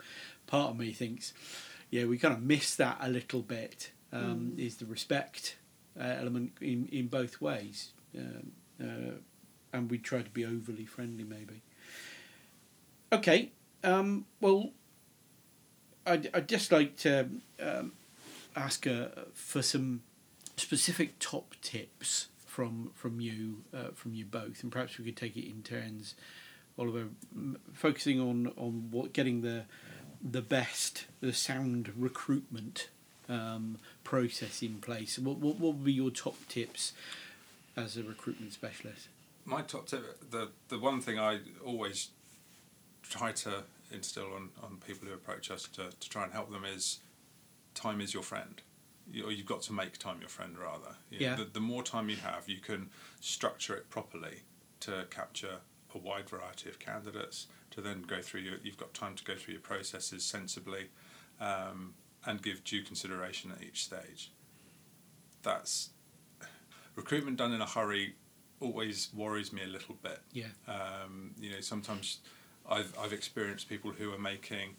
Part 0.47 0.71
of 0.71 0.77
me 0.77 0.91
thinks, 0.93 1.33
yeah, 1.89 2.05
we 2.05 2.17
kind 2.17 2.33
of 2.33 2.41
miss 2.41 2.75
that 2.75 2.97
a 2.99 3.09
little 3.09 3.41
bit. 3.41 3.91
Um, 4.11 4.53
Is 4.57 4.77
the 4.77 4.85
respect 4.85 5.57
uh, 5.99 6.03
element 6.03 6.53
in, 6.61 6.87
in 6.91 7.07
both 7.07 7.41
ways, 7.41 7.91
um, 8.17 8.51
uh, 8.81 9.11
and 9.73 9.91
we 9.91 9.97
try 9.97 10.21
to 10.21 10.29
be 10.29 10.45
overly 10.45 10.85
friendly, 10.85 11.25
maybe. 11.25 11.61
Okay, 13.11 13.51
um, 13.83 14.25
well, 14.39 14.71
I'd, 16.05 16.29
I'd 16.33 16.47
just 16.47 16.71
like 16.71 16.95
to 16.97 17.27
um, 17.61 17.93
ask 18.55 18.87
uh, 18.87 19.07
for 19.33 19.61
some 19.61 20.03
specific 20.55 21.19
top 21.19 21.55
tips 21.61 22.29
from 22.45 22.91
from 22.95 23.19
you 23.21 23.63
uh, 23.73 23.91
from 23.93 24.13
you 24.13 24.25
both, 24.25 24.63
and 24.63 24.71
perhaps 24.71 24.97
we 24.97 25.05
could 25.05 25.17
take 25.17 25.35
it 25.37 25.49
in 25.49 25.63
turns. 25.63 26.15
Oliver, 26.79 27.05
m- 27.35 27.57
focusing 27.73 28.19
on 28.19 28.47
on 28.57 28.89
what 28.91 29.13
getting 29.13 29.41
the 29.41 29.65
the 30.21 30.41
best, 30.41 31.05
the 31.21 31.33
sound 31.33 31.91
recruitment 31.95 32.89
um, 33.29 33.77
process 34.03 34.61
in 34.63 34.79
place. 34.79 35.19
What, 35.19 35.37
what 35.37 35.59
what 35.59 35.75
would 35.75 35.85
be 35.85 35.93
your 35.93 36.11
top 36.11 36.35
tips 36.47 36.93
as 37.75 37.97
a 37.97 38.03
recruitment 38.03 38.53
specialist? 38.53 39.07
My 39.45 39.61
top 39.61 39.87
tip, 39.87 40.29
the 40.31 40.49
the 40.69 40.79
one 40.79 41.01
thing 41.01 41.17
I 41.19 41.39
always 41.65 42.09
try 43.03 43.31
to 43.31 43.63
instill 43.91 44.33
on, 44.33 44.49
on 44.61 44.77
people 44.85 45.07
who 45.07 45.13
approach 45.13 45.49
us 45.49 45.63
to, 45.63 45.89
to 45.97 46.09
try 46.09 46.23
and 46.23 46.33
help 46.33 46.51
them 46.51 46.65
is 46.65 46.99
time 47.73 48.01
is 48.01 48.13
your 48.13 48.23
friend. 48.23 48.61
you, 49.09 49.29
you've 49.29 49.45
got 49.45 49.61
to 49.61 49.71
make 49.71 49.97
time 49.97 50.17
your 50.19 50.27
friend 50.29 50.57
rather. 50.57 50.95
You 51.09 51.19
know, 51.19 51.25
Yeah. 51.25 51.35
The, 51.35 51.45
the 51.45 51.59
more 51.61 51.83
time 51.83 52.09
you 52.09 52.17
have, 52.17 52.49
you 52.49 52.59
can 52.59 52.89
structure 53.21 53.75
it 53.77 53.89
properly 53.89 54.41
to 54.81 55.05
capture 55.09 55.59
a 55.93 55.97
wide 55.97 56.29
variety 56.29 56.69
of 56.69 56.79
candidates. 56.79 57.47
To 57.71 57.81
then 57.81 58.01
go 58.03 58.21
through 58.21 58.41
your, 58.41 58.55
you've 58.63 58.77
got 58.77 58.93
time 58.93 59.15
to 59.15 59.23
go 59.23 59.35
through 59.35 59.53
your 59.53 59.61
processes 59.61 60.23
sensibly, 60.23 60.87
um, 61.39 61.93
and 62.25 62.41
give 62.41 62.63
due 62.63 62.81
consideration 62.81 63.51
at 63.51 63.61
each 63.63 63.83
stage. 63.83 64.31
That's 65.43 65.89
recruitment 66.95 67.37
done 67.37 67.53
in 67.53 67.61
a 67.61 67.65
hurry 67.65 68.15
always 68.59 69.09
worries 69.13 69.53
me 69.53 69.61
a 69.63 69.67
little 69.67 69.95
bit. 70.01 70.19
Yeah. 70.31 70.45
Um, 70.67 71.31
you 71.39 71.51
know, 71.51 71.59
sometimes 71.61 72.19
I've 72.69 72.93
I've 72.99 73.13
experienced 73.13 73.69
people 73.69 73.91
who 73.91 74.11
are 74.13 74.17
making 74.17 74.75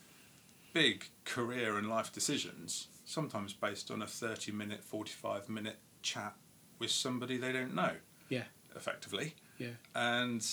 big 0.72 1.04
career 1.24 1.76
and 1.78 1.88
life 1.88 2.12
decisions, 2.12 2.88
sometimes 3.04 3.52
based 3.52 3.90
on 3.90 4.02
a 4.02 4.06
thirty 4.06 4.50
minute, 4.50 4.82
forty 4.82 5.12
five 5.12 5.48
minute 5.48 5.76
chat 6.02 6.34
with 6.78 6.90
somebody 6.90 7.36
they 7.36 7.52
don't 7.52 7.74
know, 7.74 7.92
Yeah, 8.28 8.44
effectively. 8.76 9.34
yeah, 9.58 9.70
And 9.94 10.44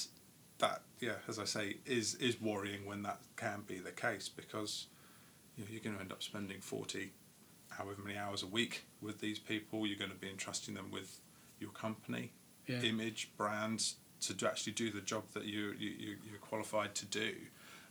that, 0.59 0.81
yeah, 0.99 1.15
as 1.27 1.39
I 1.39 1.45
say, 1.45 1.77
is 1.85 2.15
is 2.15 2.41
worrying 2.41 2.85
when 2.85 3.03
that 3.03 3.19
can 3.35 3.63
be 3.67 3.79
the 3.79 3.91
case 3.91 4.29
because 4.29 4.87
you 5.55 5.63
know, 5.63 5.69
you're 5.71 5.81
going 5.81 5.95
to 5.95 6.01
end 6.01 6.11
up 6.11 6.23
spending 6.23 6.61
forty, 6.61 7.11
however 7.69 8.01
many 8.03 8.17
hours 8.17 8.43
a 8.43 8.47
week 8.47 8.85
with 9.01 9.19
these 9.19 9.39
people. 9.39 9.85
You're 9.85 9.99
going 9.99 10.11
to 10.11 10.17
be 10.17 10.29
entrusting 10.29 10.75
them 10.75 10.91
with 10.91 11.19
your 11.59 11.71
company, 11.71 12.31
yeah. 12.67 12.81
image, 12.81 13.31
brands 13.37 13.95
to 14.21 14.47
actually 14.47 14.73
do 14.73 14.89
the 14.89 15.01
job 15.01 15.23
that 15.33 15.45
you, 15.45 15.75
you, 15.77 15.89
you 15.89 16.15
you're 16.29 16.39
qualified 16.39 16.95
to 16.95 17.05
do. 17.05 17.33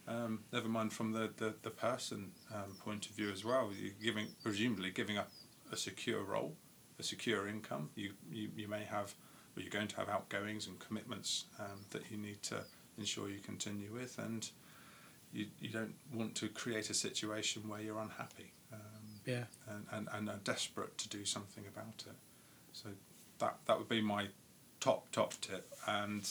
Um, 0.06 0.40
never 0.52 0.68
mind 0.68 0.92
from 0.92 1.12
the 1.12 1.30
the, 1.36 1.54
the 1.62 1.70
person 1.70 2.32
um, 2.52 2.76
point 2.84 3.06
of 3.06 3.12
view 3.12 3.30
as 3.30 3.44
well. 3.44 3.70
You're 3.78 3.92
giving 4.02 4.28
presumably 4.42 4.90
giving 4.90 5.18
up 5.18 5.30
a 5.72 5.76
secure 5.76 6.22
role, 6.22 6.56
a 6.98 7.02
secure 7.02 7.48
income. 7.48 7.90
You 7.94 8.12
you, 8.30 8.48
you 8.56 8.68
may 8.68 8.84
have, 8.84 9.14
or 9.57 9.62
you're 9.62 9.70
going 9.70 9.88
to 9.88 9.96
have 9.96 10.09
outgoings 10.09 10.66
and 10.66 10.78
commitments 10.78 11.44
um, 11.61 11.80
that 11.90 12.02
you 12.11 12.16
need 12.16 12.42
to 12.44 12.64
ensure 12.98 13.28
you 13.28 13.38
continue 13.40 13.90
with, 13.92 14.18
and 14.18 14.50
you 15.32 15.46
you 15.61 15.68
don't 15.68 15.94
want 16.12 16.34
to 16.36 16.48
create 16.48 16.90
a 16.90 16.94
situation 16.94 17.68
where 17.68 17.80
you're 17.80 18.00
unhappy. 18.00 18.52
Um, 18.72 19.20
Yeah. 19.24 19.44
and, 19.68 19.86
and, 19.92 20.09
and 20.12 20.28
are 20.28 20.40
desperate 20.44 20.98
to 20.98 21.09
do 21.09 21.24
something 21.24 21.64
about 21.66 22.05
it. 22.07 22.16
So 22.72 22.88
that 23.38 23.59
that 23.66 23.78
would 23.78 23.88
be 23.88 24.00
my 24.00 24.28
top 24.80 25.11
top 25.12 25.34
tip, 25.40 25.72
and 25.86 26.28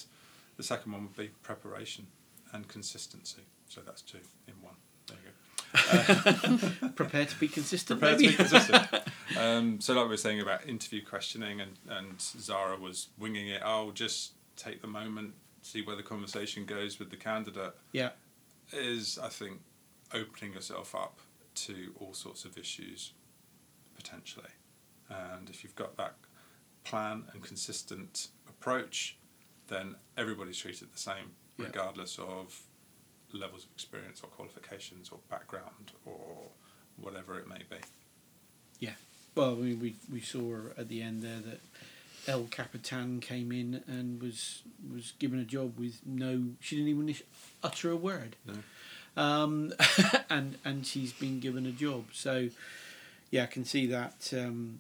the 0.58 0.64
second 0.64 0.92
one 0.92 1.04
would 1.04 1.16
be 1.18 1.30
preparation 1.42 2.08
and 2.52 2.68
consistency. 2.68 3.44
So 3.70 3.82
that's 3.82 4.02
two 4.02 4.20
in 4.48 4.54
one. 4.62 4.76
There 5.08 5.18
you 5.18 5.30
go. 5.30 5.36
Prepare 6.96 7.26
to 7.26 7.40
be 7.40 7.48
consistent. 7.48 8.00
Prepare 8.00 8.18
to 8.18 8.28
be 8.28 8.34
consistent. 8.34 8.88
um, 9.40 9.82
so 9.82 9.94
like 9.94 10.04
we 10.06 10.10
were 10.10 10.18
saying 10.18 10.40
about 10.42 10.68
interview 10.68 11.04
questioning, 11.04 11.62
and 11.62 11.72
and 11.90 12.22
Zara 12.22 12.78
was 12.78 13.08
winging 13.18 13.48
it. 13.48 13.62
I'll 13.64 13.92
just 13.92 14.34
take 14.56 14.82
the 14.82 14.88
moment, 14.88 15.34
see 15.62 15.82
where 15.82 15.96
the 15.96 16.04
conversation 16.04 16.66
goes 16.66 17.00
with 17.00 17.10
the 17.10 17.18
candidate. 17.18 17.74
yeah, 17.92 18.10
Is 18.72 19.18
I 19.22 19.30
think 19.30 19.62
opening 20.14 20.54
yourself 20.54 20.94
up 20.94 21.20
to 21.56 21.94
all 22.00 22.14
sorts 22.14 22.46
of 22.46 22.58
issues 22.58 23.14
potentially. 23.96 24.50
And 25.10 25.50
if 25.50 25.64
you've 25.64 25.76
got 25.76 25.98
that 25.98 26.16
plan 26.84 27.26
and 27.34 27.42
consistent 27.44 28.28
approach, 28.50 29.18
then 29.68 29.96
everybody's 30.18 30.58
treated 30.58 30.92
the 30.94 30.98
same, 31.00 31.32
Yeah. 31.58 31.66
regardless 31.68 32.18
of 32.20 32.62
levels 33.34 33.64
of 33.66 33.72
experience 33.74 34.22
or 34.24 34.28
qualifications 34.28 35.10
or 35.12 35.20
background 35.30 35.92
or 36.06 36.50
whatever 36.98 37.38
it 37.40 37.48
may 37.48 37.62
be. 37.70 37.78
yeah. 38.80 38.92
Well, 39.36 39.54
I 39.54 39.56
mean, 39.56 39.80
we 39.80 39.96
we 40.12 40.22
saw 40.22 40.58
at 40.78 40.90
the 40.90 41.02
end 41.02 41.24
there 41.24 41.40
that 41.40 41.60
El 42.28 42.44
Capitan 42.44 43.20
came 43.20 43.52
in 43.52 43.84
and 43.88 44.22
was 44.22 44.62
was 44.94 45.14
given 45.18 45.40
a 45.40 45.44
job 45.44 45.78
with 45.80 46.02
no. 46.06 46.44
She 46.60 46.76
didn't 46.76 46.90
even 46.90 47.16
utter 47.64 47.90
a 47.92 47.96
word. 47.96 48.36
No. 48.46 48.54
Um, 49.16 49.74
and 50.30 50.58
and 50.64 50.86
she's 50.86 51.14
been 51.14 51.40
given 51.40 51.66
a 51.66 51.72
job. 51.72 52.06
So, 52.14 52.50
yeah, 53.32 53.44
I 53.44 53.48
can 53.48 53.66
see 53.66 53.88
that 53.88 54.32
um, 54.34 54.80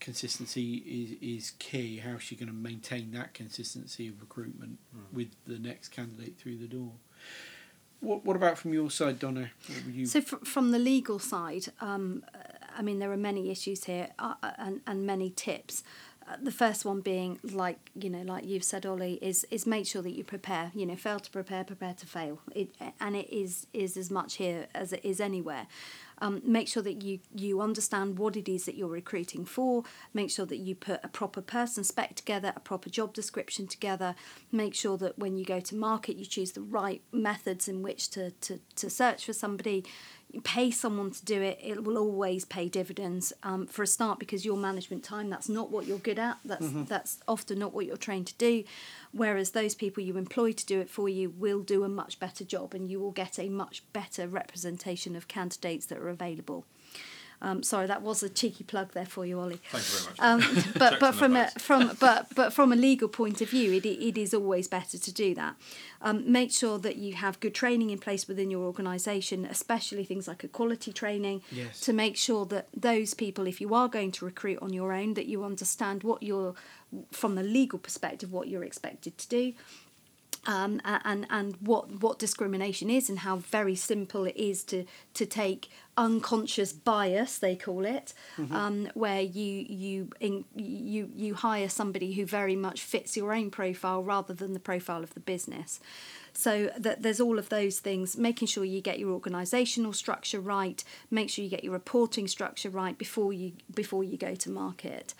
consistency 0.00 0.74
is 0.76 1.44
is 1.46 1.52
key. 1.60 1.98
How's 1.98 2.22
she 2.22 2.34
going 2.34 2.48
to 2.48 2.54
maintain 2.54 3.12
that 3.12 3.34
consistency 3.34 4.08
of 4.08 4.20
recruitment 4.20 4.78
with 5.12 5.28
the 5.46 5.58
next 5.58 5.88
candidate 5.88 6.36
through 6.38 6.56
the 6.58 6.66
door? 6.66 6.92
What 8.00 8.24
what 8.24 8.36
about 8.36 8.58
from 8.58 8.72
your 8.72 8.90
side, 8.90 9.18
Donna? 9.18 9.50
You? 9.92 10.06
So, 10.06 10.20
fr- 10.20 10.44
from 10.44 10.70
the 10.70 10.78
legal 10.78 11.18
side, 11.18 11.66
um, 11.80 12.24
I 12.76 12.82
mean, 12.82 13.00
there 13.00 13.10
are 13.10 13.16
many 13.16 13.50
issues 13.50 13.84
here 13.84 14.08
uh, 14.20 14.34
uh, 14.42 14.52
and, 14.56 14.80
and 14.86 15.04
many 15.06 15.30
tips. 15.30 15.82
the 16.42 16.52
first 16.52 16.84
one 16.84 17.00
being 17.00 17.38
like 17.42 17.78
you 17.94 18.10
know, 18.10 18.22
like 18.22 18.44
you've 18.44 18.64
said, 18.64 18.86
Ollie, 18.86 19.18
is 19.20 19.44
is 19.50 19.66
make 19.66 19.86
sure 19.86 20.02
that 20.02 20.12
you 20.12 20.24
prepare. 20.24 20.70
You 20.74 20.86
know, 20.86 20.96
fail 20.96 21.18
to 21.20 21.30
prepare, 21.30 21.64
prepare 21.64 21.94
to 21.94 22.06
fail. 22.06 22.38
It 22.54 22.68
and 23.00 23.16
it 23.16 23.28
is 23.34 23.66
is 23.72 23.96
as 23.96 24.10
much 24.10 24.34
here 24.36 24.66
as 24.74 24.92
it 24.92 25.04
is 25.04 25.20
anywhere. 25.20 25.66
Um, 26.20 26.42
make 26.44 26.68
sure 26.68 26.82
that 26.82 27.02
you 27.02 27.20
you 27.34 27.60
understand 27.60 28.18
what 28.18 28.36
it 28.36 28.48
is 28.48 28.64
that 28.64 28.76
you're 28.76 28.88
recruiting 28.88 29.44
for. 29.44 29.84
Make 30.12 30.30
sure 30.30 30.46
that 30.46 30.58
you 30.58 30.74
put 30.74 31.00
a 31.02 31.08
proper 31.08 31.40
person 31.40 31.84
spec 31.84 32.14
together, 32.16 32.52
a 32.54 32.60
proper 32.60 32.90
job 32.90 33.12
description 33.12 33.66
together. 33.66 34.14
Make 34.50 34.74
sure 34.74 34.96
that 34.98 35.18
when 35.18 35.36
you 35.36 35.44
go 35.44 35.60
to 35.60 35.74
market, 35.74 36.16
you 36.16 36.24
choose 36.24 36.52
the 36.52 36.62
right 36.62 37.02
methods 37.12 37.68
in 37.68 37.82
which 37.82 38.10
to 38.10 38.30
to, 38.32 38.60
to 38.76 38.90
search 38.90 39.24
for 39.24 39.32
somebody. 39.32 39.84
You 40.30 40.42
pay 40.42 40.70
someone 40.70 41.10
to 41.12 41.24
do 41.24 41.40
it. 41.40 41.58
It 41.62 41.84
will 41.84 41.96
always 41.96 42.44
pay 42.44 42.68
dividends 42.68 43.32
um, 43.42 43.66
for 43.66 43.82
a 43.82 43.86
start 43.86 44.18
because 44.18 44.44
your 44.44 44.58
management 44.58 45.02
time 45.02 45.30
that's 45.30 45.48
not 45.48 45.70
what 45.70 45.86
you're 45.86 45.98
good 45.98 46.18
at. 46.18 46.38
That's 46.44 46.68
that's 46.86 47.18
often 47.26 47.58
not 47.58 47.72
what 47.72 47.86
you're 47.86 47.96
trained 47.96 48.26
to 48.28 48.34
do. 48.34 48.64
Whereas 49.12 49.52
those 49.52 49.74
people 49.74 50.02
you 50.02 50.18
employ 50.18 50.52
to 50.52 50.66
do 50.66 50.80
it 50.80 50.90
for 50.90 51.08
you 51.08 51.30
will 51.30 51.60
do 51.60 51.82
a 51.82 51.88
much 51.88 52.20
better 52.20 52.44
job, 52.44 52.74
and 52.74 52.90
you 52.90 53.00
will 53.00 53.10
get 53.10 53.38
a 53.38 53.48
much 53.48 53.82
better 53.92 54.28
representation 54.28 55.16
of 55.16 55.28
candidates 55.28 55.86
that 55.86 55.98
are 55.98 56.10
available. 56.10 56.66
Um, 57.40 57.62
sorry, 57.62 57.86
that 57.86 58.02
was 58.02 58.22
a 58.22 58.28
cheeky 58.28 58.64
plug 58.64 58.92
there 58.92 59.06
for 59.06 59.24
you, 59.24 59.38
Ollie. 59.38 59.60
Thank 59.70 59.84
you 59.84 59.98
very 60.00 60.40
much. 60.40 60.64
Um, 60.66 60.72
but 60.78 61.00
but 61.00 61.14
from 61.14 61.36
a, 61.36 61.50
from 61.58 61.96
but 62.00 62.34
but 62.34 62.52
from 62.52 62.72
a 62.72 62.76
legal 62.76 63.08
point 63.08 63.40
of 63.40 63.50
view, 63.50 63.72
it, 63.74 63.86
it 63.86 64.18
is 64.18 64.34
always 64.34 64.66
better 64.66 64.98
to 64.98 65.12
do 65.12 65.34
that. 65.34 65.54
Um, 66.02 66.30
make 66.30 66.50
sure 66.52 66.78
that 66.78 66.96
you 66.96 67.14
have 67.14 67.38
good 67.40 67.54
training 67.54 67.90
in 67.90 67.98
place 67.98 68.26
within 68.28 68.50
your 68.50 68.64
organisation, 68.64 69.44
especially 69.44 70.04
things 70.04 70.28
like 70.28 70.44
equality 70.44 70.92
training, 70.92 71.42
Yes. 71.50 71.80
to 71.80 71.92
make 71.92 72.16
sure 72.16 72.44
that 72.46 72.68
those 72.76 73.14
people, 73.14 73.46
if 73.46 73.60
you 73.60 73.74
are 73.74 73.88
going 73.88 74.12
to 74.12 74.24
recruit 74.24 74.58
on 74.60 74.72
your 74.72 74.92
own, 74.92 75.14
that 75.14 75.26
you 75.26 75.44
understand 75.44 76.02
what 76.04 76.22
you're 76.22 76.54
from 77.12 77.34
the 77.34 77.42
legal 77.42 77.78
perspective, 77.78 78.32
what 78.32 78.48
you're 78.48 78.64
expected 78.64 79.18
to 79.18 79.28
do 79.28 79.52
um, 80.46 80.80
and 80.84 81.26
and 81.30 81.56
what 81.60 82.02
what 82.02 82.18
discrimination 82.18 82.90
is 82.90 83.08
and 83.08 83.20
how 83.20 83.36
very 83.36 83.74
simple 83.74 84.24
it 84.24 84.36
is 84.36 84.64
to 84.64 84.84
to 85.14 85.26
take 85.26 85.68
unconscious 85.96 86.72
bias 86.72 87.38
they 87.38 87.56
call 87.56 87.84
it 87.84 88.14
um, 88.52 88.88
where 88.94 89.20
you 89.20 89.66
you 89.68 90.10
in, 90.20 90.44
you 90.54 91.10
you 91.14 91.34
hire 91.34 91.68
somebody 91.68 92.12
who 92.12 92.24
very 92.24 92.56
much 92.56 92.82
fits 92.82 93.16
your 93.16 93.32
own 93.32 93.50
profile 93.50 94.02
rather 94.02 94.32
than 94.32 94.52
the 94.54 94.60
profile 94.60 95.02
of 95.02 95.14
the 95.14 95.20
business. 95.20 95.80
So 96.32 96.70
that 96.78 97.02
there's 97.02 97.20
all 97.20 97.36
of 97.36 97.48
those 97.48 97.80
things 97.80 98.16
making 98.16 98.46
sure 98.46 98.64
you 98.64 98.80
get 98.80 99.00
your 99.00 99.10
organizational 99.10 99.92
structure 99.92 100.40
right 100.40 100.84
make 101.10 101.30
sure 101.30 101.42
you 101.42 101.50
get 101.50 101.64
your 101.64 101.72
reporting 101.72 102.28
structure 102.28 102.70
right 102.70 102.96
before 102.96 103.32
you 103.32 103.54
before 103.74 104.04
you 104.04 104.16
go 104.16 104.36
to 104.36 104.50
market 104.50 105.14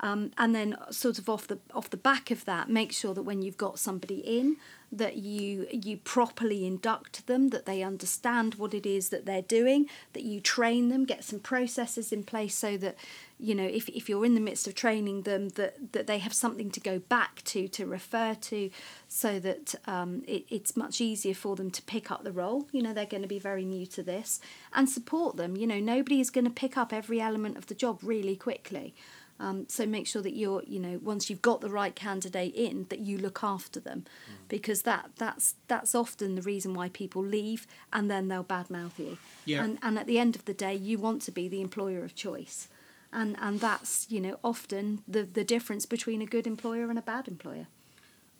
um, 0.00 0.30
and 0.38 0.54
then 0.54 0.76
sort 0.90 1.18
of 1.18 1.28
off 1.28 1.46
the 1.46 1.58
off 1.74 1.90
the 1.90 1.96
back 1.96 2.30
of 2.30 2.44
that 2.44 2.68
make 2.68 2.92
sure 2.92 3.14
that 3.14 3.22
when 3.22 3.42
you've 3.42 3.56
got 3.56 3.78
somebody 3.78 4.18
in 4.18 4.56
that 4.90 5.16
you 5.16 5.66
you 5.70 5.96
properly 5.98 6.66
induct 6.66 7.26
them 7.26 7.48
that 7.48 7.66
they 7.66 7.82
understand 7.82 8.54
what 8.54 8.72
it 8.72 8.86
is 8.86 9.10
that 9.10 9.26
they're 9.26 9.42
doing 9.42 9.86
that 10.14 10.22
you 10.22 10.40
train 10.40 10.88
them 10.88 11.04
get 11.04 11.22
some 11.22 11.38
processes 11.38 12.10
in 12.10 12.22
place 12.22 12.54
so 12.54 12.76
that 12.78 12.96
you 13.38 13.54
know 13.54 13.64
if, 13.64 13.88
if 13.90 14.08
you're 14.08 14.24
in 14.24 14.34
the 14.34 14.40
midst 14.40 14.66
of 14.66 14.74
training 14.74 15.22
them 15.22 15.50
that 15.50 15.92
that 15.92 16.06
they 16.06 16.18
have 16.18 16.32
something 16.32 16.70
to 16.70 16.80
go 16.80 16.98
back 16.98 17.42
to 17.44 17.68
to 17.68 17.84
refer 17.84 18.34
to 18.34 18.70
so 19.08 19.38
that 19.40 19.74
um, 19.86 20.22
it, 20.26 20.44
it's 20.48 20.76
much 20.76 21.00
easier 21.00 21.34
for 21.34 21.56
them 21.56 21.70
to 21.70 21.82
pick 21.82 22.10
up 22.10 22.24
the 22.24 22.32
role. 22.32 22.68
You 22.72 22.82
know 22.82 22.92
they're 22.92 23.06
going 23.06 23.22
to 23.22 23.28
be 23.28 23.38
very 23.38 23.64
new 23.64 23.86
to 23.86 24.02
this. 24.02 24.40
And 24.72 24.88
support 24.88 25.36
them. 25.36 25.56
You 25.56 25.66
know 25.66 25.80
nobody 25.80 26.20
is 26.20 26.30
going 26.30 26.44
to 26.44 26.50
pick 26.50 26.76
up 26.76 26.92
every 26.92 27.20
element 27.20 27.56
of 27.56 27.66
the 27.66 27.74
job 27.74 28.00
really 28.02 28.36
quickly 28.36 28.94
um, 29.40 29.66
so 29.68 29.86
make 29.86 30.06
sure 30.06 30.22
that 30.22 30.34
you're, 30.34 30.62
you 30.66 30.80
know, 30.80 30.98
once 31.02 31.30
you've 31.30 31.42
got 31.42 31.60
the 31.60 31.68
right 31.68 31.94
candidate 31.94 32.54
in, 32.54 32.86
that 32.88 32.98
you 32.98 33.18
look 33.18 33.40
after 33.42 33.78
them, 33.78 34.04
because 34.48 34.82
that 34.82 35.10
that's 35.16 35.54
that's 35.68 35.94
often 35.94 36.34
the 36.34 36.42
reason 36.42 36.74
why 36.74 36.88
people 36.88 37.22
leave, 37.22 37.66
and 37.92 38.10
then 38.10 38.28
they'll 38.28 38.44
badmouth 38.44 38.98
you. 38.98 39.18
Yeah. 39.44 39.62
And 39.62 39.78
and 39.80 39.98
at 39.98 40.06
the 40.06 40.18
end 40.18 40.34
of 40.34 40.44
the 40.44 40.54
day, 40.54 40.74
you 40.74 40.98
want 40.98 41.22
to 41.22 41.30
be 41.30 41.48
the 41.48 41.60
employer 41.60 42.02
of 42.02 42.16
choice, 42.16 42.68
and 43.12 43.36
and 43.40 43.60
that's 43.60 44.10
you 44.10 44.20
know 44.20 44.38
often 44.42 45.02
the 45.06 45.22
the 45.22 45.44
difference 45.44 45.86
between 45.86 46.20
a 46.20 46.26
good 46.26 46.46
employer 46.46 46.90
and 46.90 46.98
a 46.98 47.02
bad 47.02 47.28
employer. 47.28 47.68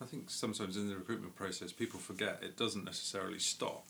I 0.00 0.04
think 0.04 0.30
sometimes 0.30 0.76
in 0.76 0.88
the 0.88 0.96
recruitment 0.96 1.34
process, 1.36 1.72
people 1.72 2.00
forget 2.00 2.40
it 2.42 2.56
doesn't 2.56 2.84
necessarily 2.84 3.38
stop 3.38 3.86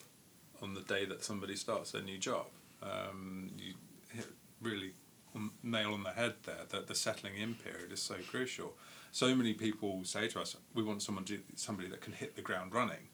on 0.63 0.75
the 0.75 0.81
day 0.81 1.05
that 1.05 1.25
somebody 1.25 1.57
starts 1.57 1.93
their 1.93 2.03
new 2.03 2.19
job. 2.19 2.47
Um, 2.83 3.51
you 3.57 3.75
hit 4.11 4.27
really 4.61 4.93
nail 5.63 5.93
on 5.93 6.03
the 6.03 6.11
head 6.11 6.35
there 6.45 6.65
that 6.69 6.87
the 6.87 6.95
settling 6.95 7.37
in 7.37 7.55
period 7.55 7.93
is 7.93 8.03
so 8.03 8.17
crucial. 8.31 8.75
So 9.11 9.35
many 9.35 9.55
people 9.55 10.05
say 10.05 10.29
to 10.29 10.41
us, 10.41 10.57
"We 10.75 10.83
want 10.83 11.03
someone 11.03 11.25
to, 11.27 11.41
somebody 11.55 11.89
that 11.89 12.01
can 12.01 12.13
hit 12.13 12.37
the 12.37 12.43
ground 12.43 12.75
running," 12.75 13.09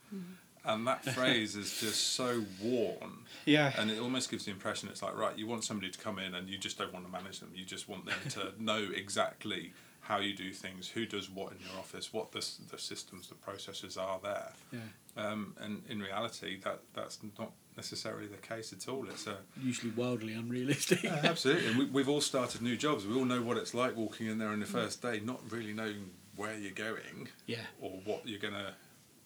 and 0.65 0.87
that 0.87 1.05
phrase 1.15 1.57
is 1.57 1.81
just 1.81 2.15
so 2.15 2.45
worn. 2.63 3.27
Yeah. 3.45 3.73
And 3.79 3.91
it 3.91 4.01
almost 4.01 4.31
gives 4.31 4.47
the 4.47 4.51
impression 4.51 4.89
it's 4.89 5.03
like, 5.03 5.17
right, 5.17 5.37
you 5.37 5.47
want 5.47 5.65
somebody 5.65 5.91
to 5.91 5.99
come 5.99 6.19
in 6.19 6.35
and 6.35 6.49
you 6.49 6.59
just 6.59 6.79
don't 6.79 6.93
want 6.93 7.05
to 7.07 7.13
manage 7.13 7.41
them. 7.41 7.53
You 7.55 7.65
just 7.65 7.89
want 7.89 8.07
them 8.07 8.19
to 8.31 8.53
know 8.59 8.89
exactly 8.95 9.73
how 10.01 10.19
you 10.19 10.35
do 10.35 10.53
things, 10.53 10.89
who 10.89 11.07
does 11.07 11.31
what 11.31 11.53
in 11.53 11.59
your 11.61 11.79
office, 11.79 12.13
what 12.13 12.33
the, 12.33 12.47
the 12.71 12.79
systems, 12.79 13.29
the 13.29 13.35
processes 13.35 13.97
are 13.97 14.21
there. 14.23 14.53
Yeah. 14.73 14.81
Um, 15.17 15.55
and 15.59 15.83
in 15.89 16.01
reality, 16.01 16.61
that 16.65 16.81
that's 16.93 17.19
not 17.39 17.53
necessarily 17.77 18.27
the 18.27 18.37
case 18.37 18.73
at 18.73 18.89
all. 18.89 19.07
It's 19.09 19.27
a 19.27 19.37
Usually 19.61 19.93
wildly 19.93 20.33
unrealistic. 20.35 21.05
absolutely. 21.05 21.67
And 21.69 21.79
we, 21.79 21.85
we've 21.87 22.09
all 22.09 22.21
started 22.21 22.63
new 22.63 22.77
jobs. 22.77 23.07
We 23.07 23.15
all 23.15 23.25
know 23.25 23.43
what 23.43 23.57
it's 23.57 23.75
like 23.75 23.97
walking 23.97 24.27
in 24.27 24.39
there 24.39 24.49
on 24.49 24.61
the 24.61 24.67
first 24.67 25.03
day, 25.03 25.21
not 25.21 25.41
really 25.51 25.73
knowing 25.73 26.11
where 26.37 26.57
you're 26.57 26.73
going 26.73 27.29
yeah. 27.47 27.59
or 27.81 27.91
what 28.05 28.27
you're 28.27 28.41
going 28.41 28.55
to 28.55 28.75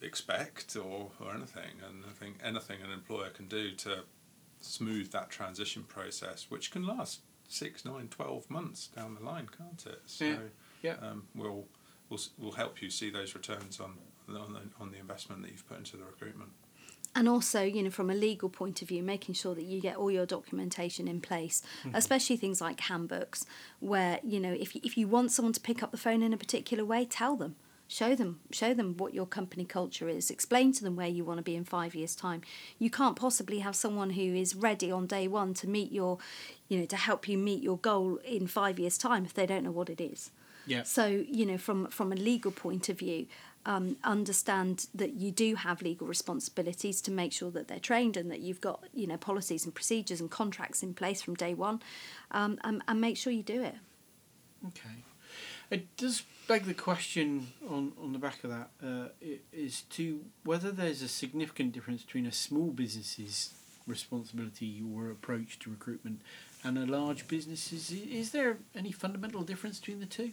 expect 0.00 0.76
or, 0.76 1.10
or 1.20 1.34
anything. 1.34 1.72
And 1.86 2.04
I 2.08 2.12
think 2.12 2.38
anything 2.42 2.78
an 2.84 2.92
employer 2.92 3.30
can 3.30 3.48
do 3.48 3.72
to 3.72 4.00
smooth 4.60 5.10
that 5.12 5.30
transition 5.30 5.84
process, 5.84 6.46
which 6.48 6.70
can 6.70 6.86
last 6.86 7.20
six, 7.48 7.84
nine, 7.84 8.08
twelve 8.08 8.48
months 8.50 8.88
down 8.88 9.16
the 9.18 9.24
line, 9.24 9.48
can't 9.56 9.84
it? 9.86 10.02
So 10.06 10.24
Yeah, 10.24 10.36
yeah. 10.82 10.94
Um, 11.00 11.24
we'll, 11.34 11.64
we'll, 12.08 12.20
we'll 12.38 12.52
help 12.52 12.82
you 12.82 12.90
see 12.90 13.10
those 13.10 13.34
returns 13.34 13.80
on, 13.80 13.94
on, 14.28 14.52
the, 14.52 14.60
on 14.80 14.90
the 14.90 14.98
investment 14.98 15.42
that 15.42 15.50
you've 15.50 15.66
put 15.68 15.78
into 15.78 15.96
the 15.96 16.04
recruitment. 16.04 16.50
And 17.18 17.28
also 17.28 17.60
you 17.62 17.82
know 17.82 17.90
from 17.90 18.08
a 18.10 18.14
legal 18.14 18.48
point 18.60 18.80
of 18.82 18.88
view 18.88 19.02
making 19.02 19.34
sure 19.34 19.54
that 19.58 19.64
you 19.72 19.78
get 19.88 19.96
all 19.96 20.10
your 20.18 20.26
documentation 20.26 21.08
in 21.08 21.20
place 21.20 21.56
mm-hmm. 21.82 21.94
especially 21.94 22.36
things 22.36 22.60
like 22.60 22.78
handbooks 22.90 23.40
where 23.80 24.14
you 24.22 24.38
know 24.44 24.52
if, 24.64 24.74
you- 24.74 24.80
if 24.84 24.96
you 24.98 25.06
want 25.08 25.32
someone 25.32 25.52
to 25.52 25.60
pick 25.68 25.82
up 25.82 25.90
the 25.90 25.96
phone 26.06 26.22
in 26.22 26.32
a 26.32 26.36
particular 26.46 26.84
way 26.84 27.04
tell 27.04 27.36
them. 27.36 27.56
Show 27.90 28.14
them 28.14 28.32
show 28.60 28.74
them 28.74 28.88
what 28.98 29.14
your 29.14 29.24
company 29.38 29.64
culture 29.64 30.10
is. 30.10 30.30
Explain 30.30 30.72
to 30.74 30.84
them 30.84 30.94
where 30.94 31.08
you 31.16 31.24
want 31.24 31.38
to 31.38 31.42
be 31.50 31.56
in 31.56 31.64
five 31.64 31.92
years 31.94 32.14
time. 32.14 32.42
You 32.78 32.90
can't 32.90 33.16
possibly 33.16 33.60
have 33.60 33.74
someone 33.84 34.10
who 34.10 34.26
is 34.44 34.54
ready 34.54 34.90
on 34.92 35.06
day 35.06 35.26
one 35.26 35.54
to 35.54 35.66
meet 35.76 35.90
your 35.90 36.18
you 36.68 36.76
know 36.78 36.84
to 36.94 36.96
help 37.08 37.26
you 37.30 37.38
meet 37.38 37.62
your 37.62 37.78
goal 37.78 38.18
in 38.36 38.46
five 38.46 38.78
years 38.78 38.98
time 38.98 39.24
if 39.24 39.32
they 39.32 39.46
don't 39.46 39.64
know 39.64 39.70
what 39.80 39.88
it 39.88 40.02
is. 40.02 40.30
Yeah. 40.66 40.82
so 40.82 41.06
you 41.38 41.46
know, 41.46 41.56
from 41.56 41.86
from 41.86 42.12
a 42.12 42.18
legal 42.30 42.52
point 42.52 42.90
of 42.90 42.98
view, 42.98 43.26
um, 43.66 43.96
understand 44.04 44.86
that 44.94 45.14
you 45.14 45.30
do 45.30 45.54
have 45.56 45.82
legal 45.82 46.06
responsibilities 46.06 47.00
to 47.02 47.10
make 47.10 47.32
sure 47.32 47.50
that 47.50 47.68
they're 47.68 47.78
trained 47.78 48.16
and 48.16 48.30
that 48.30 48.40
you've 48.40 48.60
got 48.60 48.84
you 48.94 49.06
know 49.06 49.16
policies 49.16 49.64
and 49.64 49.74
procedures 49.74 50.20
and 50.20 50.30
contracts 50.30 50.82
in 50.82 50.94
place 50.94 51.22
from 51.22 51.34
day 51.34 51.54
one, 51.54 51.82
um, 52.30 52.58
and, 52.64 52.82
and 52.88 53.00
make 53.00 53.16
sure 53.16 53.32
you 53.32 53.42
do 53.42 53.62
it. 53.62 53.76
Okay. 54.66 55.04
It 55.70 55.96
does 55.96 56.22
beg 56.46 56.64
the 56.64 56.74
question 56.74 57.48
on, 57.68 57.92
on 58.02 58.12
the 58.12 58.18
back 58.18 58.42
of 58.42 58.50
that 58.50 58.70
uh, 58.82 59.08
is 59.52 59.82
to 59.82 60.24
whether 60.44 60.72
there's 60.72 61.02
a 61.02 61.08
significant 61.08 61.72
difference 61.72 62.02
between 62.02 62.24
a 62.24 62.32
small 62.32 62.68
business's 62.68 63.52
responsibility 63.86 64.82
or 64.94 65.10
approach 65.10 65.58
to 65.60 65.70
recruitment 65.70 66.22
and 66.64 66.78
a 66.78 66.86
large 66.86 67.28
business's. 67.28 67.92
Is 67.92 68.32
there 68.32 68.58
any 68.74 68.92
fundamental 68.92 69.42
difference 69.42 69.78
between 69.78 70.00
the 70.00 70.06
two? 70.06 70.32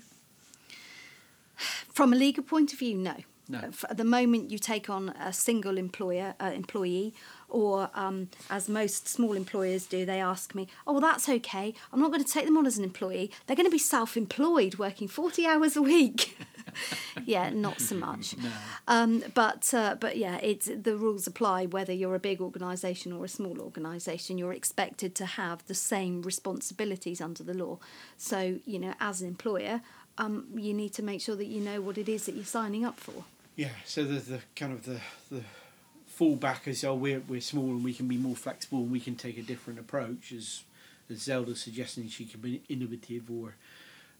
From 1.55 2.13
a 2.13 2.15
legal 2.15 2.43
point 2.43 2.73
of 2.73 2.79
view, 2.79 2.95
no. 2.95 3.15
No. 3.47 3.59
At 3.89 3.97
the 3.97 4.03
moment, 4.03 4.49
you 4.49 4.57
take 4.57 4.89
on 4.89 5.09
a 5.09 5.31
single 5.31 5.77
employer 5.77 6.33
uh, 6.39 6.51
employee, 6.55 7.13
or 7.47 7.91
um, 7.93 8.29
as 8.49 8.67
most 8.67 9.07
small 9.07 9.33
employers 9.33 9.85
do, 9.85 10.03
they 10.03 10.19
ask 10.19 10.55
me, 10.55 10.67
"Oh, 10.87 10.93
well, 10.93 11.01
that's 11.01 11.29
okay. 11.29 11.75
I'm 11.93 11.99
not 11.99 12.11
going 12.11 12.23
to 12.23 12.31
take 12.31 12.45
them 12.45 12.57
on 12.57 12.65
as 12.65 12.79
an 12.79 12.83
employee. 12.83 13.31
They're 13.45 13.55
going 13.55 13.67
to 13.67 13.71
be 13.71 13.77
self-employed, 13.77 14.79
working 14.79 15.07
40 15.07 15.45
hours 15.45 15.75
a 15.75 15.81
week." 15.83 16.37
yeah, 17.25 17.49
not 17.49 17.81
so 17.81 17.95
much. 17.95 18.35
Um, 18.87 19.23
but 19.33 19.73
uh, 19.73 19.95
but 19.99 20.15
yeah, 20.15 20.37
it's 20.43 20.67
the 20.67 20.95
rules 20.95 21.25
apply 21.25 21.65
whether 21.65 21.91
you're 21.91 22.13
a 22.13 22.19
big 22.19 22.39
organisation 22.39 23.11
or 23.11 23.25
a 23.25 23.27
small 23.27 23.59
organisation. 23.59 24.37
You're 24.37 24.53
expected 24.53 25.15
to 25.15 25.25
have 25.25 25.65
the 25.65 25.73
same 25.73 26.21
responsibilities 26.21 27.19
under 27.19 27.41
the 27.41 27.55
law. 27.55 27.79
So 28.17 28.59
you 28.63 28.77
know, 28.77 28.93
as 28.99 29.21
an 29.21 29.27
employer, 29.27 29.81
um, 30.17 30.47
you 30.55 30.73
need 30.73 30.93
to 30.93 31.03
make 31.03 31.21
sure 31.21 31.35
that 31.35 31.45
you 31.45 31.61
know 31.61 31.81
what 31.81 31.97
it 31.97 32.09
is 32.09 32.25
that 32.25 32.35
you're 32.35 32.45
signing 32.45 32.85
up 32.85 32.99
for. 32.99 33.23
Yeah. 33.55 33.69
So 33.85 34.03
the 34.03 34.39
kind 34.55 34.73
of 34.73 34.85
the 34.85 34.99
the 35.31 35.43
fallback 36.17 36.67
is 36.67 36.83
oh 36.83 36.95
we're 36.95 37.21
we're 37.27 37.41
small 37.41 37.71
and 37.71 37.83
we 37.83 37.93
can 37.93 38.07
be 38.07 38.17
more 38.17 38.35
flexible 38.35 38.79
and 38.79 38.91
we 38.91 38.99
can 38.99 39.15
take 39.15 39.37
a 39.37 39.41
different 39.41 39.79
approach 39.79 40.31
as 40.31 40.63
as 41.09 41.21
Zelda's 41.21 41.61
suggesting 41.61 42.07
she 42.09 42.25
can 42.25 42.41
be 42.41 42.61
innovative 42.69 43.29
or 43.29 43.55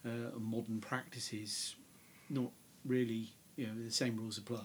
uh, 0.05 0.37
modern 0.37 0.79
practices, 0.79 1.75
not 2.29 2.51
really, 2.85 3.29
you 3.55 3.65
know, 3.65 3.73
the 3.83 3.91
same 3.91 4.17
rules 4.17 4.37
apply. 4.37 4.61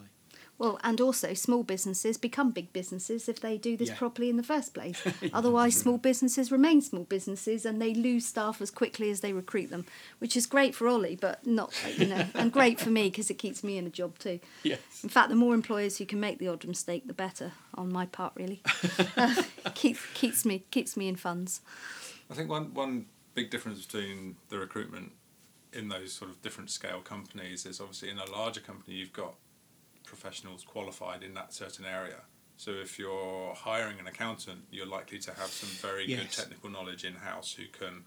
Well, 0.61 0.78
and 0.84 1.00
also 1.00 1.32
small 1.32 1.62
businesses 1.62 2.18
become 2.18 2.50
big 2.50 2.70
businesses 2.74 3.30
if 3.30 3.40
they 3.40 3.56
do 3.56 3.78
this 3.78 3.88
Yeah. 3.88 3.96
properly 3.96 4.28
in 4.28 4.36
the 4.36 4.42
first 4.42 4.74
place. 4.74 5.02
Otherwise, 5.32 5.74
small 5.74 5.96
businesses 5.96 6.52
remain 6.52 6.82
small 6.82 7.04
businesses 7.04 7.64
and 7.64 7.80
they 7.80 7.94
lose 7.94 8.26
staff 8.26 8.61
as 8.61 8.70
quickly 8.70 9.08
as 9.11 9.20
they 9.20 9.32
recruit 9.32 9.70
them, 9.70 9.86
which 10.18 10.36
is 10.36 10.44
great 10.44 10.74
for 10.74 10.86
Ollie, 10.86 11.16
but 11.16 11.46
not, 11.46 11.72
you 11.96 12.04
know, 12.06 12.26
and 12.34 12.52
great 12.52 12.78
for 12.78 12.90
me 12.90 13.04
because 13.08 13.30
it 13.30 13.38
keeps 13.38 13.64
me 13.64 13.78
in 13.78 13.86
a 13.86 13.90
job 13.90 14.18
too. 14.18 14.38
Yes. 14.62 14.80
In 15.02 15.08
fact, 15.08 15.30
the 15.30 15.34
more 15.34 15.54
employers 15.54 15.96
who 15.96 16.04
can 16.04 16.20
make 16.20 16.38
the 16.38 16.48
odd 16.48 16.66
mistake, 16.66 17.06
the 17.06 17.14
better. 17.14 17.52
On 17.76 17.90
my 17.90 18.04
part, 18.04 18.34
really, 18.36 18.61
uh, 19.16 19.42
keeps 19.74 20.00
keeps 20.12 20.44
me 20.44 20.64
keeps 20.70 20.94
me 20.94 21.08
in 21.08 21.16
funds. 21.16 21.62
I 22.30 22.34
think 22.34 22.50
one 22.50 22.74
one 22.74 23.06
big 23.34 23.48
difference 23.48 23.86
between 23.86 24.36
the 24.50 24.58
recruitment 24.58 25.12
in 25.72 25.88
those 25.88 26.12
sort 26.12 26.30
of 26.30 26.42
different 26.42 26.68
scale 26.68 27.00
companies 27.00 27.64
is 27.64 27.80
obviously 27.80 28.11
in 28.11 28.18
a 28.18 28.30
larger 28.30 28.61
company 28.61 28.96
you've 28.96 29.12
got 29.14 29.36
professionals 30.05 30.62
qualified 30.64 31.22
in 31.22 31.34
that 31.34 31.53
certain 31.53 31.84
area. 31.84 32.22
So 32.57 32.72
if 32.72 32.98
you're 32.98 33.55
hiring 33.55 33.98
an 33.98 34.07
accountant, 34.07 34.61
you're 34.70 34.86
likely 34.86 35.18
to 35.20 35.30
have 35.32 35.48
some 35.51 35.70
very 35.90 36.07
good 36.07 36.30
technical 36.30 36.68
knowledge 36.70 37.05
in 37.05 37.14
house 37.14 37.53
who 37.55 37.64
can 37.66 38.05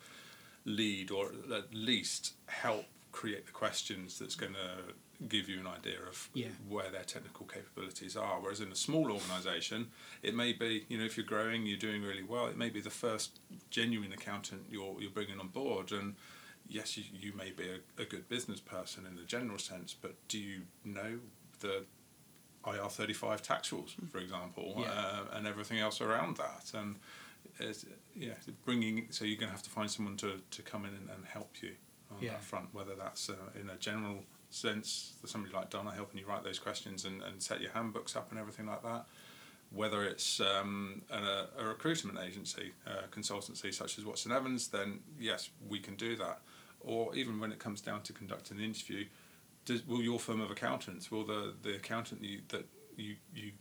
lead 0.66 1.12
or 1.12 1.32
at 1.54 1.74
least 1.74 2.34
help 2.48 2.86
create 3.12 3.46
the 3.46 3.52
questions 3.52 4.18
that's 4.20 4.36
going 4.36 4.54
to 4.54 4.94
give 5.28 5.48
you 5.48 5.60
an 5.60 5.68
idea 5.68 6.00
of 6.08 6.30
Yeah. 6.34 6.48
where 6.68 6.90
their 6.90 7.04
technical 7.04 7.46
capabilities 7.46 8.16
are. 8.18 8.40
Whereas 8.42 8.60
in 8.60 8.72
a 8.72 8.76
small 8.76 9.12
organisation, 9.12 9.88
it 10.22 10.36
may 10.36 10.54
be 10.54 10.86
you 10.90 10.98
know 10.98 11.06
if 11.06 11.16
you're 11.18 11.26
growing, 11.26 11.66
you're 11.66 11.78
doing 11.78 12.02
really 12.04 12.24
well. 12.24 12.48
It 12.48 12.58
may 12.58 12.70
be 12.70 12.82
the 12.82 12.90
first 12.90 13.40
genuine 13.70 14.12
accountant 14.14 14.64
you're 14.70 14.96
you're 15.00 15.12
bringing 15.12 15.40
on 15.40 15.48
board, 15.50 15.92
and 15.92 16.16
yes, 16.68 16.98
you, 16.98 17.04
you 17.14 17.34
may 17.34 17.52
be 17.52 17.66
a, 17.70 18.02
a 18.02 18.06
good 18.06 18.28
business 18.30 18.60
person 18.60 19.06
in 19.06 19.16
the 19.16 19.24
general 19.24 19.60
sense, 19.60 19.94
but 20.00 20.16
do 20.28 20.38
you 20.40 20.62
know 20.84 21.20
the 21.64 21.86
IR 22.66 22.88
thirty 22.90 23.14
five 23.14 23.42
tax 23.42 23.72
rules, 23.72 23.96
for 24.12 24.20
example, 24.20 24.76
Yeah. 24.78 24.92
uh, 24.92 25.24
and 25.38 25.48
everything 25.48 25.80
else 25.80 26.00
around 26.02 26.38
that, 26.38 26.72
and 26.74 26.96
it's, 27.60 27.86
yeah, 28.16 28.34
bringing 28.66 29.08
so 29.10 29.26
you're 29.26 29.38
going 29.38 29.50
to 29.50 29.56
have 29.56 29.64
to 29.64 29.70
find 29.70 29.90
someone 29.92 30.16
to, 30.18 30.40
to 30.52 30.62
come 30.62 30.86
in 30.86 30.94
and, 30.94 31.10
and 31.10 31.26
help 31.26 31.62
you 31.62 31.72
on 32.12 32.18
Yeah. 32.22 32.32
that 32.34 32.44
front, 32.44 32.74
whether 32.74 32.96
that's 32.96 33.30
uh, 33.30 33.36
in 33.60 33.70
a 33.70 33.76
general 33.78 34.24
sense, 34.50 35.14
somebody 35.26 35.54
like 35.54 35.70
Donna 35.72 35.92
helping 35.92 36.20
you 36.20 36.26
write 36.28 36.44
those 36.44 36.60
questions 36.60 37.06
and, 37.06 37.22
and 37.24 37.42
set 37.42 37.60
your 37.60 37.72
handbooks 37.72 38.16
up 38.16 38.30
and 38.32 38.40
everything 38.40 38.68
like 38.68 38.84
that, 38.84 39.06
whether 39.72 40.04
it's 40.04 40.40
um, 40.40 41.02
a, 41.12 41.48
a 41.60 41.66
recruitment 41.66 42.18
agency, 42.20 42.72
uh, 42.88 43.08
consultancy 43.12 43.74
such 43.74 43.98
as 43.98 44.06
Watson 44.06 44.32
Evans, 44.32 44.68
then 44.70 45.00
yes, 45.20 45.50
we 45.68 45.80
can 45.80 45.96
do 45.96 46.16
that. 46.18 46.40
Or 46.80 47.14
even 47.16 47.40
when 47.40 47.52
it 47.52 47.60
comes 47.60 47.82
down 47.82 48.04
to 48.04 48.14
conducting 48.14 48.58
an 48.60 48.64
interview, 48.64 49.06
does, 49.66 49.86
will 49.88 50.02
your 50.02 50.20
firm 50.20 50.42
of 50.42 50.52
accountants, 50.52 51.10
will 51.12 51.26
the, 51.26 51.54
the 51.62 51.76
accountant 51.76 52.24
you, 52.24 52.42
that 52.50 52.66
you, 52.98 53.16
you 53.36 53.52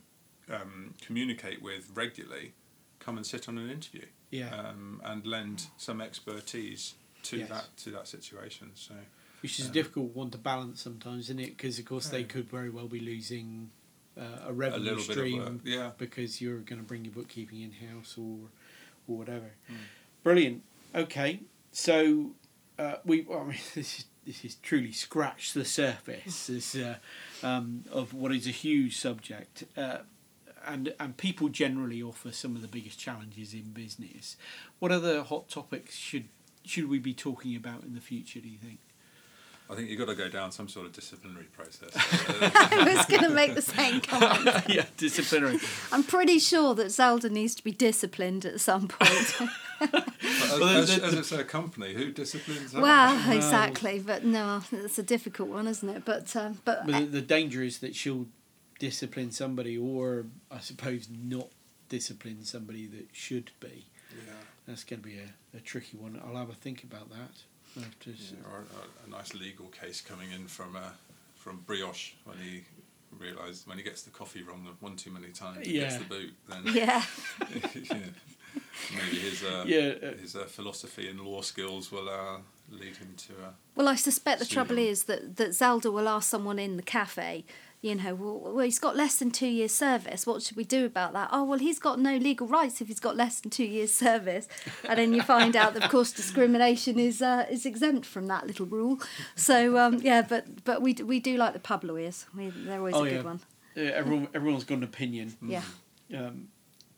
um, 0.53 0.93
communicate 1.01 1.61
with 1.61 1.89
regularly 1.93 2.53
come 2.99 3.17
and 3.17 3.25
sit 3.25 3.47
on 3.49 3.57
an 3.57 3.69
interview 3.69 4.05
Yeah. 4.31 4.53
um, 4.55 5.01
and 5.03 5.25
lend 5.25 5.67
some 5.77 6.01
expertise 6.01 6.95
to 7.23 7.37
Yes. 7.37 7.49
that 7.49 7.65
to 7.77 7.91
that 7.91 8.07
situation? 8.07 8.71
So 8.75 8.93
Which 9.41 9.59
is 9.59 9.65
a 9.65 9.67
Um, 9.69 9.73
difficult 9.73 10.15
one 10.15 10.29
to 10.31 10.37
balance 10.37 10.81
sometimes, 10.81 11.25
isn't 11.25 11.39
it? 11.39 11.57
Because 11.57 11.79
of 11.79 11.85
course 11.85 12.09
they 12.09 12.23
could 12.23 12.49
very 12.49 12.69
well 12.69 12.87
be 12.87 12.99
losing 12.99 13.71
uh, 14.17 14.21
a 14.45 14.49
a 14.49 14.53
revenue 14.53 14.95
bit 14.95 15.03
stream 15.03 15.61
yeah. 15.65 15.91
because 15.97 16.39
you're 16.41 16.59
going 16.59 16.79
to 16.79 16.87
bring 16.87 17.03
your 17.03 17.13
bookkeeping 17.13 17.61
in 17.61 17.71
house 17.71 18.17
or 18.17 18.49
or 19.07 19.17
whatever. 19.17 19.51
Mm. 19.69 19.75
Brilliant. 20.23 20.63
Okay, 20.95 21.41
so 21.71 22.31
uh, 22.79 22.95
we. 23.03 23.21
Well, 23.21 23.39
I 23.43 23.43
mean, 23.43 23.57
this 23.75 23.99
is 23.99 24.05
this 24.25 24.45
is 24.45 24.55
truly 24.55 24.91
scratched 24.91 25.53
the 25.53 25.65
surface 25.65 26.47
this, 26.47 26.75
uh, 26.75 26.95
um, 27.43 27.83
of 27.91 28.13
what 28.13 28.31
is 28.31 28.47
a 28.47 28.51
huge 28.51 28.97
subject. 28.97 29.63
Uh, 29.77 29.99
and, 30.65 30.93
and 30.99 31.17
people 31.17 31.49
generally 31.49 32.01
offer 32.01 32.31
some 32.31 32.55
of 32.55 32.61
the 32.61 32.67
biggest 32.67 32.97
challenges 32.97 33.53
in 33.53 33.71
business. 33.71 34.37
What 34.79 34.91
other 34.91 35.23
hot 35.23 35.49
topics 35.49 35.95
should 35.95 36.29
should 36.65 36.89
we 36.89 36.97
be 36.99 37.13
talking 37.13 37.55
about 37.57 37.83
in 37.83 37.93
the 37.93 37.99
future? 37.99 38.39
Do 38.39 38.47
you 38.47 38.57
think? 38.57 38.79
I 39.69 39.75
think 39.75 39.89
you've 39.89 39.97
got 39.99 40.07
to 40.07 40.15
go 40.15 40.29
down 40.29 40.51
some 40.51 40.67
sort 40.67 40.85
of 40.85 40.91
disciplinary 40.93 41.45
process. 41.45 41.91
I 41.95 42.93
was 42.95 43.05
going 43.05 43.23
to 43.23 43.29
make 43.33 43.55
the 43.55 43.61
same 43.61 44.01
comment. 44.01 44.65
yeah, 44.69 44.85
disciplinary. 44.97 45.57
I'm 45.91 46.03
pretty 46.03 46.37
sure 46.39 46.75
that 46.75 46.91
Zelda 46.91 47.29
needs 47.29 47.55
to 47.55 47.63
be 47.63 47.71
disciplined 47.71 48.45
at 48.45 48.59
some 48.59 48.87
point. 48.89 49.11
as, 49.81 49.89
Well, 50.59 50.63
as, 50.67 50.93
the- 50.93 50.99
the- 51.01 51.07
as 51.07 51.13
it's 51.13 51.31
a 51.31 51.43
company, 51.43 51.93
who 51.93 52.11
disciplines 52.11 52.73
that? 52.73 52.81
well, 52.81 53.33
exactly, 53.35 53.99
but 53.99 54.23
no, 54.25 54.61
it's 54.71 54.99
a 54.99 55.03
difficult 55.03 55.49
one, 55.49 55.67
isn't 55.67 55.89
it? 55.89 56.03
But 56.05 56.35
um, 56.35 56.59
but 56.65 56.85
But 56.85 56.99
the, 56.99 57.05
the 57.05 57.21
danger 57.21 57.63
is 57.63 57.79
that 57.79 57.95
she'll 57.95 58.27
discipline 58.79 59.31
somebody, 59.31 59.77
or 59.77 60.25
I 60.51 60.59
suppose 60.59 61.07
not 61.09 61.47
discipline 61.89 62.43
somebody 62.43 62.85
that 62.87 63.07
should 63.13 63.51
be. 63.59 63.87
Yeah. 64.11 64.33
That's 64.67 64.83
going 64.83 65.01
to 65.01 65.07
be 65.07 65.17
a, 65.19 65.57
a 65.57 65.59
tricky 65.61 65.97
one. 65.97 66.21
I'll 66.25 66.35
have 66.37 66.49
a 66.49 66.53
think 66.53 66.83
about 66.83 67.09
that. 67.09 67.31
I'll 67.77 67.83
have 67.83 67.99
to 67.99 68.11
s- 68.11 68.33
Yeah, 68.33 68.51
or 68.51 68.59
a, 68.59 69.07
a 69.07 69.09
nice 69.09 69.33
legal 69.33 69.67
case 69.67 70.01
coming 70.01 70.31
in 70.31 70.47
from 70.47 70.75
uh, 70.75 70.79
from 71.35 71.57
Brioche 71.67 72.13
when 72.25 72.37
he 72.37 72.63
realised 73.19 73.67
when 73.67 73.77
he 73.77 73.83
gets 73.83 74.01
the 74.03 74.09
coffee 74.11 74.41
wrong 74.43 74.67
one 74.79 74.95
too 74.95 75.11
many 75.11 75.27
times, 75.31 75.65
he 75.67 75.73
gets 75.73 75.93
Yeah. 75.95 75.99
the 75.99 76.05
boot. 76.05 76.33
Then 76.49 76.61
yeah, 76.73 77.03
yeah, 77.93 78.09
maybe 78.95 79.19
his 79.19 79.43
uh, 79.43 79.63
Yeah, 79.67 79.93
uh, 80.09 80.17
his 80.17 80.35
uh, 80.35 80.45
philosophy 80.45 81.09
and 81.09 81.19
law 81.21 81.41
skills 81.41 81.91
will 81.91 82.09
uh, 82.09 82.37
lead 82.71 82.95
him 82.97 83.13
to. 83.27 83.33
Uh, 83.33 83.51
Well, 83.75 83.87
I 83.87 83.95
suspect 83.95 84.39
the 84.39 84.45
trouble 84.45 84.77
him. 84.77 84.91
is 84.91 85.03
that, 85.05 85.35
that 85.37 85.53
Zelda 85.53 85.91
will 85.91 86.07
ask 86.07 86.29
someone 86.29 86.59
in 86.59 86.77
the 86.77 86.83
cafe, 86.83 87.43
you 87.83 87.95
know, 87.95 88.15
well, 88.15 88.39
well, 88.39 88.63
he's 88.63 88.79
got 88.79 88.95
less 88.95 89.17
than 89.17 89.29
two 89.29 89.45
years' 89.47 89.73
service. 89.73 90.25
What 90.25 90.41
should 90.41 90.55
we 90.55 90.63
do 90.63 90.85
about 90.85 91.11
that? 91.11 91.27
Oh, 91.33 91.43
well, 91.43 91.59
he's 91.59 91.79
got 91.79 91.99
no 91.99 92.15
legal 92.15 92.47
rights 92.47 92.79
if 92.79 92.87
he's 92.87 93.01
got 93.01 93.17
less 93.17 93.41
than 93.41 93.51
two 93.51 93.65
years' 93.65 93.93
service. 93.93 94.47
And 94.87 94.97
then 94.97 95.13
you 95.13 95.21
find 95.21 95.53
out 95.57 95.73
that, 95.73 95.83
of 95.83 95.91
course, 95.91 96.13
discrimination 96.13 96.97
is 96.97 97.21
uh, 97.21 97.45
is 97.51 97.65
exempt 97.65 98.05
from 98.05 98.27
that 98.27 98.47
little 98.47 98.65
rule. 98.65 98.99
So, 99.35 99.77
um, 99.77 99.99
yeah, 100.01 100.21
but 100.21 100.63
but 100.63 100.81
we, 100.81 100.93
we 100.93 101.19
do 101.19 101.35
like 101.35 101.51
the 101.51 101.59
pub 101.59 101.83
lawyers. 101.83 102.25
We, 102.35 102.49
they're 102.49 102.79
always 102.79 102.95
Oh, 102.95 103.03
a 103.03 103.09
good 103.09 103.15
yeah. 103.17 103.21
one. 103.21 103.39
yeah, 103.75 103.91
everyone 103.91 104.27
everyone's 104.33 104.63
got 104.63 104.77
an 104.77 104.83
opinion. 104.83 105.35
Yeah. 105.45 105.63
Um, 106.15 106.47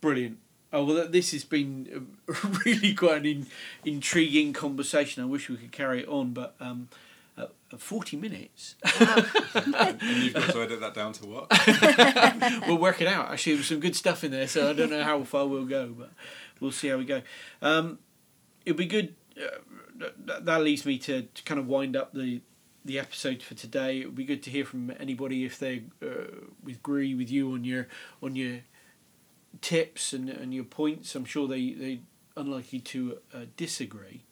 brilliant. 0.02 0.38
Oh 0.72 0.84
well, 0.84 1.08
this 1.08 1.32
has 1.32 1.44
been 1.46 2.08
uh, 2.30 2.34
really 2.66 2.94
quite 2.94 3.22
an 3.22 3.26
in, 3.26 3.48
intriguing 3.86 4.54
conversation. 4.54 5.24
I 5.24 5.26
wish 5.26 5.50
we 5.50 5.58
could 5.58 5.72
carry 5.72 6.02
it 6.04 6.08
on, 6.08 6.34
but 6.34 6.56
um, 6.60 6.90
uh, 7.38 7.48
uh, 7.72 7.78
forty 7.78 8.18
minutes. 8.18 8.76
and 9.00 10.02
you've 10.02 10.34
got 10.34 10.52
to 10.52 10.62
edit 10.62 10.80
that 10.80 10.94
down 10.94 11.14
to 11.14 11.26
what? 11.26 11.52
we'll 12.68 12.78
work 12.78 13.02
it 13.02 13.08
out. 13.08 13.32
Actually, 13.32 13.54
there 13.54 13.60
was 13.60 13.68
some 13.68 13.80
good 13.80 13.96
stuff 13.96 14.24
in 14.24 14.32
there, 14.32 14.48
so 14.48 14.70
I 14.70 14.74
don't 14.74 14.90
know 14.90 15.04
how 15.04 15.24
far 15.24 15.46
we'll 15.48 15.66
go, 15.66 15.94
but 15.98 16.12
we'll 16.60 16.72
see 16.72 16.88
how 16.88 16.98
we 16.98 17.06
go. 17.06 17.22
Um, 17.62 18.00
it'll 18.66 18.78
be 18.78 18.86
good. 18.86 19.16
Uh, 19.38 19.58
th- 20.00 20.14
that 20.42 20.62
leads 20.62 20.86
me 20.86 20.98
to, 21.00 21.24
to 21.24 21.44
kind 21.44 21.60
of 21.60 21.68
wind 21.68 21.96
up 21.96 22.14
the 22.14 22.42
the 22.86 23.00
episode 23.00 23.42
for 23.42 23.56
today. 23.56 24.02
It 24.02 24.06
would 24.06 24.16
be 24.16 24.26
good 24.26 24.44
to 24.44 24.52
hear 24.52 24.64
from 24.64 24.94
anybody 25.00 25.44
if 25.44 25.58
they 25.58 25.84
uh, 26.04 26.28
agree 26.68 27.16
with 27.16 27.32
you 27.32 27.52
on 27.54 27.64
your 27.66 27.88
on 28.22 28.36
your 28.36 28.60
tips 29.62 30.14
and, 30.14 30.30
and 30.30 30.54
your 30.54 30.64
points. 30.64 31.16
I'm 31.16 31.26
sure 31.26 31.48
they 31.48 31.74
they 31.74 32.02
unlikely 32.38 32.80
to 32.80 33.18
uh, 33.34 33.46
disagree. 33.58 34.24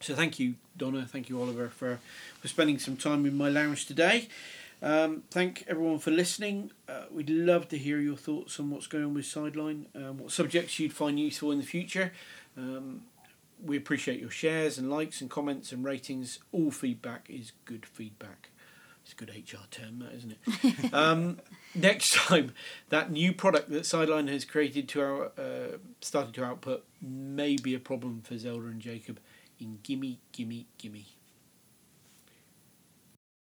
So 0.00 0.14
thank 0.14 0.38
you, 0.38 0.54
Donna. 0.78 1.06
Thank 1.06 1.28
you, 1.28 1.40
Oliver, 1.40 1.68
for 1.68 1.98
for 2.40 2.48
spending 2.48 2.78
some 2.78 2.96
time 2.96 3.26
in 3.26 3.36
my 3.36 3.48
lounge 3.48 3.86
today. 3.86 4.28
Um, 4.82 5.22
thank 5.30 5.64
everyone 5.68 5.98
for 5.98 6.10
listening. 6.10 6.70
Uh, 6.88 7.04
we'd 7.10 7.30
love 7.30 7.68
to 7.68 7.78
hear 7.78 7.98
your 7.98 8.16
thoughts 8.16 8.60
on 8.60 8.70
what's 8.70 8.86
going 8.86 9.04
on 9.04 9.14
with 9.14 9.24
Sideline, 9.24 9.86
um, 9.94 10.18
what 10.18 10.30
subjects 10.30 10.78
you'd 10.78 10.92
find 10.92 11.18
useful 11.18 11.50
in 11.50 11.58
the 11.58 11.64
future. 11.64 12.12
Um, 12.56 13.02
we 13.64 13.76
appreciate 13.76 14.20
your 14.20 14.30
shares 14.30 14.76
and 14.76 14.90
likes 14.90 15.20
and 15.20 15.30
comments 15.30 15.72
and 15.72 15.84
ratings. 15.84 16.40
All 16.52 16.70
feedback 16.70 17.26
is 17.30 17.52
good 17.64 17.86
feedback. 17.86 18.50
It's 19.02 19.12
a 19.12 19.16
good 19.16 19.30
HR 19.30 19.66
term, 19.70 20.00
that 20.00 20.12
isn't 20.14 20.36
it? 20.84 20.92
um, 20.92 21.38
next 21.74 22.14
time, 22.14 22.52
that 22.88 23.10
new 23.10 23.32
product 23.32 23.70
that 23.70 23.86
Sideline 23.86 24.26
has 24.28 24.44
created 24.44 24.88
to 24.90 25.00
our 25.00 25.24
uh, 25.38 25.78
started 26.00 26.34
to 26.34 26.44
output 26.44 26.84
may 27.00 27.56
be 27.56 27.74
a 27.74 27.78
problem 27.78 28.20
for 28.22 28.36
Zelda 28.36 28.66
and 28.66 28.80
Jacob 28.80 29.20
in 29.58 29.78
Gimme, 29.82 30.18
Gimme, 30.32 30.66
Gimme. 30.76 31.15